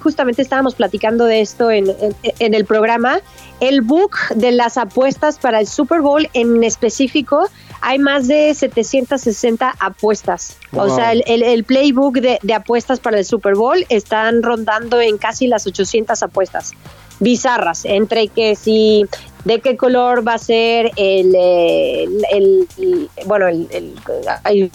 justamente 0.01 0.41
estábamos 0.41 0.75
platicando 0.75 1.25
de 1.25 1.39
esto 1.41 1.71
en, 1.71 1.89
en- 1.89 2.15
en 2.39 2.53
el 2.53 2.65
programa. 2.65 3.19
El 3.61 3.81
book 3.81 4.17
de 4.35 4.51
las 4.51 4.77
apuestas 4.77 5.37
para 5.39 5.59
el 5.61 5.67
Super 5.67 6.01
Bowl 6.01 6.27
en 6.33 6.61
específico, 6.63 7.47
hay 7.79 7.99
más 7.99 8.27
de 8.27 8.53
760 8.53 9.73
apuestas. 9.79 10.57
O 10.73 10.93
sea, 10.93 11.11
el, 11.13 11.23
el- 11.27 11.43
el 11.43 11.63
playbook 11.63 12.15
de, 12.15 12.37
de 12.41 12.53
apuestas 12.53 12.99
para 12.99 13.17
el 13.19 13.23
Super 13.25 13.55
Bowl 13.55 13.85
están 13.89 14.43
rondando 14.43 14.99
en 14.99 15.17
casi 15.17 15.47
las 15.47 15.65
800 15.67 16.21
apuestas 16.23 16.73
bizarras, 17.19 17.85
entre 17.85 18.27
que 18.27 18.55
si 18.55 19.05
de 19.45 19.59
qué 19.59 19.75
color 19.77 20.25
va 20.27 20.35
a 20.35 20.37
ser 20.37 20.91
el, 20.95 21.33
eh, 21.35 22.03
el, 22.31 22.67
el- 22.77 23.09
bueno, 23.25 23.47
el, 23.47 23.67
el- 23.71 24.71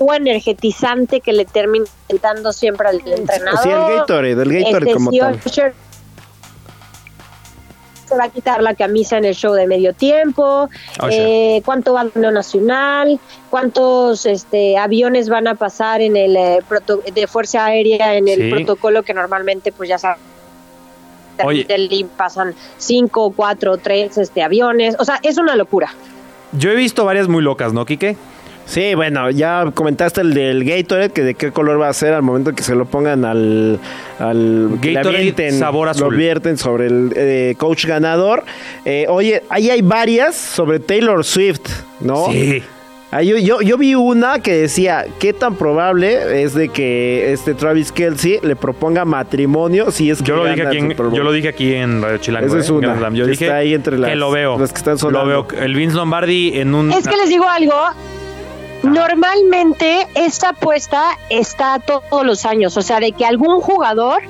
un 0.00 0.14
energetizante 0.14 1.20
que 1.20 1.32
le 1.32 1.44
termina 1.44 1.84
dando 2.20 2.52
siempre 2.52 2.88
al 2.88 3.00
entrenador. 3.06 3.60
Sí, 3.62 3.68
el 3.70 3.96
Gatorade, 3.98 4.30
el 4.32 4.52
Gatorade 4.52 4.90
Este, 4.90 4.92
como 4.94 5.10
tal. 5.12 5.40
Se 8.08 8.16
va 8.16 8.24
a 8.24 8.28
quitar 8.28 8.60
la 8.60 8.74
camisa 8.74 9.18
en 9.18 9.24
el 9.24 9.36
show 9.36 9.52
de 9.54 9.68
medio 9.68 9.94
tiempo, 9.94 10.68
Usher. 10.98 11.10
eh, 11.12 11.62
cuánto 11.64 11.92
va 11.92 12.02
el 12.02 12.10
nacional, 12.32 13.20
cuántos 13.50 14.26
este, 14.26 14.76
aviones 14.76 15.28
van 15.28 15.46
a 15.46 15.54
pasar 15.54 16.00
en 16.00 16.16
el 16.16 16.36
eh, 16.36 16.58
proto- 16.68 17.02
de 17.14 17.26
fuerza 17.28 17.66
aérea 17.66 18.16
en 18.16 18.26
el 18.26 18.40
Sí. 18.40 18.50
protocolo 18.50 19.04
que 19.04 19.14
normalmente 19.14 19.70
pues 19.70 19.88
ya 19.88 19.98
saben 19.98 20.18
Oye. 21.46 21.64
del- 21.64 22.06
pasan 22.16 22.54
cinco, 22.78 23.32
cuatro, 23.34 23.76
tres 23.76 24.18
este, 24.18 24.42
aviones, 24.42 24.96
o 24.98 25.04
sea, 25.04 25.18
es 25.22 25.38
una 25.38 25.56
locura. 25.56 25.92
Yo 26.52 26.70
he 26.70 26.74
visto 26.76 27.04
varias 27.04 27.28
muy 27.28 27.42
locas, 27.42 27.72
¿no, 27.72 27.84
Quique? 27.84 28.16
Sí, 28.66 28.94
bueno, 28.94 29.30
ya 29.30 29.72
comentaste 29.74 30.20
el 30.20 30.32
del 30.32 30.62
Gatorade, 30.64 31.10
que 31.10 31.22
de 31.22 31.34
qué 31.34 31.50
color 31.50 31.80
va 31.80 31.88
a 31.88 31.92
ser 31.92 32.12
al 32.14 32.22
momento 32.22 32.52
que 32.52 32.62
se 32.62 32.76
lo 32.76 32.84
pongan 32.84 33.24
al... 33.24 33.80
al 34.20 34.78
Gatorade 34.80 35.16
avienten, 35.18 35.58
sabor 35.58 35.88
azul. 35.88 36.12
Lo 36.12 36.16
vierten 36.16 36.56
sobre 36.56 36.86
el 36.86 37.12
eh, 37.16 37.54
coach 37.58 37.86
ganador. 37.86 38.44
Eh, 38.84 39.06
oye, 39.08 39.42
ahí 39.48 39.70
hay 39.70 39.82
varias 39.82 40.36
sobre 40.36 40.78
Taylor 40.78 41.24
Swift, 41.24 41.68
¿no? 42.00 42.26
Sí. 42.30 42.62
Ah, 43.12 43.22
yo, 43.22 43.36
yo, 43.38 43.60
yo 43.60 43.76
vi 43.76 43.96
una 43.96 44.38
que 44.38 44.52
decía, 44.52 45.04
¿qué 45.18 45.32
tan 45.32 45.56
probable 45.56 46.44
es 46.44 46.54
de 46.54 46.68
que 46.68 47.32
este 47.32 47.54
Travis 47.54 47.90
Kelsey 47.90 48.38
le 48.42 48.54
proponga 48.54 49.04
matrimonio 49.04 49.90
si 49.90 50.10
es 50.10 50.18
que 50.18 50.26
Yo 50.26 50.36
lo, 50.36 50.44
dije 50.44 50.64
aquí 50.64 50.78
en, 50.78 50.90
Super 50.90 51.06
Bowl? 51.06 51.16
yo 51.16 51.24
lo 51.24 51.32
dije 51.32 51.48
aquí 51.48 51.74
en 51.74 52.02
Radio 52.02 52.18
Chilango. 52.18 52.46
Esa 52.46 52.56
eh, 52.58 52.60
es 52.60 52.68
en 52.68 52.74
una. 52.76 53.10
Yo 53.10 53.24
que 53.24 53.30
dije 53.32 53.44
está 53.46 53.56
ahí 53.56 53.74
entre 53.74 53.96
que 53.96 54.02
las- 54.02 54.16
lo 54.16 54.30
veo. 54.30 54.58
las 54.60 54.72
que 54.72 54.78
están 54.78 55.12
lo 55.12 55.26
veo. 55.26 55.48
El 55.58 55.74
Vince 55.74 55.96
Lombardi 55.96 56.60
en 56.60 56.72
un... 56.72 56.92
Es 56.92 57.08
que 57.08 57.16
les 57.16 57.28
digo 57.28 57.48
algo. 57.48 57.74
Normalmente 58.84 60.06
esta 60.14 60.50
apuesta 60.50 61.18
está 61.28 61.80
todos 61.80 62.24
los 62.24 62.46
años, 62.46 62.76
o 62.76 62.82
sea, 62.82 63.00
de 63.00 63.12
que 63.12 63.26
algún 63.26 63.60
jugador 63.60 64.22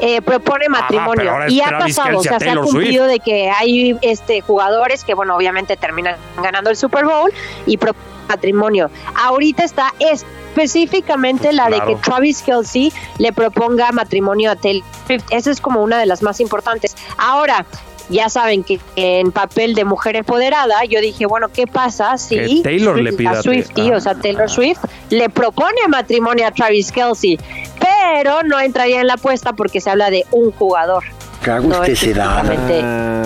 eh, 0.00 0.22
propone 0.22 0.68
matrimonio 0.68 1.32
y 1.48 1.60
ha 1.60 1.68
Travis 1.68 1.96
pasado, 1.96 2.18
o 2.18 2.22
sea, 2.22 2.38
se 2.38 2.48
ha 2.48 2.56
cumplido 2.56 3.06
de 3.06 3.18
que 3.18 3.50
hay 3.50 3.98
este 4.00 4.40
jugadores 4.40 5.04
que, 5.04 5.14
bueno, 5.14 5.36
obviamente 5.36 5.76
terminan 5.76 6.16
ganando 6.42 6.70
el 6.70 6.76
Super 6.76 7.04
Bowl 7.04 7.30
y 7.66 7.76
proponen 7.76 8.17
matrimonio. 8.28 8.90
Ahorita 9.14 9.64
está 9.64 9.92
específicamente 9.98 11.52
la 11.52 11.68
de 11.70 11.80
que 11.80 11.96
Travis 11.96 12.42
Kelsey 12.42 12.92
le 13.18 13.32
proponga 13.32 13.92
matrimonio 13.92 14.50
a 14.50 14.56
Taylor 14.56 14.84
Swift. 15.06 15.24
Esa 15.30 15.50
es 15.50 15.60
como 15.60 15.82
una 15.82 15.98
de 15.98 16.06
las 16.06 16.22
más 16.22 16.40
importantes. 16.40 16.96
Ahora, 17.16 17.64
ya 18.08 18.28
saben 18.28 18.64
que 18.64 18.80
en 18.96 19.32
papel 19.32 19.74
de 19.74 19.84
mujer 19.84 20.16
empoderada, 20.16 20.84
yo 20.84 21.00
dije, 21.00 21.26
bueno, 21.26 21.48
¿qué 21.48 21.66
pasa 21.66 22.16
si 22.16 22.36
Que 22.36 22.62
Taylor 22.62 22.98
le 23.00 23.12
pida 23.12 23.32
a 23.32 23.42
Swiftie, 23.42 23.94
o 23.94 24.00
sea, 24.00 24.14
Taylor 24.14 24.48
Swift, 24.48 24.80
le 25.10 25.28
propone 25.28 25.76
matrimonio 25.88 26.46
a 26.46 26.50
Travis 26.50 26.90
Kelsey? 26.90 27.38
Pero 27.78 28.42
no 28.42 28.58
entraría 28.60 29.00
en 29.00 29.06
la 29.06 29.14
apuesta 29.14 29.52
porque 29.52 29.80
se 29.80 29.90
habla 29.90 30.10
de 30.10 30.24
un 30.30 30.52
jugador. 30.52 31.04
No 31.46 31.84
específicamente 31.84 32.80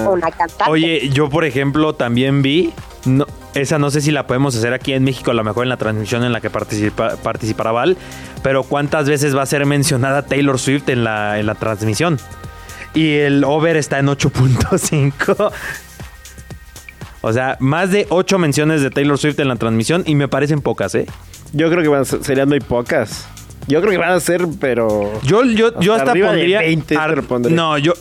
una 0.09 0.31
cantante. 0.31 0.65
Oye, 0.69 1.11
yo 1.11 1.29
por 1.29 1.45
ejemplo 1.45 1.95
también 1.95 2.43
vi, 2.43 2.73
no, 3.05 3.27
esa 3.55 3.79
no 3.79 3.91
sé 3.91 4.01
si 4.01 4.11
la 4.11 4.27
podemos 4.27 4.57
hacer 4.57 4.73
aquí 4.73 4.93
en 4.93 5.05
México, 5.05 5.31
a 5.31 5.35
lo 5.35 5.45
mejor 5.45 5.65
en 5.65 5.69
la 5.69 5.77
transmisión 5.77 6.25
en 6.25 6.33
la 6.33 6.41
que 6.41 6.51
participa, 6.51 7.17
participará 7.17 7.73
Val, 7.73 7.97
pero 8.43 8.63
¿cuántas 8.63 9.09
veces 9.09 9.37
va 9.37 9.43
a 9.43 9.47
ser 9.47 9.67
mencionada 9.67 10.23
Taylor 10.23 10.59
Swift 10.59 10.89
en 10.89 11.05
la, 11.05 11.39
en 11.39 11.47
la 11.47 11.55
transmisión? 11.55 12.19
Y 12.95 13.19
el 13.19 13.45
over 13.45 13.77
está 13.77 13.99
en 13.99 14.07
8.5. 14.07 15.53
O 17.23 17.33
sea, 17.33 17.57
más 17.61 17.91
de 17.91 18.07
8 18.11 18.39
menciones 18.39 18.83
de 18.83 18.91
Taylor 18.91 19.17
Swift 19.17 19.39
en 19.39 19.49
la 19.49 19.57
transmisión 19.57 20.03
y 20.07 20.15
me 20.15 20.29
parecen 20.29 20.61
pocas, 20.61 20.95
¿eh? 20.95 21.07
Yo 21.53 21.71
creo 21.71 21.83
que 21.83 21.89
van 21.89 22.05
serían 22.05 22.49
muy 22.49 22.61
pocas. 22.61 23.29
Yo 23.69 23.81
creo 23.81 23.93
que 23.93 23.99
van 23.99 24.13
a 24.13 24.21
ser, 24.21 24.47
pero... 24.61 25.13
Yo, 25.23 25.45
yo, 25.45 25.79
yo 25.81 25.95
hasta 25.95 26.11
arriba 26.11 26.29
de 26.33 26.35
pondría. 26.39 26.59
20 26.61 26.97
ar- 26.97 27.11
te 27.11 27.17
lo 27.17 27.23
pondría. 27.23 27.57
no, 27.57 27.79
yo. 27.79 27.93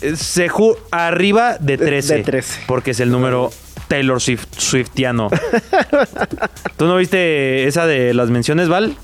eh, 0.00 0.16
Se 0.16 0.48
ju- 0.48 0.76
arriba 0.90 1.58
de 1.58 1.76
De- 1.76 1.84
13. 1.86 2.14
de 2.16 2.22
13. 2.22 2.60
Porque 2.66 2.92
es 2.92 3.00
el 3.00 3.10
número 3.10 3.50
Taylor 3.88 4.20
Swift, 4.20 4.46
Swiftiano. 4.56 5.28
¿Tú 6.78 6.86
no 6.86 6.96
viste 6.96 7.66
esa 7.66 7.86
de 7.86 8.14
las 8.14 8.30
menciones, 8.30 8.68
Val? 8.68 8.96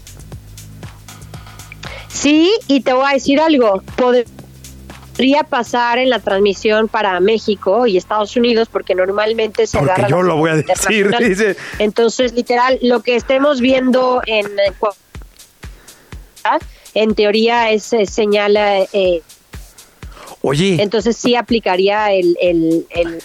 Sí, 2.09 2.51
y 2.67 2.81
te 2.81 2.93
voy 2.93 3.05
a 3.11 3.15
decir 3.15 3.39
algo. 3.41 3.83
Podría 3.97 5.45
pasar 5.45 5.99
en 5.99 6.11
la 6.11 6.19
transmisión 6.21 6.89
para 6.89 7.21
México 7.21 7.87
y 7.87 7.97
Estados 7.97 8.35
Unidos 8.37 8.69
porque 8.73 8.95
normalmente 8.95 9.67
se 9.67 9.79
Porque 9.79 9.93
agarra 9.93 10.09
yo 10.09 10.23
la 10.23 10.29
lo 10.29 10.37
voy 10.37 10.51
a 10.51 10.55
decir, 10.57 11.11
dice. 11.21 11.57
Entonces, 11.79 12.33
literal, 12.33 12.79
lo 12.83 13.03
que 13.03 13.15
estemos 13.17 13.61
viendo 13.61 14.23
en 14.27 14.47
en 16.95 17.15
teoría 17.15 17.71
es 17.71 17.95
señala 18.07 18.81
eh, 18.93 19.23
Oye, 20.41 20.81
entonces 20.83 21.17
sí 21.17 21.35
aplicaría 21.35 22.13
el, 22.13 22.37
el, 22.41 22.87
el- 22.91 23.23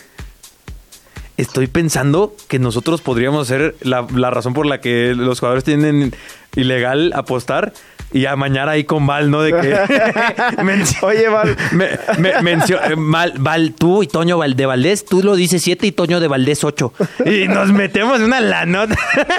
estoy 1.37 1.67
pensando 1.67 2.35
que 2.47 2.59
nosotros 2.59 3.01
podríamos 3.01 3.47
ser 3.47 3.75
la, 3.81 4.07
la 4.15 4.29
razón 4.29 4.53
por 4.53 4.65
la 4.65 4.81
que 4.81 5.13
los 5.15 5.39
jugadores 5.39 5.63
tienen 5.63 6.15
ilegal 6.55 7.11
apostar 7.15 7.73
y 8.13 8.25
amañar 8.27 8.69
ahí 8.69 8.83
con 8.85 9.05
Val, 9.07 9.29
¿no? 9.31 9.41
De 9.41 9.51
que. 9.51 9.77
Oye, 11.01 11.27
Val. 11.29 11.55
Me, 11.71 11.89
me- 12.19 12.33
mencio- 12.41 12.79
eh, 12.83 12.95
Mal- 12.95 13.33
Val, 13.37 13.73
tú 13.77 14.03
y 14.03 14.07
Toño 14.07 14.37
Val 14.37 14.55
de 14.55 14.65
Valdés, 14.65 15.03
tú 15.05 15.21
lo 15.23 15.35
dices 15.35 15.61
7 15.63 15.87
y 15.87 15.91
Toño 15.91 16.19
de 16.19 16.27
Valdés 16.27 16.63
8. 16.63 16.93
Y 17.25 17.47
nos 17.47 17.71
metemos 17.71 18.19
una 18.21 18.39
lanota. 18.39 18.95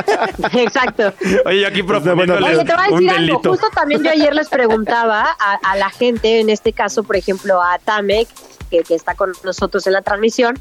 exacto 0.52 1.12
Oye, 1.46 1.60
yo 1.60 1.68
aquí 1.68 1.82
proponiéndole 1.82 2.46
Oye, 2.56 2.64
te 2.64 2.74
voy 2.74 2.84
a 2.86 2.90
decir 2.94 3.10
algo. 3.10 3.40
Justo 3.44 3.68
también 3.74 4.02
yo 4.02 4.10
ayer 4.10 4.34
les 4.34 4.48
preguntaba 4.48 5.26
a, 5.38 5.54
a 5.72 5.76
la 5.76 5.90
gente, 5.90 6.40
en 6.40 6.50
este 6.50 6.72
caso, 6.72 7.02
por 7.04 7.16
ejemplo, 7.16 7.62
a 7.62 7.78
Tamek, 7.78 8.28
que, 8.70 8.82
que 8.82 8.94
está 8.94 9.14
con 9.14 9.32
nosotros 9.44 9.86
en 9.86 9.92
la 9.92 10.02
transmisión 10.02 10.58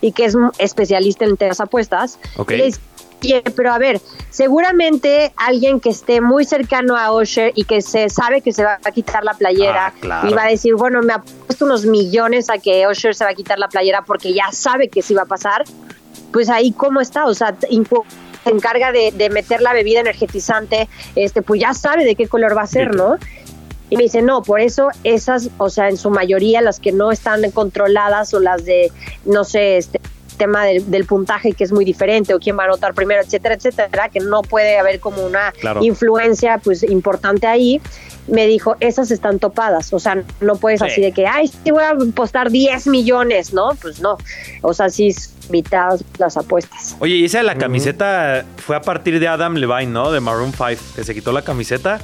y 0.00 0.12
que 0.12 0.24
es 0.24 0.34
un 0.34 0.50
especialista 0.58 1.24
en 1.24 1.36
temas 1.36 1.60
apuestas. 1.60 2.18
Ok. 2.36 2.52
y 2.52 2.56
les 2.58 2.80
Oye, 3.22 3.42
pero 3.54 3.72
a 3.72 3.78
ver, 3.78 4.00
seguramente 4.30 5.32
alguien 5.36 5.80
que 5.80 5.90
esté 5.90 6.20
muy 6.20 6.44
cercano 6.44 6.96
a 6.96 7.12
Osher 7.12 7.52
y 7.54 7.64
que 7.64 7.82
se 7.82 8.08
sabe 8.08 8.40
que 8.40 8.52
se 8.52 8.64
va 8.64 8.78
a 8.82 8.90
quitar 8.92 9.24
la 9.24 9.34
playera 9.34 9.86
Ah, 9.88 9.92
claro. 10.00 10.28
y 10.28 10.32
va 10.34 10.44
a 10.44 10.48
decir, 10.48 10.74
bueno, 10.74 11.02
me 11.02 11.12
ha 11.12 11.22
puesto 11.22 11.64
unos 11.64 11.84
millones 11.84 12.50
a 12.50 12.58
que 12.58 12.86
Osher 12.86 13.14
se 13.14 13.24
va 13.24 13.30
a 13.30 13.34
quitar 13.34 13.58
la 13.58 13.68
playera 13.68 14.02
porque 14.06 14.32
ya 14.32 14.50
sabe 14.52 14.88
que 14.88 15.02
sí 15.02 15.14
va 15.14 15.22
a 15.22 15.26
pasar, 15.26 15.64
pues 16.32 16.48
ahí 16.48 16.72
cómo 16.72 17.00
está, 17.00 17.26
o 17.26 17.34
sea, 17.34 17.54
se 17.60 18.50
encarga 18.50 18.90
de, 18.92 19.12
de 19.12 19.28
meter 19.30 19.60
la 19.60 19.72
bebida 19.72 20.00
energetizante, 20.00 20.88
este, 21.14 21.42
pues 21.42 21.60
ya 21.60 21.74
sabe 21.74 22.04
de 22.04 22.14
qué 22.14 22.26
color 22.26 22.56
va 22.56 22.62
a 22.62 22.66
ser, 22.66 22.94
¿no? 22.94 23.16
Y 23.90 23.96
me 23.96 24.04
dice, 24.04 24.22
no, 24.22 24.42
por 24.42 24.60
eso 24.60 24.88
esas, 25.04 25.50
o 25.58 25.68
sea, 25.68 25.88
en 25.88 25.96
su 25.96 26.10
mayoría 26.10 26.60
las 26.62 26.78
que 26.80 26.92
no 26.92 27.10
están 27.10 27.50
controladas 27.50 28.32
o 28.34 28.40
las 28.40 28.64
de, 28.64 28.92
no 29.24 29.42
sé, 29.44 29.76
este 29.78 30.00
tema 30.40 30.64
del, 30.64 30.90
del 30.90 31.04
puntaje 31.04 31.52
que 31.52 31.62
es 31.64 31.70
muy 31.70 31.84
diferente 31.84 32.34
o 32.34 32.40
quién 32.40 32.58
va 32.58 32.62
a 32.64 32.66
anotar 32.66 32.94
primero, 32.94 33.22
etcétera, 33.22 33.54
etcétera, 33.54 34.08
que 34.08 34.18
no 34.20 34.42
puede 34.42 34.78
haber 34.78 34.98
como 34.98 35.24
una 35.24 35.52
Claro. 35.60 35.84
influencia 35.84 36.58
pues 36.58 36.82
importante 36.82 37.46
ahí. 37.46 37.80
Me 38.26 38.46
dijo, 38.46 38.76
esas 38.80 39.10
están 39.10 39.38
topadas, 39.38 39.92
o 39.92 39.98
sea, 39.98 40.22
no 40.40 40.56
puedes 40.56 40.80
Sí. 40.80 40.86
así 40.86 41.00
de 41.00 41.12
que, 41.12 41.26
ay, 41.26 41.48
sí 41.48 41.70
voy 41.70 41.82
a 41.82 41.90
apostar 41.90 42.50
10 42.50 42.86
millones, 42.86 43.52
¿no? 43.52 43.70
Pues 43.80 44.00
no, 44.00 44.18
o 44.62 44.72
sea, 44.74 44.88
sí 44.90 45.14
invitadas 45.46 46.04
las 46.18 46.36
apuestas. 46.36 46.96
Oye, 47.00 47.14
y 47.16 47.24
esa 47.24 47.38
de 47.38 47.44
la 47.44 47.56
camiseta 47.56 48.44
fue 48.56 48.76
a 48.76 48.80
partir 48.82 49.18
de 49.20 49.26
Adam 49.28 49.54
Levine, 49.54 49.86
¿no? 49.92 50.10
De 50.12 50.20
Maroon 50.20 50.52
5, 50.52 50.80
que 50.96 51.04
se 51.04 51.14
quitó 51.14 51.32
la 51.32 51.42
camiseta 51.42 51.98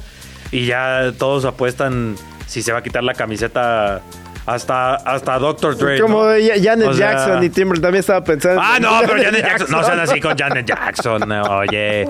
y 0.51 0.65
ya 0.65 1.13
todos 1.17 1.45
apuestan 1.45 2.15
si 2.45 2.61
se 2.61 2.71
va 2.73 2.79
a 2.79 2.83
quitar 2.83 3.03
la 3.03 3.13
camiseta 3.13 4.01
hasta, 4.47 4.95
hasta 4.95 5.37
Dr. 5.37 5.77
Dre. 5.77 5.99
Como 5.99 6.21
Janet 6.23 6.87
O 6.87 6.93
sea- 6.93 7.11
Jackson 7.11 7.43
y 7.43 7.49
Timber 7.49 7.79
también 7.81 7.99
estaba 7.99 8.23
pensando. 8.23 8.61
Ah, 8.63 8.79
no, 8.79 9.01
pero 9.05 9.21
Janet 9.21 9.41
Jackson. 9.45 9.67
No 9.69 9.83
sean 9.83 9.99
así 9.99 10.19
con 10.21 10.35
Janet 10.37 10.65
Jackson, 10.65 11.31
oye. 11.31 12.07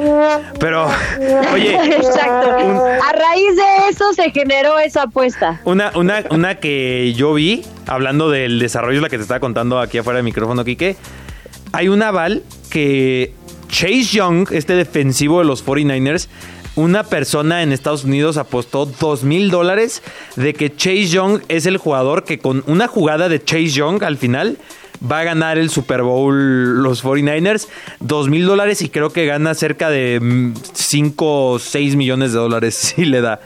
Pero, 0.59 0.88
oye, 1.53 1.75
Exacto. 1.97 2.49
A 2.85 3.11
raíz 3.11 3.55
de 3.55 3.89
eso 3.89 4.13
se 4.13 4.29
generó 4.31 4.77
esa 4.79 5.03
apuesta. 5.03 5.59
Una, 5.65 5.91
una, 5.95 6.23
una 6.29 6.55
que 6.55 7.13
yo 7.15 7.33
vi, 7.33 7.65
hablando 7.88 8.29
del 8.29 8.59
desarrollo, 8.59 9.01
la 9.01 9.09
que 9.09 9.17
te 9.17 9.23
estaba 9.23 9.39
contando 9.39 9.79
aquí 9.79 9.97
afuera 9.97 10.17
del 10.17 10.23
micrófono, 10.25 10.63
Quique. 10.63 10.95
Hay 11.73 11.89
una 11.89 12.09
aval 12.09 12.43
que 12.69 13.33
Chase 13.67 14.03
Young, 14.03 14.47
este 14.51 14.73
defensivo 14.75 15.39
de 15.39 15.45
los 15.45 15.65
49ers, 15.65 16.29
una 16.78 17.03
persona 17.03 17.63
en 17.63 17.73
Estados 17.73 18.03
Unidos 18.03 18.38
apostó 18.38 18.86
dos 18.86 19.23
mil 19.23 19.49
dólares 19.49 20.03
de 20.36 20.53
que 20.53 20.73
Chase 20.73 21.07
Young 21.07 21.41
es 21.49 21.65
el 21.65 21.78
jugador 21.78 22.23
que 22.23 22.38
con 22.38 22.63
una 22.67 22.88
jugada 22.88 23.28
de 23.30 23.43
Chase 23.43 23.69
Young 23.69 24.03
al 24.03 24.17
final 24.17 24.57
va 24.99 25.19
a 25.19 25.23
ganar 25.23 25.57
el 25.57 25.71
Super 25.71 26.03
Bowl 26.03 26.84
los 26.84 27.03
49ers. 27.03 27.67
Dos 27.99 28.30
mil 28.30 28.45
dólares 28.45 28.82
y 28.84 28.89
creo 28.89 29.09
que 29.09 29.25
gana 29.25 29.55
cerca 29.55 29.89
de 29.89 30.53
5 30.73 31.51
o 31.51 31.59
6 31.59 31.95
millones 31.95 32.32
de 32.34 32.39
dólares 32.39 32.75
si 32.95 33.05
le 33.05 33.21
da. 33.21 33.39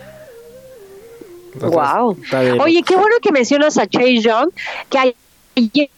Wow. 1.55 2.17
Oye, 2.59 2.83
qué 2.83 2.95
bueno 2.95 3.15
que 3.21 3.31
mencionas 3.31 3.77
a 3.77 3.87
Chase 3.87 4.19
Young, 4.19 4.51
que 4.89 5.13
ayer 5.55 5.89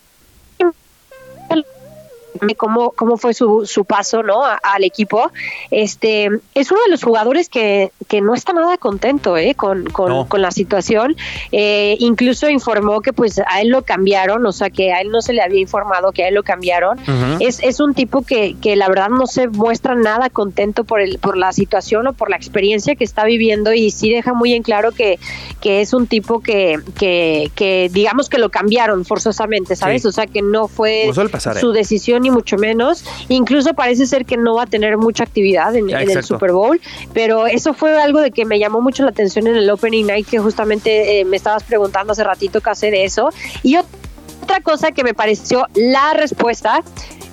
cómo, 2.55 2.91
cómo 2.91 3.17
fue 3.17 3.33
su, 3.33 3.65
su 3.65 3.85
paso 3.85 4.23
¿no? 4.23 4.43
A- 4.43 4.55
al 4.63 4.83
equipo. 4.83 5.31
Este 5.71 6.29
es 6.53 6.71
uno 6.71 6.81
de 6.85 6.91
los 6.91 7.03
jugadores 7.03 7.49
que, 7.49 7.91
que 8.07 8.21
no 8.21 8.33
está 8.33 8.53
nada 8.53 8.77
contento 8.77 9.37
¿eh? 9.37 9.55
con, 9.55 9.85
con, 9.85 10.09
No. 10.09 10.25
con 10.27 10.41
la 10.41 10.51
situación. 10.51 11.15
Eh, 11.51 11.95
incluso 11.99 12.49
informó 12.49 13.01
que 13.01 13.13
pues 13.13 13.39
a 13.47 13.61
él 13.61 13.69
lo 13.69 13.83
cambiaron, 13.83 14.45
o 14.45 14.51
sea 14.51 14.69
que 14.69 14.91
a 14.93 15.01
él 15.01 15.09
no 15.09 15.21
se 15.21 15.33
le 15.33 15.41
había 15.41 15.59
informado 15.59 16.11
que 16.11 16.23
a 16.23 16.27
él 16.27 16.35
lo 16.35 16.43
cambiaron. 16.43 16.99
Es, 17.39 17.61
es 17.63 17.79
un 17.79 17.93
tipo 17.93 18.21
que, 18.23 18.55
que 18.61 18.75
la 18.75 18.87
verdad 18.87 19.09
no 19.09 19.27
se 19.27 19.47
muestra 19.47 19.95
nada 19.95 20.29
contento 20.29 20.83
por 20.83 21.01
el, 21.01 21.19
por 21.19 21.37
la 21.37 21.51
situación 21.53 22.07
o 22.07 22.13
por 22.13 22.29
la 22.29 22.35
experiencia 22.35 22.95
que 22.95 23.03
está 23.03 23.23
viviendo 23.25 23.73
y 23.73 23.91
sí 23.91 24.09
deja 24.11 24.33
muy 24.33 24.53
en 24.53 24.63
claro 24.63 24.91
que, 24.91 25.19
que 25.63 25.79
es 25.79 25.93
un 25.93 26.07
tipo 26.07 26.41
que, 26.41 26.77
que, 26.99 27.49
que 27.55 27.89
digamos 27.93 28.27
que 28.27 28.37
lo 28.37 28.51
cambiaron 28.51 29.05
forzosamente, 29.05 29.77
¿sabes? 29.77 30.01
Sí. 30.01 30.09
O 30.09 30.11
sea 30.11 30.27
que 30.27 30.41
no 30.41 30.67
fue 30.67 31.07
¿eh? 31.07 31.13
su 31.61 31.71
decisión 31.71 32.23
ni 32.23 32.31
mucho 32.31 32.57
menos. 32.57 33.05
Incluso 33.29 33.73
parece 33.73 34.05
ser 34.05 34.25
que 34.25 34.35
no 34.35 34.55
va 34.55 34.63
a 34.63 34.65
tener 34.65 34.97
mucha 34.97 35.23
actividad 35.23 35.73
en, 35.73 35.89
en 35.89 36.11
el. 36.11 36.21
Super 36.21 36.51
Bowl, 36.51 36.81
pero 37.13 37.47
eso 37.47 37.73
fue 37.73 37.97
algo 38.01 38.19
de 38.19 38.31
que 38.31 38.43
me 38.43 38.59
llamó 38.59 38.81
mucho 38.81 39.03
la 39.03 39.11
atención 39.11 39.47
en 39.47 39.55
el 39.55 39.69
Opening 39.69 40.05
Night, 40.05 40.27
que 40.27 40.39
justamente 40.39 41.21
eh, 41.21 41.23
me 41.23 41.37
estabas 41.37 41.63
preguntando 41.63 42.11
hace 42.11 42.25
ratito 42.25 42.59
qué 42.59 42.69
hacer 42.69 42.91
de 42.91 43.05
eso. 43.05 43.29
Y 43.61 43.77
otra 43.77 44.59
cosa 44.59 44.91
que 44.91 45.05
me 45.05 45.13
pareció 45.13 45.65
la 45.75 46.13
respuesta, 46.13 46.83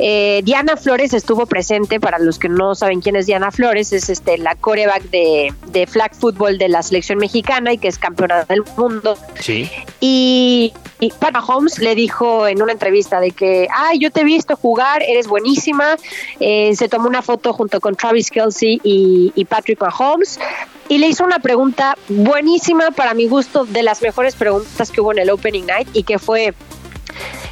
eh, 0.01 0.41
Diana 0.45 0.77
Flores 0.77 1.13
estuvo 1.13 1.47
presente, 1.47 2.01
para 2.01 2.19
los 2.19 2.39
que 2.39 2.49
no 2.49 2.75
saben 2.75 3.01
quién 3.01 3.17
es 3.17 3.27
Diana 3.27 3.51
Flores, 3.51 3.93
es 3.93 4.09
este 4.09 4.39
la 4.39 4.55
coreback 4.55 5.03
de, 5.11 5.53
de 5.69 5.87
flag 5.87 6.15
football 6.15 6.59
de 6.59 6.69
la 6.69 6.83
selección 6.83 7.19
mexicana 7.19 7.73
y 7.73 7.79
que 7.79 7.89
es 7.89 7.99
campeona 7.99 8.45
del 8.45 8.63
mundo. 8.77 9.17
Sí. 9.39 9.71
Y, 10.01 10.73
y 10.99 11.11
Pat 11.19 11.33
Mahomes 11.33 11.79
le 11.79 11.95
dijo 11.95 12.49
en 12.49 12.63
una 12.63 12.73
entrevista 12.73 13.21
de 13.21 13.31
que, 13.31 13.69
ay, 13.75 13.99
yo 13.99 14.11
te 14.11 14.23
he 14.23 14.25
visto 14.25 14.57
jugar, 14.57 15.03
eres 15.03 15.27
buenísima. 15.27 15.97
Eh, 16.41 16.75
se 16.75 16.89
tomó 16.89 17.09
una 17.09 17.23
foto 17.23 17.53
junto 17.53 17.81
con 17.81 17.95
Travis 17.95 18.31
Kelsey 18.31 18.81
y, 18.83 19.33
y 19.35 19.45
Patrick 19.45 19.81
Mahomes. 19.81 20.39
Y 20.89 20.99
le 20.99 21.07
hizo 21.07 21.25
una 21.25 21.39
pregunta 21.39 21.97
buenísima, 22.09 22.91
para 22.91 23.15
mi 23.15 23.29
gusto, 23.29 23.65
de 23.65 23.85
las 23.85 24.03
mejores 24.03 24.35
preguntas 24.35 24.91
que 24.91 25.01
hubo 25.01 25.13
en 25.13 25.21
el 25.21 25.31
Opening 25.31 25.67
Night, 25.67 25.89
y 25.93 26.03
que 26.03 26.19
fue, 26.19 26.53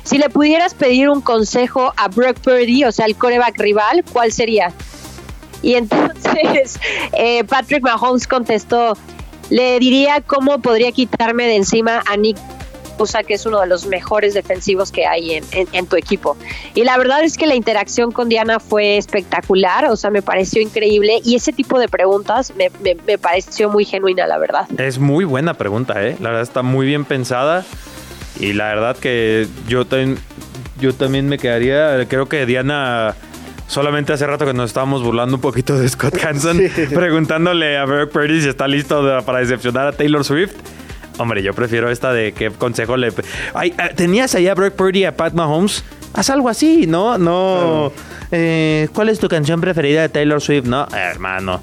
si 0.05 0.19
le 0.19 0.29
pudieras 0.31 0.75
pedir 0.75 1.09
un 1.09 1.21
consejo 1.21 1.93
a 1.97 2.09
Brock 2.09 2.39
Purdy, 2.41 2.85
o 2.85 2.93
sea, 2.93 3.07
el 3.07 3.17
coreback 3.17 3.59
rival, 3.59 4.05
¿cuál 4.13 4.33
sería? 4.33 4.73
Y 5.63 5.75
entonces 5.75 6.79
eh, 7.13 7.45
Patrick 7.45 7.83
Mahomes 7.83 8.27
contestó, 8.27 8.97
le 9.51 9.79
diría 9.79 10.21
cómo 10.21 10.61
podría 10.61 10.93
quitarme 10.93 11.47
de 11.47 11.57
encima 11.57 12.03
a 12.09 12.17
Nick 12.17 12.37
Bosa, 12.99 13.23
que 13.23 13.35
es 13.35 13.47
uno 13.47 13.61
de 13.61 13.69
los 13.69 13.87
mejores 13.87 14.35
defensivos 14.35 14.91
que 14.91 15.07
hay 15.07 15.41
en, 15.53 15.87
tu 15.87 15.95
equipo. 15.95 16.37
Y 16.75 16.83
la 16.83 16.99
verdad 16.99 17.23
es 17.23 17.37
que 17.39 17.47
la 17.47 17.55
interacción 17.55 18.11
con 18.11 18.29
Diana 18.29 18.59
fue 18.59 18.97
espectacular, 18.97 19.85
o 19.85 19.95
sea, 19.97 20.11
me 20.11 20.21
pareció 20.21 20.61
increíble 20.61 21.21
y 21.25 21.37
ese 21.37 21.53
tipo 21.53 21.79
de 21.79 21.87
preguntas 21.89 22.53
me, 22.57 22.71
me- 22.83 22.97
me 23.07 23.17
pareció 23.17 23.71
muy 23.71 23.85
genuina, 23.85 24.27
la 24.27 24.39
verdad. 24.39 24.67
Es 24.81 24.99
muy 24.99 25.25
buena 25.25 25.55
pregunta, 25.55 26.05
¿eh? 26.05 26.17
La 26.21 26.31
verdad 26.31 26.43
está 26.43 26.63
muy 26.63 26.87
bien 26.87 27.05
pensada. 27.05 27.65
Y 28.41 28.53
la 28.53 28.67
verdad 28.69 28.97
que 28.97 29.47
yo 29.69 29.85
también, 29.87 30.19
yo 30.81 30.95
también 30.95 31.29
me 31.29 31.39
quedaría. 31.39 32.07
Creo 32.09 32.29
que 32.29 32.47
Diana. 32.47 33.15
Solamente 33.67 34.15
hace 34.15 34.27
rato 34.27 34.47
que 34.47 34.55
nos 34.55 34.71
estábamos 34.71 35.03
burlando 35.03 35.35
un 35.37 35.43
poquito 35.43 35.79
de 35.79 35.87
Scott 35.87 36.17
Hanson, 36.25 36.59
preguntándole 36.95 37.77
a 37.77 37.85
Brock 37.85 38.11
Purdy 38.13 38.41
si 38.41 38.49
está 38.49 38.67
listo 38.67 39.05
de- 39.05 39.21
para 39.23 39.41
decepcionar 39.41 39.87
a 39.87 39.93
Taylor 39.93 40.25
Swift. 40.25 40.53
Hombre, 41.19 41.43
yo 41.43 41.53
prefiero 41.53 41.91
esta 41.91 42.13
de 42.15 42.33
qué 42.33 42.51
consejo 42.51 42.97
le. 42.97 43.13
Ay, 43.53 43.75
ah, 43.77 43.91
tenías 43.95 44.35
ahí 44.35 44.49
a 44.49 44.55
Brock 44.55 44.73
Purdy 44.75 45.01
y 45.01 45.05
a 45.05 45.15
Pat 45.17 45.35
Mahomes. 45.35 45.85
Haz 46.15 46.31
algo 46.31 46.49
así, 46.49 46.87
¿no? 46.87 47.19
No. 47.19 47.93
eh, 48.31 48.89
¿Cuál 48.95 49.11
es 49.11 49.19
tu 49.19 49.29
canción 49.29 49.61
preferida 49.61 50.01
de 50.01 50.09
Taylor 50.09 50.41
Swift? 50.41 50.65
No, 50.65 50.87
hermano. 50.97 51.61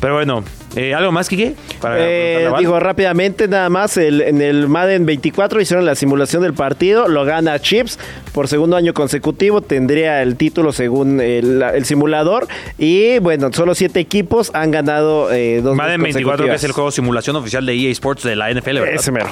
Pero 0.00 0.14
bueno, 0.14 0.42
eh, 0.76 0.94
¿algo 0.94 1.12
más, 1.12 1.28
Kike? 1.28 1.54
Para 1.80 1.96
Eh, 1.98 2.50
digo 2.58 2.78
rápidamente, 2.80 3.46
nada 3.48 3.68
más, 3.68 3.96
el- 3.96 4.20
en 4.22 4.40
el 4.42 4.68
Madden 4.68 5.06
24 5.06 5.60
hicieron 5.60 5.86
la 5.86 5.94
simulación 5.94 6.42
del 6.42 6.54
partido, 6.54 7.08
lo 7.08 7.24
gana 7.24 7.58
Chips 7.58 7.98
por 8.32 8.48
segundo 8.48 8.76
año 8.76 8.92
consecutivo, 8.94 9.60
tendría 9.60 10.22
el 10.22 10.36
título 10.36 10.72
según 10.72 11.20
el, 11.20 11.62
el 11.62 11.84
simulador 11.84 12.48
y 12.78 13.18
bueno, 13.20 13.50
solo 13.52 13.74
siete 13.74 14.00
equipos 14.00 14.50
han 14.54 14.70
ganado 14.70 15.32
eh, 15.32 15.60
dos 15.62 15.76
Madden 15.76 16.00
veces 16.02 16.14
24, 16.16 16.46
que 16.46 16.54
es 16.54 16.64
el 16.64 16.72
juego 16.72 16.90
simulación 16.90 17.36
oficial 17.36 17.64
de 17.66 17.74
EA 17.74 17.90
Sports 17.92 18.24
de 18.24 18.36
la 18.36 18.50
NFL, 18.50 18.80
¿verdad? 18.80 18.94
Ese 18.94 19.12
mero. 19.12 19.26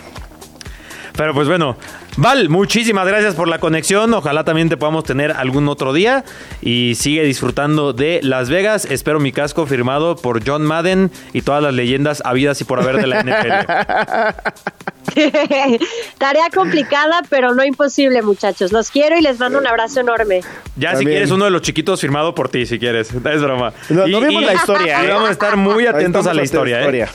Pero 1.17 1.35
pues 1.35 1.47
bueno, 1.49 1.77
Val, 2.17 2.51
muchísimas 2.51 3.07
gracias 3.07 3.35
por 3.35 3.49
la 3.49 3.59
conexión. 3.59 4.13
Ojalá 4.13 4.45
también 4.45 4.69
te 4.69 4.77
podamos 4.77 5.05
tener 5.05 5.33
algún 5.33 5.67
otro 5.69 5.95
día. 5.95 6.25
Y 6.61 6.95
sigue 6.97 7.25
disfrutando 7.25 7.95
de 7.95 8.21
Las 8.23 8.51
Vegas. 8.51 8.85
Espero 8.85 9.19
mi 9.19 9.33
casco 9.33 9.67
firmado 9.67 10.17
por 10.17 10.47
John 10.47 10.63
Madden 10.63 11.11
y 11.33 11.41
todas 11.41 11.63
las 11.63 11.73
leyendas 11.73 12.23
habidas 12.25 12.61
y 12.61 12.65
por 12.65 12.81
haber 12.81 12.99
de 12.99 13.07
la 13.07 13.23
NFL. 13.23 13.51
Tarea 16.19 16.51
complicada, 16.55 17.23
pero 17.31 17.55
no 17.55 17.65
imposible, 17.65 18.21
muchachos. 18.21 18.73
Los 18.73 18.91
quiero 18.91 19.17
y 19.17 19.23
les 19.23 19.39
mando 19.39 19.59
un 19.59 19.67
abrazo 19.67 20.01
enorme. 20.01 20.43
Ya 20.77 20.97
si 20.97 21.07
quieres 21.07 21.31
uno 21.31 21.47
de 21.47 21.51
los 21.51 21.63
chiquitos 21.63 22.01
firmado 22.01 22.35
por 22.35 22.51
ti, 22.51 22.67
si 22.67 22.79
quieres. 22.79 23.11
Es 23.13 23.43
broma. 23.43 23.73
No, 23.89 24.07
no 24.07 24.21
vimos 24.21 24.43
la 24.43 24.55
historia, 24.55 25.03
y 25.03 25.07
¿eh? 25.07 25.11
vamos 25.11 25.31
a 25.31 25.33
estar 25.33 25.57
muy 25.57 25.87
atentos 25.87 26.27
a 26.27 26.35
la 26.35 26.43
ante 26.43 26.45
historia, 26.45 26.83
¿eh? 26.83 27.09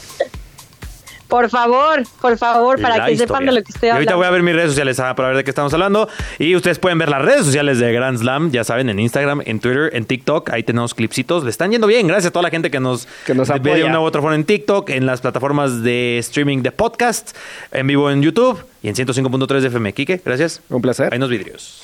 Por 1.28 1.50
favor, 1.50 2.04
por 2.22 2.38
favor, 2.38 2.82
para 2.82 2.98
La 2.98 3.06
que 3.06 3.12
historia. 3.14 3.28
sepan 3.28 3.46
de 3.46 3.52
lo 3.52 3.64
que 3.64 3.72
estoy 3.72 3.88
Y 3.88 3.92
ahorita 3.92 4.14
hablando. 4.14 4.18
voy 4.18 4.28
a 4.28 4.32
ver 4.32 4.44
mis 4.44 4.56
redes 4.56 4.70
sociales 4.72 5.00
ah, 5.00 5.14
para 5.16 5.28
ver 5.30 5.38
de 5.38 5.44
qué 5.44 5.52
estamos 5.52 5.74
hablando. 5.74 6.08
Y 6.40 6.56
ustedes 6.56 6.80
pueden 6.80 6.98
ver 6.98 7.10
las 7.10 7.22
redes 7.22 7.46
sociales 7.46 7.80
de 7.80 7.92
Grand 7.92 8.18
Slam, 8.18 8.52
ya 8.52 8.64
saben, 8.64 8.90
en 8.90 9.00
Instagram, 9.00 9.42
en 9.46 9.60
Twitter, 9.60 9.90
en 9.94 10.06
TikTok. 10.06 10.50
Ahí 10.52 10.64
tenemos 10.64 10.94
clipsitos. 10.94 11.44
Le 11.44 11.50
están 11.50 11.72
yendo 11.72 11.86
bien. 11.88 12.08
Gracias 12.08 12.28
a 12.30 12.32
toda 12.32 12.44
la 12.44 12.50
gente 12.50 12.72
que 12.72 12.80
nos, 12.80 13.08
nos 13.34 13.48
ve 13.50 13.60
de 13.60 13.70
apoya. 13.72 13.86
una 13.88 14.00
u 14.00 14.04
otra 14.04 14.22
forma 14.22 14.36
en 14.36 14.46
TikTok, 14.46 14.90
en 14.92 15.06
las 15.06 15.22
plataformas 15.22 15.84
de 15.84 16.18
streaming 16.20 16.60
de 16.64 16.72
podcast, 16.72 17.36
en 17.72 17.88
vivo 17.88 18.10
en 18.10 18.22
YouTube 18.22 18.64
y 18.82 18.88
en 18.90 18.96
105.3 18.96 19.60
de 19.60 19.68
FM. 19.68 19.94
Quique, 19.94 20.22
gracias. 20.24 20.62
Un 20.70 20.82
placer. 20.82 21.12
Ahí 21.12 21.20
nos 21.20 21.30
vidrios. 21.30 21.82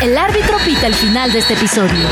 El 0.00 0.16
árbitro 0.16 0.56
pita 0.64 0.86
el 0.86 0.94
final 0.94 1.30
de 1.32 1.40
este 1.40 1.54
episodio. 1.54 2.08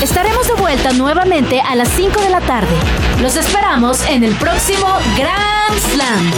Estaremos 0.00 0.46
de 0.46 0.54
vuelta 0.54 0.92
nuevamente 0.92 1.60
a 1.60 1.74
las 1.74 1.88
5 1.88 2.20
de 2.20 2.30
la 2.30 2.40
tarde. 2.40 2.76
Los 3.20 3.36
esperamos 3.36 4.00
en 4.06 4.22
el 4.22 4.34
próximo 4.36 4.86
Grand 5.16 5.80
Slam. 5.90 6.32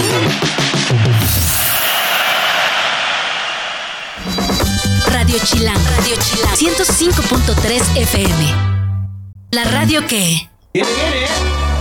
Radio 5.12 5.38
Chilán, 5.45 5.78
Radio 5.97 6.16
Chilán, 6.16 6.55
105.3 6.57 7.97
FM. 7.97 8.55
La 9.51 9.64
radio 9.64 10.07
que... 10.07 10.49
Viene. 10.72 11.73